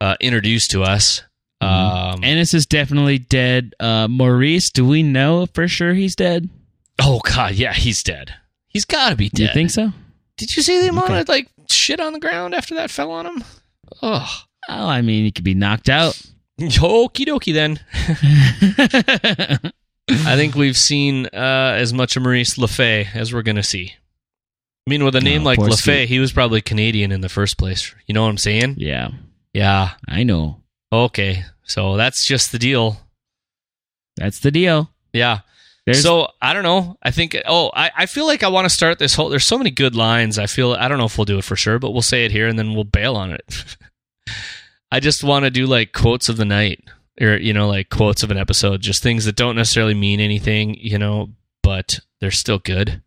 uh, 0.00 0.16
introduced 0.20 0.72
to 0.72 0.82
us. 0.82 1.22
Um, 1.60 2.22
Ennis 2.22 2.52
is 2.52 2.66
definitely 2.66 3.18
dead. 3.18 3.74
Uh, 3.80 4.08
Maurice, 4.08 4.70
do 4.70 4.84
we 4.86 5.02
know 5.02 5.46
for 5.46 5.66
sure 5.68 5.94
he's 5.94 6.14
dead? 6.14 6.50
oh 7.00 7.20
god, 7.20 7.54
yeah, 7.54 7.72
he's 7.72 8.02
dead. 8.02 8.34
He's 8.76 8.84
got 8.84 9.08
to 9.10 9.16
be 9.16 9.30
Do 9.30 9.42
you 9.42 9.48
think 9.54 9.70
so? 9.70 9.92
Did 10.36 10.54
you 10.54 10.62
see 10.62 10.80
the 10.82 10.88
amount 10.88 11.06
Okay. 11.10 11.20
of 11.20 11.28
like 11.28 11.48
shit 11.70 11.98
on 11.98 12.12
the 12.12 12.20
ground 12.20 12.54
after 12.54 12.74
that 12.74 12.90
fell 12.90 13.10
on 13.10 13.24
him? 13.26 13.44
Oh, 14.02 14.42
Oh, 14.68 14.86
I 14.86 15.00
mean, 15.00 15.24
he 15.24 15.30
could 15.32 15.44
be 15.44 15.54
knocked 15.54 15.88
out. 15.88 16.20
okie 16.60 17.24
dokie 17.26 17.54
then. 17.54 17.80
I 20.08 20.36
think 20.36 20.54
we've 20.54 20.76
seen 20.76 21.26
uh, 21.26 21.74
as 21.78 21.92
much 21.92 22.16
of 22.16 22.22
Maurice 22.22 22.56
LeFay 22.56 23.14
as 23.14 23.32
we're 23.32 23.42
going 23.42 23.56
to 23.56 23.62
see. 23.62 23.94
I 24.86 24.90
mean, 24.90 25.04
with 25.04 25.16
a 25.16 25.20
name 25.20 25.42
Oh, 25.42 25.44
like 25.44 25.58
LeFay, 25.58 26.06
he 26.06 26.18
was 26.20 26.32
probably 26.32 26.60
Canadian 26.60 27.10
in 27.12 27.20
the 27.20 27.28
first 27.28 27.58
place. 27.58 27.94
You 28.06 28.14
know 28.14 28.22
what 28.22 28.28
I'm 28.28 28.38
saying? 28.38 28.74
yeah, 28.78 29.08
Yeah. 29.52 29.92
I 30.08 30.22
know. 30.22 30.62
Okay. 30.92 31.44
So 31.64 31.96
that's 31.96 32.24
just 32.26 32.52
the 32.52 32.58
deal. 32.58 32.98
That's 34.16 34.40
the 34.40 34.50
deal. 34.52 34.90
Yeah. 35.12 35.40
There's, 35.86 36.02
so 36.02 36.28
I 36.42 36.52
don't 36.52 36.64
know. 36.64 36.98
I 37.00 37.12
think. 37.12 37.36
Oh, 37.46 37.70
I, 37.72 37.92
I 37.96 38.06
feel 38.06 38.26
like 38.26 38.42
I 38.42 38.48
want 38.48 38.64
to 38.64 38.74
start 38.74 38.98
this 38.98 39.14
whole. 39.14 39.28
There's 39.28 39.46
so 39.46 39.56
many 39.56 39.70
good 39.70 39.94
lines. 39.94 40.36
I 40.36 40.46
feel. 40.46 40.72
I 40.72 40.88
don't 40.88 40.98
know 40.98 41.04
if 41.04 41.16
we'll 41.16 41.24
do 41.24 41.38
it 41.38 41.44
for 41.44 41.54
sure, 41.54 41.78
but 41.78 41.92
we'll 41.92 42.02
say 42.02 42.24
it 42.24 42.32
here 42.32 42.48
and 42.48 42.58
then 42.58 42.74
we'll 42.74 42.84
bail 42.84 43.14
on 43.14 43.30
it. 43.30 43.76
I 44.90 44.98
just 45.00 45.22
want 45.22 45.44
to 45.44 45.50
do 45.50 45.66
like 45.66 45.92
quotes 45.92 46.28
of 46.28 46.36
the 46.36 46.44
night, 46.44 46.82
or 47.20 47.36
you 47.36 47.52
know, 47.52 47.68
like 47.68 47.88
quotes 47.88 48.24
of 48.24 48.30
an 48.32 48.36
episode, 48.36 48.80
just 48.80 49.02
things 49.02 49.24
that 49.26 49.36
don't 49.36 49.56
necessarily 49.56 49.94
mean 49.94 50.18
anything, 50.20 50.74
you 50.74 50.98
know, 50.98 51.30
but 51.62 52.00
they're 52.20 52.30
still 52.32 52.58
good. 52.58 53.02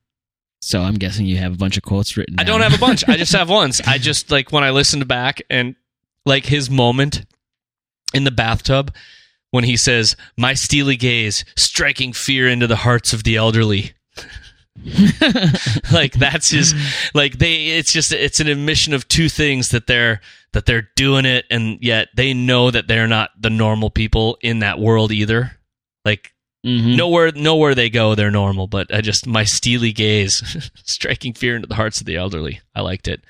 so 0.62 0.82
I'm 0.82 0.96
guessing 0.96 1.26
you 1.26 1.38
have 1.38 1.54
a 1.54 1.58
bunch 1.58 1.76
of 1.78 1.84
quotes 1.84 2.16
written. 2.16 2.36
I 2.38 2.44
don't 2.44 2.62
have 2.62 2.74
a 2.74 2.78
bunch. 2.78 3.08
I 3.10 3.18
just 3.18 3.32
have 3.36 3.50
ones. 3.50 3.82
I 3.86 3.98
just 3.98 4.32
like 4.32 4.52
when 4.54 4.64
I 4.64 4.70
listened 4.72 5.06
back 5.08 5.42
and 5.50 5.76
like 6.26 6.46
his 6.46 6.70
moment 6.70 7.26
in 8.14 8.24
the 8.24 8.32
bathtub 8.32 8.94
when 9.52 9.64
he 9.64 9.78
says, 9.78 10.16
"My 10.38 10.54
steely 10.54 10.96
gaze 10.96 11.44
striking 11.56 12.14
fear 12.14 12.48
into 12.48 12.68
the 12.68 12.76
hearts 12.78 13.14
of 13.14 13.24
the 13.24 13.36
elderly." 13.36 13.94
like 15.92 16.14
that's 16.14 16.50
his 16.52 16.74
like 17.14 17.38
they 17.38 17.68
it's 17.68 17.92
just 17.92 18.12
it's 18.14 18.40
an 18.40 18.48
admission 18.48 18.94
of 18.94 19.08
two 19.08 19.28
things 19.28 19.70
that 19.70 19.88
they're 19.88 20.22
that 20.54 20.66
they're 20.66 20.90
doing 20.96 21.26
it 21.26 21.46
and 21.52 21.78
yet 21.82 22.08
they 22.16 22.34
know 22.34 22.72
that 22.72 22.88
they're 22.88 23.08
not 23.08 23.30
the 23.40 23.50
normal 23.50 23.90
people 23.90 24.38
in 24.42 24.60
that 24.60 24.80
world 24.80 25.12
either 25.12 25.52
like 26.06 26.32
Mhm. 26.66 26.98
nowhere 26.98 27.32
nowhere 27.34 27.74
they 27.74 27.90
go 27.90 28.16
they're 28.16 28.32
normal 28.32 28.68
but 28.68 28.94
i 28.94 29.00
just 29.00 29.26
my 29.26 29.46
steely 29.46 29.94
gaze 29.94 30.70
striking 30.84 31.34
fear 31.34 31.56
into 31.56 31.68
the 31.70 31.76
hearts 31.76 32.02
of 32.02 32.06
the 32.06 32.18
elderly 32.18 32.60
i 32.76 32.82
liked 32.82 33.08
it 33.08 33.22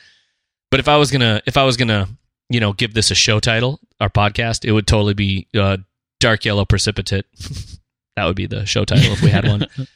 but 0.72 0.80
if 0.80 0.88
i 0.88 0.98
was 0.98 1.12
gonna 1.12 1.40
if 1.46 1.56
i 1.56 1.64
was 1.64 1.78
gonna 1.78 2.08
you 2.50 2.60
know 2.60 2.74
give 2.74 2.94
this 2.96 3.12
a 3.12 3.16
show 3.16 3.40
title 3.40 3.80
our 4.00 4.10
podcast 4.10 4.66
it 4.66 4.72
would 4.72 4.88
totally 4.88 5.14
be 5.14 5.48
uh, 5.56 5.78
dark 6.20 6.46
yellow 6.46 6.66
precipitate. 6.66 7.26
That 8.16 8.26
would 8.26 8.36
be 8.36 8.48
the 8.48 8.66
show 8.66 8.84
title 8.84 9.14
if 9.14 9.22
we 9.22 9.30
had 9.30 9.48
one. 9.48 9.66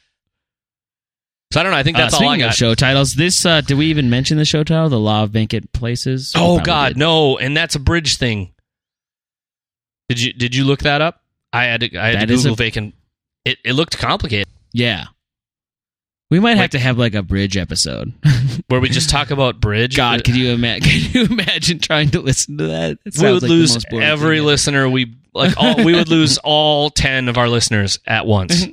So 1.52 1.60
i 1.60 1.62
don't 1.62 1.70
know. 1.70 1.78
I 1.78 1.82
think 1.84 1.96
that's 1.96 2.14
uh, 2.14 2.24
all 2.24 2.30
i 2.30 2.38
got. 2.38 2.48
of 2.48 2.54
show 2.54 2.74
titles, 2.74 3.14
this 3.14 3.46
uh, 3.46 3.60
did 3.60 3.78
we 3.78 3.86
even 3.86 4.10
mention 4.10 4.38
the 4.38 4.44
show 4.44 4.64
title, 4.64 4.88
"The 4.88 4.98
Law 4.98 5.22
of 5.22 5.30
Vacant 5.30 5.72
Places"? 5.72 6.32
Oh 6.34 6.58
god 6.58 6.88
did. 6.94 6.96
no. 6.96 7.38
And 7.38 7.56
that's 7.56 7.76
a 7.76 7.78
bridge 7.78 8.16
thing. 8.16 8.52
Did 10.08 10.20
you 10.20 10.32
did 10.32 10.54
you 10.56 10.64
look 10.64 10.80
that 10.80 11.00
up? 11.00 11.22
I 11.52 11.64
had 11.64 11.80
to 11.82 11.96
i 11.96 12.06
had 12.06 12.14
That 12.22 12.26
to 12.28 12.34
google 12.36 12.52
a- 12.54 12.56
vacant. 12.56 12.94
It, 13.44 13.58
it 13.64 13.74
looked 13.74 13.98
complicated. 13.98 14.48
Yeah, 14.72 15.04
we 16.34 16.40
might 16.40 16.54
Like- 16.54 16.62
have 16.62 16.70
to 16.70 16.78
have 16.80 16.98
like 16.98 17.14
a 17.14 17.22
bridge 17.22 17.56
episode. 17.56 18.12
where 18.66 18.80
we 18.80 18.88
just 18.88 19.08
talk 19.08 19.30
about 19.30 19.60
bridge 19.60 19.96
God, 19.96 20.24
could 20.24 20.34
you 20.34 20.50
imagine? 20.50 20.90
Can 20.90 21.10
you 21.12 21.26
imagine 21.32 21.78
trying 21.78 22.10
to 22.10 22.20
listen 22.20 22.58
to 22.58 22.66
that? 22.66 22.98
It 23.04 23.16
we 23.16 23.24
would 23.32 23.34
like 23.34 23.42
the 23.42 23.48
lose 23.48 23.84
every 23.92 24.40
listener 24.40 24.88
we 24.88 25.14
like 25.32 25.54
all 25.56 25.84
we 25.84 25.94
would 25.94 26.08
lose 26.08 26.38
all 26.44 26.90
10 26.90 27.28
of 27.28 27.38
our 27.38 27.48
listeners 27.48 28.00
at 28.06 28.26
once 28.26 28.66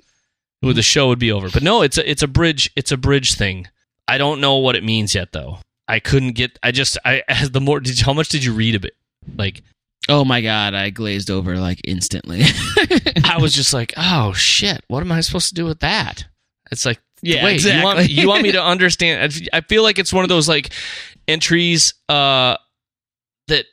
the 0.64 0.82
show 0.82 1.07
would 1.09 1.20
be 1.20 1.32
over 1.32 1.49
but 1.51 1.62
no 1.64 1.82
it's 1.84 1.97
a 1.97 2.09
it's 2.09 2.22
a 2.24 2.28
bridge 2.28 2.70
it's 2.76 2.91
a 2.91 2.97
bridge 2.97 3.34
thing 3.36 3.68
i 4.07 4.18
don't 4.18 4.39
know 4.39 4.57
what 4.57 4.76
it 4.76 4.84
means 4.84 5.14
yet 5.16 5.32
though 5.34 5.57
i 5.88 5.99
couldn't 5.99 6.34
get 6.34 6.57
i 6.62 6.70
just 6.72 6.97
i 7.03 7.24
as 7.28 7.49
the 7.51 7.59
more 7.62 7.80
did 7.80 7.99
you, 7.99 8.05
how 8.05 8.14
much 8.14 8.30
did 8.30 8.43
you 8.43 8.53
read 8.53 8.76
of 8.76 8.86
it 8.86 8.95
like 9.38 9.62
Oh 10.09 10.26
my 10.26 10.41
god, 10.41 10.74
I 10.74 10.89
glazed 10.89 11.30
over 11.30 11.57
like 11.57 11.80
instantly. 11.88 12.41
i 13.24 13.38
was 13.39 13.53
just 13.53 13.74
like 13.74 13.93
oh 13.97 14.34
shit 14.34 14.84
what 14.88 15.01
am 15.01 15.12
i 15.12 15.22
supposed 15.22 15.49
to 15.49 15.55
do 15.55 15.66
with 15.66 15.80
that 15.82 16.26
it's 16.72 16.86
like 16.86 16.99
Yeah, 17.24 17.43
wait 17.45 17.63
you 17.63 17.84
want, 17.84 17.99
exactly. 17.99 18.22
you 18.22 18.28
want 18.28 18.43
me 18.43 18.51
to 18.53 18.63
understand 18.74 19.34
I- 19.53 19.57
i 19.57 19.61
feel 19.61 19.84
like 19.84 19.99
it's 19.99 20.11
one 20.13 20.24
of 20.26 20.30
those 20.30 20.47
like 20.49 20.74
entries 21.28 21.93
uh 22.09 22.57
that 23.47 23.65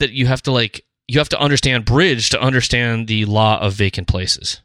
that 0.00 0.10
you 0.12 0.26
have 0.26 0.42
to 0.42 0.52
like 0.52 0.84
you 1.06 1.18
have 1.18 1.28
to 1.30 1.38
understand 1.38 1.84
bridge 1.84 2.30
to 2.30 2.40
understand 2.40 3.06
the 3.08 3.24
law 3.26 3.60
of 3.60 3.74
vacant 3.74 4.08
places 4.08 4.60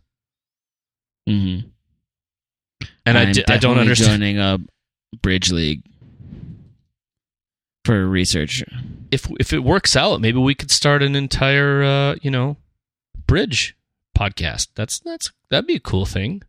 hmm 1.28 1.60
and 3.06 3.18
I 3.18 3.24
I'm 3.24 3.32
di- 3.34 3.44
I 3.48 3.58
don't 3.58 3.78
understand 3.80 4.22
joining 4.22 4.40
a 4.40 4.60
bridge 5.22 5.52
league 5.52 5.82
for 7.86 8.08
research. 8.08 8.64
if 9.12 9.28
if 9.40 9.52
it 9.54 9.64
works 9.64 9.96
out 9.96 10.22
maybe 10.22 10.38
we 10.38 10.54
could 10.56 10.72
start 10.72 11.02
an 11.04 11.16
entire 11.16 11.84
uh 11.84 12.16
you 12.22 12.30
know 12.32 12.58
bridge 13.28 13.76
podcast 14.18 14.68
that's 14.76 15.00
that's 15.00 15.32
that'd 15.50 15.66
be 15.68 15.76
a 15.76 15.80
cool 15.80 16.06
thing 16.06 16.42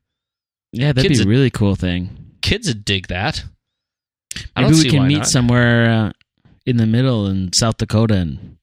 Yeah, 0.73 0.93
that'd 0.93 1.09
Kids 1.09 1.21
be 1.21 1.27
a 1.27 1.29
really 1.29 1.51
cool 1.51 1.75
thing. 1.75 2.35
kids 2.43 2.68
would 2.68 2.85
dig 2.85 3.09
that 3.09 3.45
I 4.55 4.62
Maybe 4.62 4.75
we 4.75 4.91
can 4.91 5.07
meet 5.09 5.18
not. 5.18 5.27
somewhere 5.27 5.91
uh, 5.91 6.12
in 6.64 6.77
the 6.77 6.87
middle 6.87 7.27
in 7.27 7.53
South 7.53 7.77
Dakota 7.79 8.14
and 8.14 8.57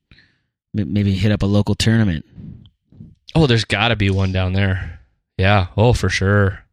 m- 0.77 0.93
maybe 0.93 1.13
hit 1.13 1.31
up 1.31 1.43
a 1.43 1.45
local 1.45 1.75
tournament. 1.75 2.25
oh 3.35 3.45
there's 3.47 3.65
got 3.65 3.89
to 3.89 3.95
be 3.95 4.09
one 4.09 4.31
down 4.31 4.53
there 4.53 4.99
yeah 5.37 5.67
oh 5.75 5.93
for 5.93 6.09
sure 6.09 6.63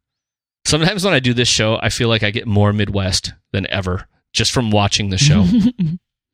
sometimes 0.65 1.05
when 1.05 1.13
i 1.13 1.19
do 1.21 1.35
this 1.35 1.49
show 1.49 1.79
i 1.83 1.91
feel 1.91 2.09
like 2.09 2.23
i 2.23 2.31
get 2.31 2.47
more 2.47 2.73
midwest 2.73 3.33
than 3.53 3.67
ever 3.71 4.07
just 4.33 4.51
from 4.53 4.71
watching 4.71 5.11
the 5.11 5.19
show 5.19 5.45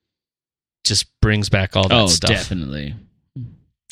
just 0.85 1.07
brings 1.21 1.49
back 1.49 1.77
all 1.77 1.89
that 1.89 1.95
oh, 2.03 2.07
stuff 2.07 2.31
definitely. 2.31 2.95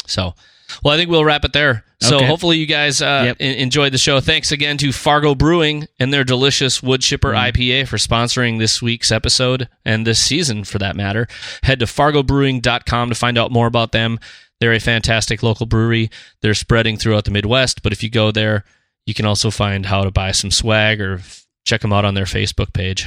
So, 0.07 0.35
well, 0.83 0.95
I 0.95 0.97
think 0.97 1.11
we'll 1.11 1.25
wrap 1.25 1.45
it 1.45 1.53
there. 1.53 1.85
So, 2.01 2.17
Okay. 2.19 2.27
hopefully, 2.27 2.59
you 2.59 2.67
guys 2.67 3.03
uh, 3.03 3.23
Yep. 3.27 3.37
en- 3.41 3.55
enjoyed 3.57 3.93
the 3.93 3.99
show. 3.99 4.21
Thanks 4.21 4.53
again 4.53 4.77
to 4.79 4.93
Fargo 4.93 5.35
Brewing 5.35 5.87
and 5.99 6.13
their 6.13 6.23
delicious 6.25 6.83
Wood 6.83 7.01
Chipper 7.03 7.33
Mm. 7.33 7.39
IPA 7.53 7.85
for 7.89 7.97
sponsoring 7.97 8.59
this 8.59 8.81
week's 8.81 9.11
episode 9.11 9.69
and 9.85 10.07
this 10.07 10.21
season 10.21 10.63
for 10.65 10.79
that 10.79 10.95
matter. 10.97 11.27
Head 11.65 11.81
to 11.81 11.87
fargobrewing.com 11.87 13.09
to 13.09 13.15
find 13.15 13.37
out 13.37 13.51
more 13.51 13.67
about 13.67 13.93
them. 13.93 14.21
They're 14.61 14.73
a 14.73 14.81
fantastic 14.81 15.43
local 15.43 15.67
brewery. 15.67 16.11
They're 16.43 16.55
spreading 16.55 16.97
throughout 16.97 17.25
the 17.25 17.31
Midwest, 17.31 17.83
but 17.83 17.93
if 17.93 18.03
you 18.03 18.11
go 18.11 18.31
there, 18.31 18.65
you 19.07 19.15
can 19.15 19.25
also 19.27 19.51
find 19.51 19.87
how 19.87 20.03
to 20.05 20.11
buy 20.11 20.33
some 20.33 20.51
swag 20.51 21.01
or 21.01 21.15
f- 21.15 21.45
check 21.65 21.81
them 21.81 21.93
out 21.93 22.05
on 22.05 22.15
their 22.15 22.25
Facebook 22.27 22.73
page. 22.73 23.07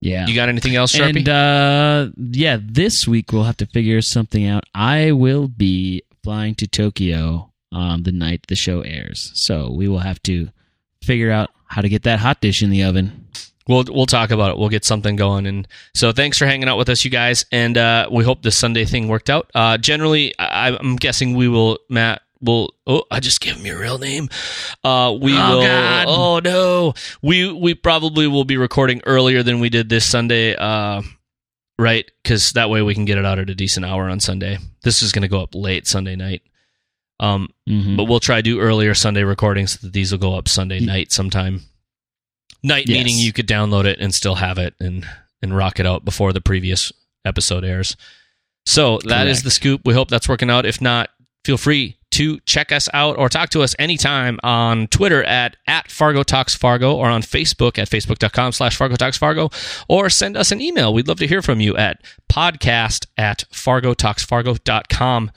Yeah. 0.00 0.26
You 0.26 0.34
got 0.34 0.48
anything 0.50 0.76
else, 0.76 0.94
Sharpie? 0.94 1.18
And 1.18 1.28
uh, 1.28 2.08
yeah, 2.16 2.58
this 2.60 3.06
week 3.08 3.32
we'll 3.32 3.44
have 3.44 3.56
to 3.58 3.66
figure 3.66 4.02
something 4.02 4.46
out. 4.46 4.64
I 4.74 5.12
will 5.12 5.48
be 5.48 6.02
flying 6.24 6.54
to 6.56 6.66
Tokyo 6.66 7.52
um, 7.70 8.02
the 8.02 8.12
night 8.12 8.46
the 8.48 8.56
show 8.56 8.80
airs, 8.80 9.30
so 9.34 9.70
we 9.70 9.86
will 9.86 9.98
have 10.00 10.20
to 10.24 10.48
figure 11.02 11.30
out 11.30 11.50
how 11.66 11.82
to 11.82 11.88
get 11.88 12.02
that 12.04 12.18
hot 12.18 12.40
dish 12.40 12.62
in 12.62 12.70
the 12.70 12.82
oven. 12.82 13.28
We'll 13.68 13.84
we'll 13.88 14.06
talk 14.06 14.30
about 14.30 14.50
it. 14.50 14.58
We'll 14.58 14.68
get 14.68 14.84
something 14.84 15.16
going. 15.16 15.46
And 15.46 15.66
so 15.94 16.12
thanks 16.12 16.36
for 16.38 16.44
hanging 16.46 16.68
out 16.68 16.76
with 16.76 16.88
us, 16.90 17.04
you 17.04 17.10
guys. 17.10 17.46
And 17.50 17.78
uh, 17.78 18.08
we 18.12 18.22
hope 18.24 18.42
the 18.42 18.50
Sunday 18.50 18.84
thing 18.84 19.08
worked 19.08 19.30
out. 19.30 19.50
Uh, 19.54 19.78
generally, 19.78 20.34
I, 20.38 20.76
I'm 20.76 20.96
guessing 20.96 21.34
we 21.34 21.48
will. 21.48 21.78
Matt 21.88 22.20
will. 22.42 22.74
Oh, 22.86 23.04
I 23.10 23.20
just 23.20 23.40
gave 23.40 23.56
him 23.56 23.64
your 23.64 23.80
real 23.80 23.96
name. 23.98 24.28
Uh, 24.84 25.16
we 25.18 25.32
Oh, 25.36 25.50
will. 25.58 25.62
God. 25.62 26.04
Oh 26.08 26.40
no, 26.44 26.94
we 27.22 27.50
we 27.50 27.74
probably 27.74 28.26
will 28.26 28.44
be 28.44 28.58
recording 28.58 29.00
earlier 29.06 29.42
than 29.42 29.60
we 29.60 29.70
did 29.70 29.88
this 29.88 30.04
Sunday. 30.04 30.54
Right, 31.78 32.08
because 32.22 32.52
that 32.52 32.70
way 32.70 32.82
we 32.82 32.94
can 32.94 33.04
get 33.04 33.18
it 33.18 33.24
out 33.24 33.38
at 33.40 33.50
a 33.50 33.54
decent 33.54 33.84
hour 33.84 34.08
on 34.08 34.20
Sunday. 34.20 34.58
This 34.84 35.02
is 35.02 35.10
going 35.12 35.22
to 35.22 35.28
go 35.28 35.42
up 35.42 35.54
late 35.54 35.86
Sunday 35.88 36.14
night. 36.14 36.42
Um, 37.20 37.48
Mhm. 37.68 37.96
but 37.96 38.04
we'll 38.04 38.20
try 38.20 38.36
to 38.36 38.42
do 38.42 38.60
earlier 38.60 38.94
Sunday 38.94 39.22
recordings 39.24 39.72
so 39.72 39.78
that 39.86 39.92
these 39.92 40.12
will 40.12 40.18
go 40.18 40.34
up 40.36 40.48
Sunday 40.48 40.78
night 40.80 41.10
sometime. 41.12 41.62
Night 42.62 42.86
Yes. 42.88 42.96
meaning 42.96 43.18
you 43.18 43.32
could 43.32 43.46
download 43.48 43.84
it 43.86 43.98
and 44.00 44.14
still 44.14 44.36
have 44.36 44.58
it 44.58 44.74
and 44.80 45.06
and 45.42 45.54
rock 45.56 45.78
it 45.78 45.84
out 45.86 46.04
before 46.06 46.32
the 46.32 46.40
previous 46.40 46.90
episode 47.24 47.64
airs. 47.64 47.96
So 48.66 48.98
that 49.04 49.26
is 49.26 49.38
Correct. 49.38 49.44
the 49.44 49.50
scoop. 49.50 49.80
We 49.84 49.92
hope 49.94 50.08
that's 50.08 50.28
working 50.28 50.48
out. 50.50 50.64
If 50.64 50.80
not, 50.80 51.10
feel 51.44 51.58
free 51.58 51.96
to 52.14 52.40
check 52.40 52.72
us 52.72 52.88
out 52.92 53.18
or 53.18 53.28
talk 53.28 53.50
to 53.50 53.62
us 53.62 53.74
anytime 53.78 54.38
on 54.42 54.86
Twitter 54.88 55.22
at, 55.24 55.56
at 55.66 55.90
Fargo 55.90 56.22
Talks 56.22 56.54
Fargo 56.54 56.94
or 56.96 57.08
on 57.08 57.22
Facebook 57.22 57.78
at 57.78 57.88
facebook.com 57.88 58.52
slash 58.52 58.76
Fargo 58.76 58.96
Talks 58.96 59.18
Fargo 59.18 59.50
or 59.88 60.08
send 60.10 60.36
us 60.36 60.52
an 60.52 60.60
email. 60.60 60.92
We'd 60.94 61.08
love 61.08 61.18
to 61.18 61.26
hear 61.26 61.42
from 61.42 61.60
you 61.60 61.76
at 61.76 62.02
podcast 62.30 63.06
at 63.16 63.44
fargotalksfargo.com. 63.52 65.30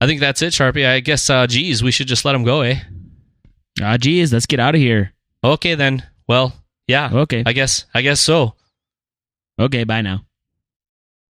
I 0.00 0.06
think 0.06 0.20
that's 0.20 0.42
it, 0.42 0.52
Sharpie. 0.52 0.86
I 0.86 1.00
guess, 1.00 1.30
uh, 1.30 1.46
geez, 1.46 1.82
we 1.82 1.90
should 1.90 2.06
just 2.06 2.24
let 2.24 2.34
him 2.34 2.44
go, 2.44 2.60
eh? 2.60 2.80
Ah, 3.80 3.96
geez, 3.96 4.32
let's 4.32 4.46
get 4.46 4.60
out 4.60 4.74
of 4.74 4.80
here. 4.80 5.12
Okay, 5.42 5.74
then. 5.74 6.02
Well, 6.28 6.52
yeah. 6.86 7.10
Okay. 7.12 7.42
I 7.46 7.52
guess. 7.52 7.86
I 7.94 8.02
guess 8.02 8.20
so. 8.20 8.54
Okay, 9.58 9.84
bye 9.84 10.02
now. 10.02 10.25